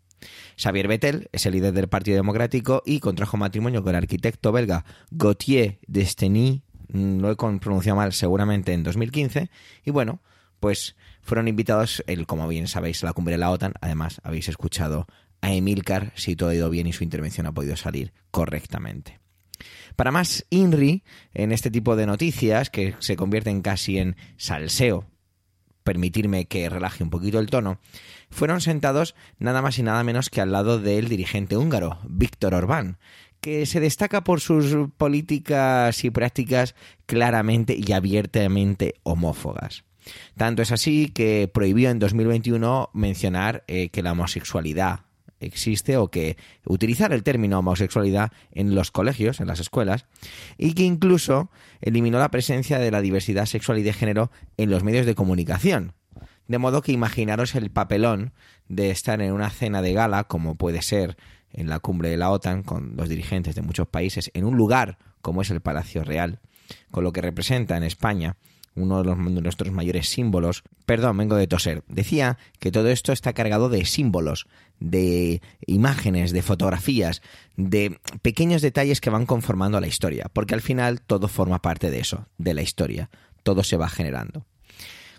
Xavier 0.56 0.88
Bettel 0.88 1.28
es 1.32 1.46
el 1.46 1.52
líder 1.52 1.72
del 1.72 1.88
Partido 1.88 2.16
Democrático 2.16 2.82
y 2.84 3.00
contrajo 3.00 3.36
matrimonio 3.36 3.82
con 3.82 3.90
el 3.90 3.96
arquitecto 3.96 4.52
belga 4.52 4.84
Gauthier 5.10 5.78
Desteny, 5.86 6.62
mm, 6.88 7.20
lo 7.20 7.30
he 7.30 7.36
pronunciado 7.36 7.96
mal 7.96 8.12
seguramente 8.12 8.72
en 8.72 8.82
2015, 8.82 9.50
y 9.84 9.90
bueno, 9.90 10.20
pues 10.60 10.96
fueron 11.22 11.48
invitados, 11.48 12.04
el, 12.06 12.26
como 12.26 12.46
bien 12.48 12.68
sabéis, 12.68 13.02
a 13.02 13.06
la 13.06 13.12
cumbre 13.12 13.34
de 13.34 13.38
la 13.38 13.50
OTAN, 13.50 13.74
además 13.80 14.20
habéis 14.22 14.48
escuchado 14.48 15.06
a 15.40 15.52
Emilcar 15.52 16.12
si 16.14 16.36
todo 16.36 16.50
ha 16.50 16.54
ido 16.54 16.70
bien 16.70 16.86
y 16.86 16.92
su 16.92 17.04
intervención 17.04 17.46
ha 17.46 17.52
podido 17.52 17.76
salir 17.76 18.12
correctamente. 18.30 19.20
Para 19.96 20.10
más 20.10 20.46
INRI, 20.50 21.02
en 21.34 21.52
este 21.52 21.70
tipo 21.70 21.96
de 21.96 22.06
noticias, 22.06 22.70
que 22.70 22.94
se 23.00 23.16
convierten 23.16 23.62
casi 23.62 23.98
en 23.98 24.16
salseo 24.36 25.06
permitirme 25.82 26.46
que 26.46 26.68
relaje 26.68 27.02
un 27.02 27.10
poquito 27.10 27.38
el 27.38 27.50
tono, 27.50 27.80
fueron 28.32 28.60
sentados 28.60 29.14
nada 29.38 29.62
más 29.62 29.78
y 29.78 29.82
nada 29.82 30.02
menos 30.02 30.30
que 30.30 30.40
al 30.40 30.50
lado 30.50 30.80
del 30.80 31.08
dirigente 31.08 31.56
húngaro, 31.56 31.98
Víctor 32.08 32.54
Orbán, 32.54 32.98
que 33.40 33.66
se 33.66 33.80
destaca 33.80 34.24
por 34.24 34.40
sus 34.40 34.90
políticas 34.96 36.02
y 36.04 36.10
prácticas 36.10 36.74
claramente 37.06 37.76
y 37.78 37.92
abiertamente 37.92 38.94
homófobas. 39.02 39.84
Tanto 40.36 40.62
es 40.62 40.72
así 40.72 41.08
que 41.08 41.48
prohibió 41.52 41.90
en 41.90 41.98
2021 41.98 42.90
mencionar 42.92 43.64
eh, 43.68 43.90
que 43.90 44.02
la 44.02 44.12
homosexualidad 44.12 45.00
existe 45.38 45.96
o 45.96 46.08
que 46.08 46.36
utilizar 46.64 47.12
el 47.12 47.22
término 47.22 47.58
homosexualidad 47.58 48.32
en 48.52 48.74
los 48.74 48.90
colegios, 48.90 49.40
en 49.40 49.48
las 49.48 49.60
escuelas, 49.60 50.06
y 50.56 50.74
que 50.74 50.84
incluso 50.84 51.50
eliminó 51.80 52.18
la 52.18 52.30
presencia 52.30 52.78
de 52.78 52.90
la 52.90 53.00
diversidad 53.00 53.46
sexual 53.46 53.78
y 53.78 53.82
de 53.82 53.92
género 53.92 54.30
en 54.56 54.70
los 54.70 54.84
medios 54.84 55.06
de 55.06 55.14
comunicación. 55.14 55.94
De 56.48 56.58
modo 56.58 56.82
que 56.82 56.92
imaginaros 56.92 57.54
el 57.54 57.70
papelón 57.70 58.32
de 58.68 58.90
estar 58.90 59.20
en 59.22 59.32
una 59.32 59.50
cena 59.50 59.82
de 59.82 59.92
gala, 59.92 60.24
como 60.24 60.56
puede 60.56 60.82
ser 60.82 61.16
en 61.52 61.68
la 61.68 61.78
cumbre 61.78 62.08
de 62.08 62.16
la 62.16 62.30
OTAN, 62.30 62.62
con 62.62 62.96
los 62.96 63.08
dirigentes 63.08 63.54
de 63.54 63.62
muchos 63.62 63.86
países, 63.86 64.30
en 64.34 64.44
un 64.44 64.56
lugar 64.56 64.98
como 65.20 65.42
es 65.42 65.50
el 65.50 65.60
Palacio 65.60 66.04
Real, 66.04 66.40
con 66.90 67.04
lo 67.04 67.12
que 67.12 67.20
representa 67.20 67.76
en 67.76 67.84
España 67.84 68.36
uno 68.74 69.02
de, 69.02 69.14
nuestros 69.14 69.72
mayores 69.72 70.08
símbolos. 70.08 70.62
Perdón, 70.86 71.18
vengo 71.18 71.36
de 71.36 71.46
toser. 71.46 71.84
Decía 71.88 72.38
que 72.58 72.70
todo 72.70 72.88
esto 72.88 73.12
está 73.12 73.32
cargado 73.32 73.68
de 73.68 73.84
símbolos, 73.84 74.46
de 74.80 75.42
imágenes, 75.66 76.32
de 76.32 76.42
fotografías, 76.42 77.22
de 77.56 77.98
pequeños 78.22 78.62
detalles 78.62 79.00
que 79.00 79.10
van 79.10 79.26
conformando 79.26 79.80
la 79.80 79.86
historia, 79.86 80.30
porque 80.32 80.54
al 80.54 80.62
final 80.62 81.02
todo 81.02 81.28
forma 81.28 81.60
parte 81.60 81.90
de 81.90 82.00
eso, 82.00 82.26
de 82.38 82.54
la 82.54 82.62
historia, 82.62 83.10
todo 83.42 83.62
se 83.62 83.76
va 83.76 83.88
generando. 83.88 84.46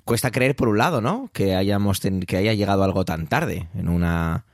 Cuesta 0.06 0.32
creer 0.32 0.56
por 0.56 0.68
un 0.68 0.78
lado, 0.78 1.01
¿no? 1.01 1.30
Que 1.34 1.56
hayamos 1.56 2.01
que 2.01 2.38
haya 2.38 2.54
llegado 2.54 2.84
algo 2.84 3.06
tan 3.06 3.28
tarde 3.28 3.70
en 3.74 3.88
una 3.88 4.45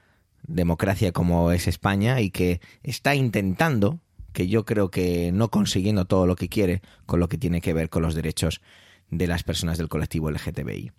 democracia 0.44 1.12
como 1.12 1.52
es 1.52 1.68
España 1.68 2.22
y 2.22 2.32
que 2.32 2.62
está 2.84 3.16
intentando, 3.16 4.00
que 4.34 4.48
yo 4.48 4.66
creo 4.66 4.92
que 4.92 5.32
no 5.32 5.50
consiguiendo 5.50 6.06
todo 6.06 6.28
lo 6.28 6.36
que 6.36 6.50
quiere 6.50 6.82
con 7.06 7.20
lo 7.20 7.28
que 7.30 7.38
tiene 7.38 7.62
que 7.62 7.74
ver 7.74 7.90
con 7.90 8.04
los 8.04 8.16
derechos 8.16 8.62
de 9.10 9.28
las 9.28 9.44
personas 9.44 9.78
del 9.78 9.90
colectivo 9.90 10.30
LGTBI. 10.30 10.92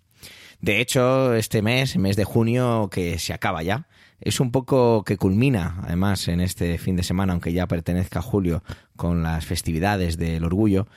De 0.59 0.79
hecho, 0.79 1.33
este 1.33 1.61
mes, 1.61 1.97
mes 1.97 2.15
de 2.15 2.23
junio, 2.23 2.89
que 2.91 3.17
se 3.17 3.33
acaba 3.33 3.63
ya, 3.63 3.87
es 4.19 4.39
un 4.39 4.51
poco 4.51 5.03
que 5.03 5.17
culmina, 5.17 5.81
además, 5.83 6.27
en 6.27 6.41
este 6.41 6.77
fin 6.77 6.95
de 6.95 7.03
semana, 7.03 7.33
aunque 7.33 7.53
ya 7.53 7.67
pertenezca 7.67 8.19
a 8.19 8.21
julio, 8.21 8.63
con 8.95 9.23
las 9.23 9.45
festividades 9.45 10.17
del 10.17 10.43
orgullo. 10.43 10.87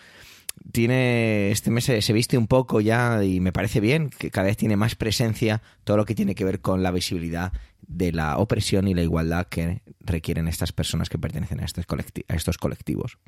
Tiene, 0.73 1.51
este 1.51 1.71
mes 1.71 1.85
se, 1.85 2.13
viste 2.13 2.39
un 2.39 2.47
poco 2.47 2.81
ya 2.81 3.23
y 3.23 3.41
me 3.41 3.53
parece 3.53 3.81
bien 3.81 4.11
que 4.11 4.31
cada 4.31 4.47
vez 4.47 4.57
tiene 4.57 4.77
más 4.77 4.95
presencia 4.95 5.63
todo 5.85 5.97
lo 5.97 6.05
que 6.05 6.15
tiene 6.15 6.35
que 6.35 6.45
ver 6.45 6.61
con 6.61 6.83
la 6.83 6.91
visibilidad 6.91 7.53
de 7.87 8.13
la 8.13 8.39
opresión 8.39 8.89
y 8.89 8.95
la 8.95 9.03
igualdad 9.03 9.47
que 9.47 9.83
requieren 10.01 10.49
estas 10.49 10.73
personas 10.73 11.11
que 11.11 11.19
pertenecen 11.19 11.61
a 11.61 11.65
estos, 11.65 11.85
a 12.29 12.35
estos 12.35 12.59
colectivos. 12.59 13.19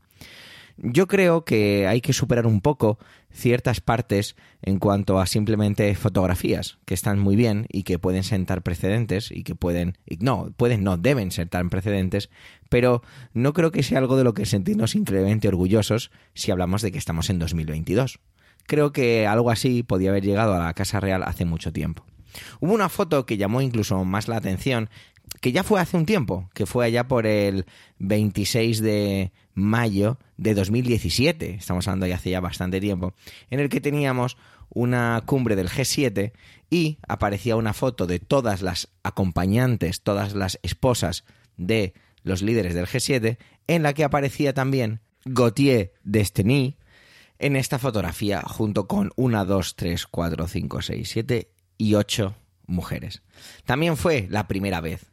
Yo 0.78 1.06
creo 1.06 1.44
que 1.44 1.86
hay 1.86 2.00
que 2.02 2.12
superar 2.12 2.46
un 2.46 2.60
poco 2.60 2.98
ciertas 3.30 3.80
partes 3.80 4.36
en 4.62 4.78
cuanto 4.78 5.18
a 5.18 5.26
simplemente 5.26 5.94
fotografías, 5.94 6.78
que 6.84 6.94
están 6.94 7.18
muy 7.18 7.34
bien 7.34 7.66
y 7.70 7.82
que 7.84 7.98
pueden 7.98 8.24
sentar 8.24 8.62
precedentes 8.62 9.30
y 9.30 9.42
que 9.42 9.54
pueden, 9.54 9.96
no, 10.20 10.52
pueden, 10.56 10.84
no, 10.84 10.96
deben 10.98 11.30
sentar 11.30 11.66
precedentes, 11.70 12.28
pero 12.68 13.02
no 13.32 13.52
creo 13.52 13.70
que 13.70 13.82
sea 13.82 13.98
algo 13.98 14.16
de 14.16 14.24
lo 14.24 14.34
que 14.34 14.44
sentirnos 14.44 14.94
increíblemente 14.94 15.48
orgullosos 15.48 16.10
si 16.34 16.50
hablamos 16.50 16.82
de 16.82 16.92
que 16.92 16.98
estamos 16.98 17.30
en 17.30 17.38
2022. 17.38 18.18
Creo 18.66 18.92
que 18.92 19.26
algo 19.26 19.50
así 19.50 19.82
podía 19.82 20.10
haber 20.10 20.24
llegado 20.24 20.54
a 20.54 20.58
la 20.58 20.74
Casa 20.74 21.00
Real 21.00 21.22
hace 21.22 21.44
mucho 21.44 21.72
tiempo. 21.72 22.04
Hubo 22.60 22.74
una 22.74 22.88
foto 22.88 23.24
que 23.26 23.36
llamó 23.36 23.60
incluso 23.60 24.04
más 24.04 24.28
la 24.28 24.36
atención, 24.36 24.90
que 25.40 25.52
ya 25.52 25.62
fue 25.62 25.80
hace 25.80 25.96
un 25.96 26.06
tiempo, 26.06 26.50
que 26.54 26.66
fue 26.66 26.86
allá 26.86 27.08
por 27.08 27.26
el 27.26 27.66
26 27.98 28.80
de 28.80 29.32
mayo 29.54 30.18
de 30.36 30.54
2017, 30.54 31.54
estamos 31.54 31.86
hablando 31.88 32.06
ya 32.06 32.16
hace 32.16 32.30
ya 32.30 32.40
bastante 32.40 32.80
tiempo, 32.80 33.14
en 33.50 33.60
el 33.60 33.68
que 33.68 33.80
teníamos 33.80 34.36
una 34.68 35.22
cumbre 35.24 35.56
del 35.56 35.68
G7 35.68 36.32
y 36.70 36.98
aparecía 37.06 37.56
una 37.56 37.72
foto 37.72 38.06
de 38.06 38.18
todas 38.18 38.62
las 38.62 38.88
acompañantes, 39.02 40.02
todas 40.02 40.34
las 40.34 40.58
esposas 40.62 41.24
de 41.56 41.94
los 42.22 42.42
líderes 42.42 42.74
del 42.74 42.86
G7, 42.86 43.38
en 43.66 43.82
la 43.82 43.94
que 43.94 44.04
aparecía 44.04 44.52
también 44.52 45.00
Gauthier 45.24 45.92
Destiny 46.04 46.76
en 47.38 47.56
esta 47.56 47.78
fotografía 47.78 48.42
junto 48.42 48.86
con 48.86 49.12
una, 49.16 49.44
dos, 49.44 49.76
tres, 49.76 50.06
cuatro, 50.06 50.48
cinco, 50.48 50.82
seis, 50.82 51.10
siete 51.10 51.50
y 51.78 51.94
ocho 51.94 52.36
mujeres. 52.66 53.22
También 53.64 53.96
fue 53.96 54.26
la 54.30 54.48
primera 54.48 54.80
vez 54.80 55.06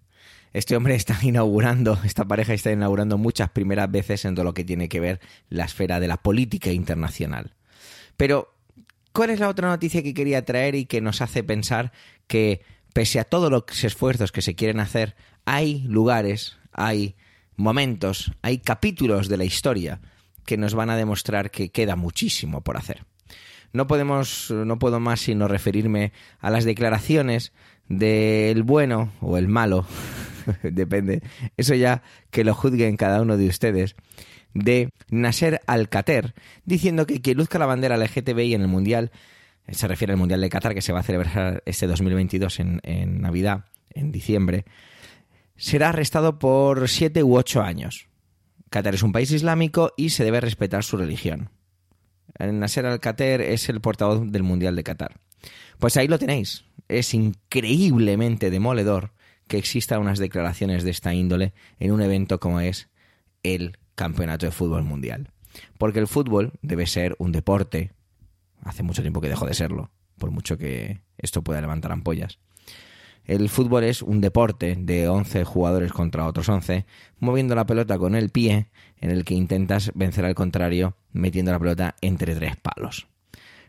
Este 0.54 0.76
hombre 0.76 0.94
está 0.94 1.18
inaugurando, 1.24 2.00
esta 2.04 2.26
pareja 2.26 2.54
está 2.54 2.72
inaugurando 2.72 3.18
muchas 3.18 3.50
primeras 3.50 3.90
veces 3.90 4.24
en 4.26 4.36
todo 4.36 4.46
lo 4.46 4.54
que 4.54 4.64
tiene 4.64 4.88
que 4.88 5.00
ver 5.00 5.20
la 5.50 5.66
esfera 5.66 6.00
de 6.00 6.08
la 6.08 6.18
política 6.18 6.72
internacional. 6.72 7.56
Pero, 8.18 8.54
¿cuál 9.12 9.32
es 9.32 9.40
la 9.40 9.50
otra 9.50 9.68
noticia 9.68 10.04
que 10.04 10.14
quería 10.14 10.46
traer 10.46 10.76
y 10.76 10.86
que 10.86 11.02
nos 11.02 11.22
hace 11.22 11.44
pensar 11.44 11.92
que, 12.28 12.62
pese 12.94 13.20
a 13.20 13.24
todos 13.24 13.50
los 13.50 13.84
esfuerzos 13.84 14.32
que 14.32 14.44
se 14.44 14.54
quieren 14.54 14.80
hacer, 14.80 15.16
hay 15.46 15.80
lugares, 15.88 16.58
hay 16.72 17.16
momentos, 17.56 18.32
hay 18.44 18.60
capítulos 18.60 19.30
de 19.30 19.38
la 19.38 19.46
historia 19.46 20.02
que 20.46 20.58
nos 20.58 20.76
van 20.76 20.92
a 20.92 20.96
demostrar 20.96 21.50
que 21.50 21.70
queda 21.70 21.96
muchísimo 21.96 22.62
por 22.62 22.78
hacer. 22.78 23.06
No 23.72 23.88
podemos, 23.88 24.52
no 24.52 24.78
puedo 24.78 25.00
más 25.00 25.22
sino 25.22 25.48
referirme 25.48 26.12
a 26.40 26.52
las 26.52 26.64
declaraciones 26.64 27.54
del 27.88 28.62
bueno 28.62 29.12
o 29.20 29.38
el 29.38 29.48
malo, 29.48 29.88
depende, 30.64 31.22
eso 31.58 31.76
ya 31.76 32.04
que 32.32 32.44
lo 32.44 32.54
juzguen 32.54 32.98
cada 32.98 33.22
uno 33.22 33.38
de 33.38 33.48
ustedes, 33.48 33.96
de 34.54 34.90
Nasser 35.10 35.62
Al-Qatar, 35.66 36.34
diciendo 36.66 37.06
que 37.06 37.22
quien 37.22 37.38
luzca 37.38 37.60
la 37.60 37.66
bandera 37.66 37.98
LGTBI 37.98 38.54
en 38.54 38.62
el 38.62 38.68
Mundial, 38.68 39.12
se 39.70 39.88
refiere 39.88 40.14
al 40.14 40.20
Mundial 40.20 40.42
de 40.42 40.50
Qatar 40.50 40.74
que 40.74 40.82
se 40.82 40.94
va 40.94 41.00
a 41.00 41.04
celebrar 41.04 41.64
este 41.66 41.88
2022 41.88 42.60
en, 42.60 42.80
en 42.84 43.22
Navidad, 43.22 43.66
en 43.92 44.12
diciembre, 44.12 44.66
será 45.56 45.90
arrestado 45.90 46.40
por 46.40 46.90
siete 46.90 47.24
u 47.24 47.38
ocho 47.38 47.62
años. 47.62 48.08
Qatar 48.70 48.96
es 48.96 49.04
un 49.04 49.12
país 49.12 49.32
islámico 49.32 49.94
y 49.96 50.10
se 50.10 50.24
debe 50.24 50.42
respetar 50.42 50.84
su 50.84 50.98
religión. 50.98 51.50
Nasser 52.40 52.86
Al-Qatar 52.86 53.42
es 53.42 53.70
el 53.70 53.82
portavoz 53.82 54.32
del 54.32 54.44
Mundial 54.44 54.76
de 54.76 54.84
Qatar. 54.84 55.20
Pues 55.80 55.98
ahí 55.98 56.08
lo 56.08 56.18
tenéis. 56.18 56.66
Es 56.88 57.14
increíblemente 57.14 58.50
demoledor 58.50 59.14
que 59.48 59.58
existan 59.58 60.02
unas 60.02 60.20
declaraciones 60.20 60.84
de 60.84 60.92
esta 60.92 61.14
índole 61.14 61.54
en 61.80 61.92
un 61.92 62.02
evento 62.02 62.40
como 62.40 62.60
es 62.60 62.90
el 63.44 63.78
Campeonato 63.96 64.46
de 64.46 64.52
Fútbol 64.52 64.84
Mundial. 64.84 65.30
Porque 65.78 66.00
el 66.00 66.08
fútbol 66.08 66.54
debe 66.62 66.88
ser 66.88 67.16
un 67.20 67.32
deporte. 67.32 67.92
Hace 68.64 68.84
mucho 68.84 69.02
tiempo 69.02 69.22
que 69.22 69.30
dejó 69.30 69.46
de 69.46 69.54
serlo, 69.54 69.92
por 70.18 70.32
mucho 70.32 70.58
que 70.58 71.02
esto 71.18 71.44
pueda 71.44 71.62
levantar 71.62 71.92
ampollas. 71.92 72.40
El 73.26 73.48
fútbol 73.50 73.86
es 73.86 74.02
un 74.02 74.20
deporte 74.20 74.76
de 74.78 75.08
11 75.08 75.46
jugadores 75.46 75.94
contra 75.94 76.26
otros 76.26 76.50
11, 76.50 76.86
moviendo 77.20 77.56
la 77.56 77.66
pelota 77.66 77.98
con 77.98 78.16
el 78.16 78.30
pie, 78.30 78.68
en 79.00 79.12
el 79.12 79.24
que 79.24 79.34
intentas 79.34 79.92
vencer 79.96 80.26
al 80.26 80.36
contrario 80.36 80.98
metiendo 81.12 81.52
la 81.52 81.60
pelota 81.60 81.96
entre 82.02 82.36
tres 82.36 82.58
palos. 82.58 83.08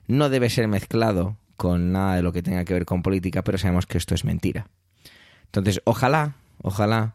No 0.07 0.29
debe 0.29 0.51
ser 0.51 0.67
mezclado 0.67 1.37
con 1.57 1.93
nada 1.93 2.17
de 2.17 2.23
lo 2.23 2.33
que 2.33 2.43
tenga 2.43 2.65
que 2.65 2.75
ver 2.75 2.85
con 2.85 3.03
política, 3.03 3.43
pero 3.43 3.59
sabemos 3.59 3.87
que 3.87 3.99
esto 3.99 4.15
es 4.15 4.25
mentira. 4.25 4.69
Entonces, 5.55 5.81
ojalá, 5.85 6.35
ojalá 6.63 7.15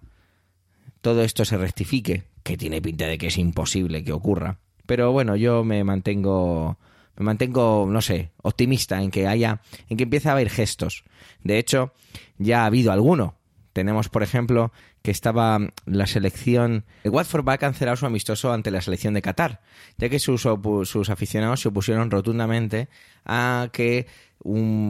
todo 1.01 1.23
esto 1.23 1.43
se 1.43 1.57
rectifique, 1.57 2.23
que 2.43 2.55
tiene 2.55 2.81
pinta 2.81 3.05
de 3.05 3.17
que 3.17 3.27
es 3.27 3.37
imposible 3.37 4.01
que 4.05 4.13
ocurra. 4.13 4.59
Pero 4.85 5.11
bueno, 5.11 5.35
yo 5.35 5.65
me 5.65 5.83
mantengo 5.83 6.77
me 7.17 7.25
mantengo, 7.25 7.85
no 7.89 8.01
sé, 8.01 8.31
optimista 8.41 9.01
en 9.01 9.11
que 9.11 9.27
haya, 9.27 9.59
en 9.89 9.97
que 9.97 10.03
empiece 10.03 10.29
a 10.29 10.31
haber 10.31 10.49
gestos. 10.49 11.03
De 11.43 11.59
hecho, 11.59 11.91
ya 12.37 12.63
ha 12.63 12.67
habido 12.67 12.93
alguno. 12.93 13.35
Tenemos, 13.73 14.07
por 14.07 14.23
ejemplo, 14.23 14.71
que 15.01 15.11
estaba 15.11 15.59
la 15.85 16.07
selección. 16.07 16.85
El 17.03 17.11
Watford 17.11 17.45
va 17.45 17.53
a 17.53 17.57
cancelar 17.57 17.97
su 17.97 18.05
amistoso 18.05 18.53
ante 18.53 18.71
la 18.71 18.79
selección 18.79 19.13
de 19.13 19.21
Qatar, 19.21 19.59
ya 19.97 20.07
que 20.07 20.19
sus, 20.19 20.47
sus 20.85 21.09
aficionados 21.09 21.59
se 21.59 21.67
opusieron 21.67 22.09
rotundamente 22.09 22.87
a 23.25 23.67
que 23.73 24.07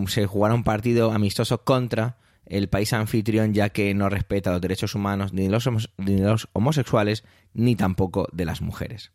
se 0.06 0.28
jugara 0.28 0.54
un 0.54 0.64
partido 0.64 1.12
amistoso 1.12 1.64
contra 1.64 2.18
el 2.50 2.68
país 2.68 2.92
anfitrión, 2.94 3.54
ya 3.54 3.70
que 3.70 3.94
no 3.94 4.10
respeta 4.10 4.52
los 4.52 4.62
derechos 4.62 4.96
humanos 4.96 5.34
ni 5.34 5.48
los, 5.48 5.70
ni 5.98 6.16
de 6.16 6.24
los 6.24 6.50
homosexuales 6.54 7.24
ni 7.54 7.76
tampoco 7.76 8.28
de 8.34 8.46
las 8.46 8.62
mujeres. 8.62 9.12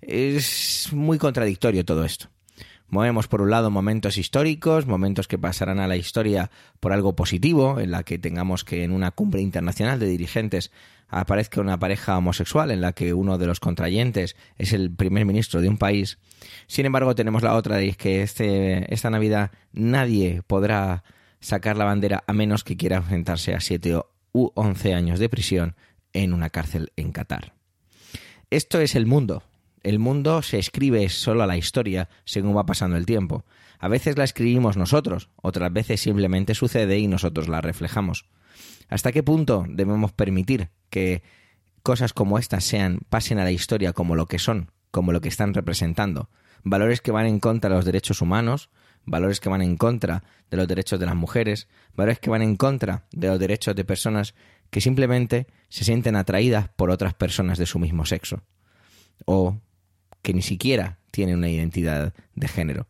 Es 0.00 0.88
muy 0.92 1.18
contradictorio 1.18 1.84
todo 1.84 2.04
esto. 2.04 2.28
Movemos 2.88 3.28
por 3.28 3.40
un 3.40 3.50
lado 3.50 3.70
momentos 3.70 4.18
históricos, 4.18 4.86
momentos 4.86 5.28
que 5.28 5.38
pasarán 5.38 5.78
a 5.78 5.86
la 5.86 5.96
historia 5.96 6.50
por 6.80 6.92
algo 6.92 7.14
positivo, 7.14 7.78
en 7.78 7.92
la 7.92 8.02
que 8.02 8.18
tengamos 8.18 8.64
que 8.64 8.82
en 8.82 8.90
una 8.90 9.12
cumbre 9.12 9.40
internacional 9.40 10.00
de 10.00 10.06
dirigentes 10.06 10.72
aparezca 11.08 11.60
una 11.60 11.78
pareja 11.78 12.18
homosexual 12.18 12.70
en 12.70 12.80
la 12.80 12.92
que 12.92 13.14
uno 13.14 13.38
de 13.38 13.46
los 13.46 13.60
contrayentes 13.60 14.36
es 14.58 14.72
el 14.72 14.90
primer 14.90 15.24
ministro 15.24 15.60
de 15.60 15.68
un 15.68 15.78
país. 15.78 16.18
Sin 16.66 16.84
embargo, 16.84 17.14
tenemos 17.14 17.42
la 17.42 17.54
otra 17.54 17.76
de 17.76 17.92
que 17.92 18.22
este, 18.22 18.92
esta 18.92 19.10
Navidad 19.10 19.52
nadie 19.72 20.42
podrá 20.46 21.04
sacar 21.40 21.76
la 21.76 21.84
bandera 21.84 22.24
a 22.26 22.32
menos 22.32 22.64
que 22.64 22.76
quiera 22.76 22.98
enfrentarse 22.98 23.54
a 23.54 23.60
7 23.60 24.00
u 24.32 24.50
11 24.54 24.94
años 24.94 25.18
de 25.18 25.28
prisión 25.28 25.74
en 26.12 26.32
una 26.32 26.50
cárcel 26.50 26.92
en 26.96 27.12
Qatar. 27.12 27.54
Esto 28.50 28.80
es 28.80 28.94
el 28.94 29.06
mundo, 29.06 29.42
el 29.82 29.98
mundo 29.98 30.42
se 30.42 30.58
escribe 30.58 31.08
solo 31.08 31.42
a 31.42 31.46
la 31.46 31.56
historia 31.56 32.08
según 32.24 32.56
va 32.56 32.66
pasando 32.66 32.96
el 32.96 33.06
tiempo. 33.06 33.44
A 33.78 33.88
veces 33.88 34.18
la 34.18 34.24
escribimos 34.24 34.76
nosotros, 34.76 35.30
otras 35.36 35.72
veces 35.72 36.00
simplemente 36.00 36.54
sucede 36.54 36.98
y 36.98 37.06
nosotros 37.06 37.48
la 37.48 37.62
reflejamos. 37.62 38.26
¿Hasta 38.88 39.12
qué 39.12 39.22
punto 39.22 39.64
debemos 39.68 40.12
permitir 40.12 40.68
que 40.90 41.22
cosas 41.82 42.12
como 42.12 42.38
estas 42.38 42.64
sean 42.64 43.00
pasen 43.08 43.38
a 43.38 43.44
la 43.44 43.52
historia 43.52 43.94
como 43.94 44.16
lo 44.16 44.26
que 44.26 44.38
son, 44.38 44.70
como 44.90 45.12
lo 45.12 45.22
que 45.22 45.28
están 45.28 45.54
representando? 45.54 46.28
Valores 46.62 47.00
que 47.00 47.12
van 47.12 47.26
en 47.26 47.40
contra 47.40 47.70
de 47.70 47.76
los 47.76 47.86
derechos 47.86 48.20
humanos, 48.20 48.68
valores 49.06 49.40
que 49.40 49.48
van 49.48 49.62
en 49.62 49.76
contra 49.76 50.22
de 50.50 50.56
los 50.56 50.68
derechos 50.68 50.98
de 51.00 51.06
las 51.06 51.16
mujeres, 51.16 51.68
valores 51.94 52.18
que 52.18 52.30
van 52.30 52.42
en 52.42 52.56
contra 52.56 53.06
de 53.12 53.28
los 53.28 53.38
derechos 53.38 53.74
de 53.74 53.84
personas 53.84 54.34
que 54.70 54.80
simplemente 54.80 55.46
se 55.68 55.84
sienten 55.84 56.16
atraídas 56.16 56.68
por 56.76 56.90
otras 56.90 57.14
personas 57.14 57.58
de 57.58 57.66
su 57.66 57.78
mismo 57.78 58.04
sexo. 58.06 58.42
O 59.26 59.58
que 60.22 60.34
ni 60.34 60.42
siquiera 60.42 60.98
tiene 61.10 61.34
una 61.34 61.48
identidad 61.48 62.14
de 62.34 62.48
género. 62.48 62.88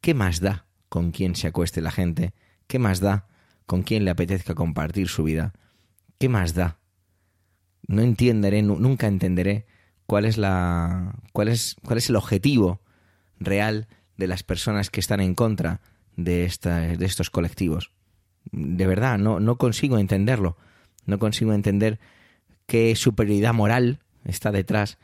¿Qué 0.00 0.14
más 0.14 0.40
da 0.40 0.66
con 0.88 1.10
quién 1.10 1.34
se 1.34 1.48
acueste 1.48 1.80
la 1.80 1.90
gente? 1.90 2.32
¿Qué 2.66 2.78
más 2.78 3.00
da 3.00 3.26
con 3.66 3.82
quién 3.82 4.04
le 4.04 4.10
apetezca 4.10 4.54
compartir 4.54 5.08
su 5.08 5.24
vida? 5.24 5.52
¿Qué 6.18 6.28
más 6.28 6.54
da? 6.54 6.78
No 7.88 8.02
entenderé, 8.02 8.62
nunca 8.62 9.06
entenderé 9.06 9.66
cuál 10.06 10.24
es 10.24 10.38
la 10.38 11.14
cuál 11.32 11.48
es 11.48 11.76
cuál 11.84 11.98
es 11.98 12.08
el 12.08 12.16
objetivo 12.16 12.80
real 13.38 13.88
de 14.16 14.26
las 14.26 14.42
personas 14.42 14.90
que 14.90 15.00
están 15.00 15.20
en 15.20 15.34
contra 15.34 15.80
de 16.16 16.44
esta, 16.44 16.80
de 16.80 17.04
estos 17.06 17.30
colectivos. 17.30 17.90
De 18.52 18.86
verdad, 18.86 19.18
no, 19.18 19.40
no 19.40 19.56
consigo 19.56 19.98
entenderlo. 19.98 20.56
No 21.04 21.18
consigo 21.18 21.52
entender 21.52 21.98
qué 22.66 22.94
superioridad 22.96 23.54
moral 23.54 24.00
está 24.24 24.50
detrás 24.50 24.98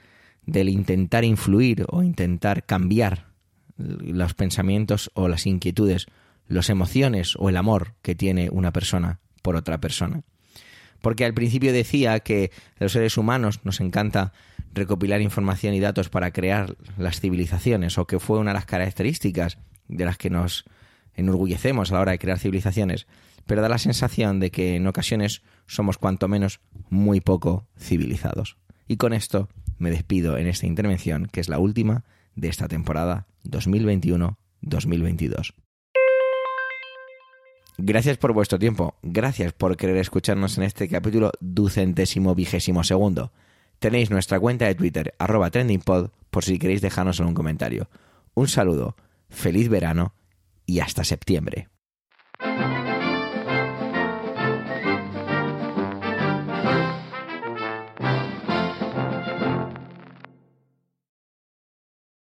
del 0.46 0.68
intentar 0.68 1.24
influir 1.24 1.86
o 1.88 2.02
intentar 2.02 2.64
cambiar 2.64 3.28
los 3.76 4.34
pensamientos 4.34 5.10
o 5.14 5.28
las 5.28 5.46
inquietudes, 5.46 6.06
las 6.48 6.70
emociones 6.70 7.34
o 7.36 7.48
el 7.48 7.56
amor 7.56 7.94
que 8.02 8.14
tiene 8.14 8.50
una 8.50 8.72
persona 8.72 9.20
por 9.42 9.56
otra 9.56 9.80
persona. 9.80 10.22
Porque 11.00 11.24
al 11.24 11.34
principio 11.34 11.72
decía 11.72 12.20
que 12.20 12.50
los 12.78 12.92
seres 12.92 13.16
humanos 13.16 13.60
nos 13.64 13.80
encanta 13.80 14.32
recopilar 14.72 15.20
información 15.20 15.74
y 15.74 15.80
datos 15.80 16.08
para 16.08 16.32
crear 16.32 16.76
las 16.96 17.20
civilizaciones 17.20 17.98
o 17.98 18.06
que 18.06 18.18
fue 18.18 18.38
una 18.38 18.50
de 18.50 18.54
las 18.54 18.66
características 18.66 19.58
de 19.88 20.04
las 20.04 20.16
que 20.16 20.30
nos 20.30 20.64
enorgullecemos 21.14 21.90
a 21.90 21.94
la 21.94 22.00
hora 22.00 22.12
de 22.12 22.18
crear 22.18 22.38
civilizaciones, 22.38 23.06
pero 23.46 23.60
da 23.60 23.68
la 23.68 23.78
sensación 23.78 24.40
de 24.40 24.50
que 24.50 24.76
en 24.76 24.86
ocasiones 24.86 25.42
somos 25.66 25.98
cuanto 25.98 26.28
menos 26.28 26.60
muy 26.88 27.20
poco 27.20 27.66
civilizados. 27.78 28.56
Y 28.88 28.96
con 28.96 29.12
esto 29.12 29.48
me 29.78 29.90
despido 29.90 30.38
en 30.38 30.46
esta 30.46 30.66
intervención, 30.66 31.26
que 31.26 31.40
es 31.40 31.48
la 31.48 31.58
última 31.58 32.04
de 32.34 32.48
esta 32.48 32.68
temporada 32.68 33.26
2021-2022. 33.44 35.54
Gracias 37.78 38.18
por 38.18 38.32
vuestro 38.32 38.58
tiempo, 38.58 38.96
gracias 39.02 39.52
por 39.52 39.76
querer 39.76 39.96
escucharnos 39.96 40.58
en 40.58 40.64
este 40.64 40.88
capítulo 40.88 41.32
ducentésimo 41.40 42.34
vigésimo 42.34 42.84
segundo. 42.84 43.32
Tenéis 43.82 44.12
nuestra 44.12 44.38
cuenta 44.38 44.66
de 44.66 44.76
Twitter, 44.76 45.12
arroba 45.18 45.50
trendingpod, 45.50 46.10
por 46.30 46.44
si 46.44 46.60
queréis 46.60 46.80
dejarnos 46.82 47.18
algún 47.18 47.34
comentario. 47.34 47.88
Un 48.32 48.46
saludo, 48.46 48.94
feliz 49.28 49.68
verano 49.68 50.14
y 50.66 50.78
hasta 50.78 51.02
septiembre. 51.02 51.68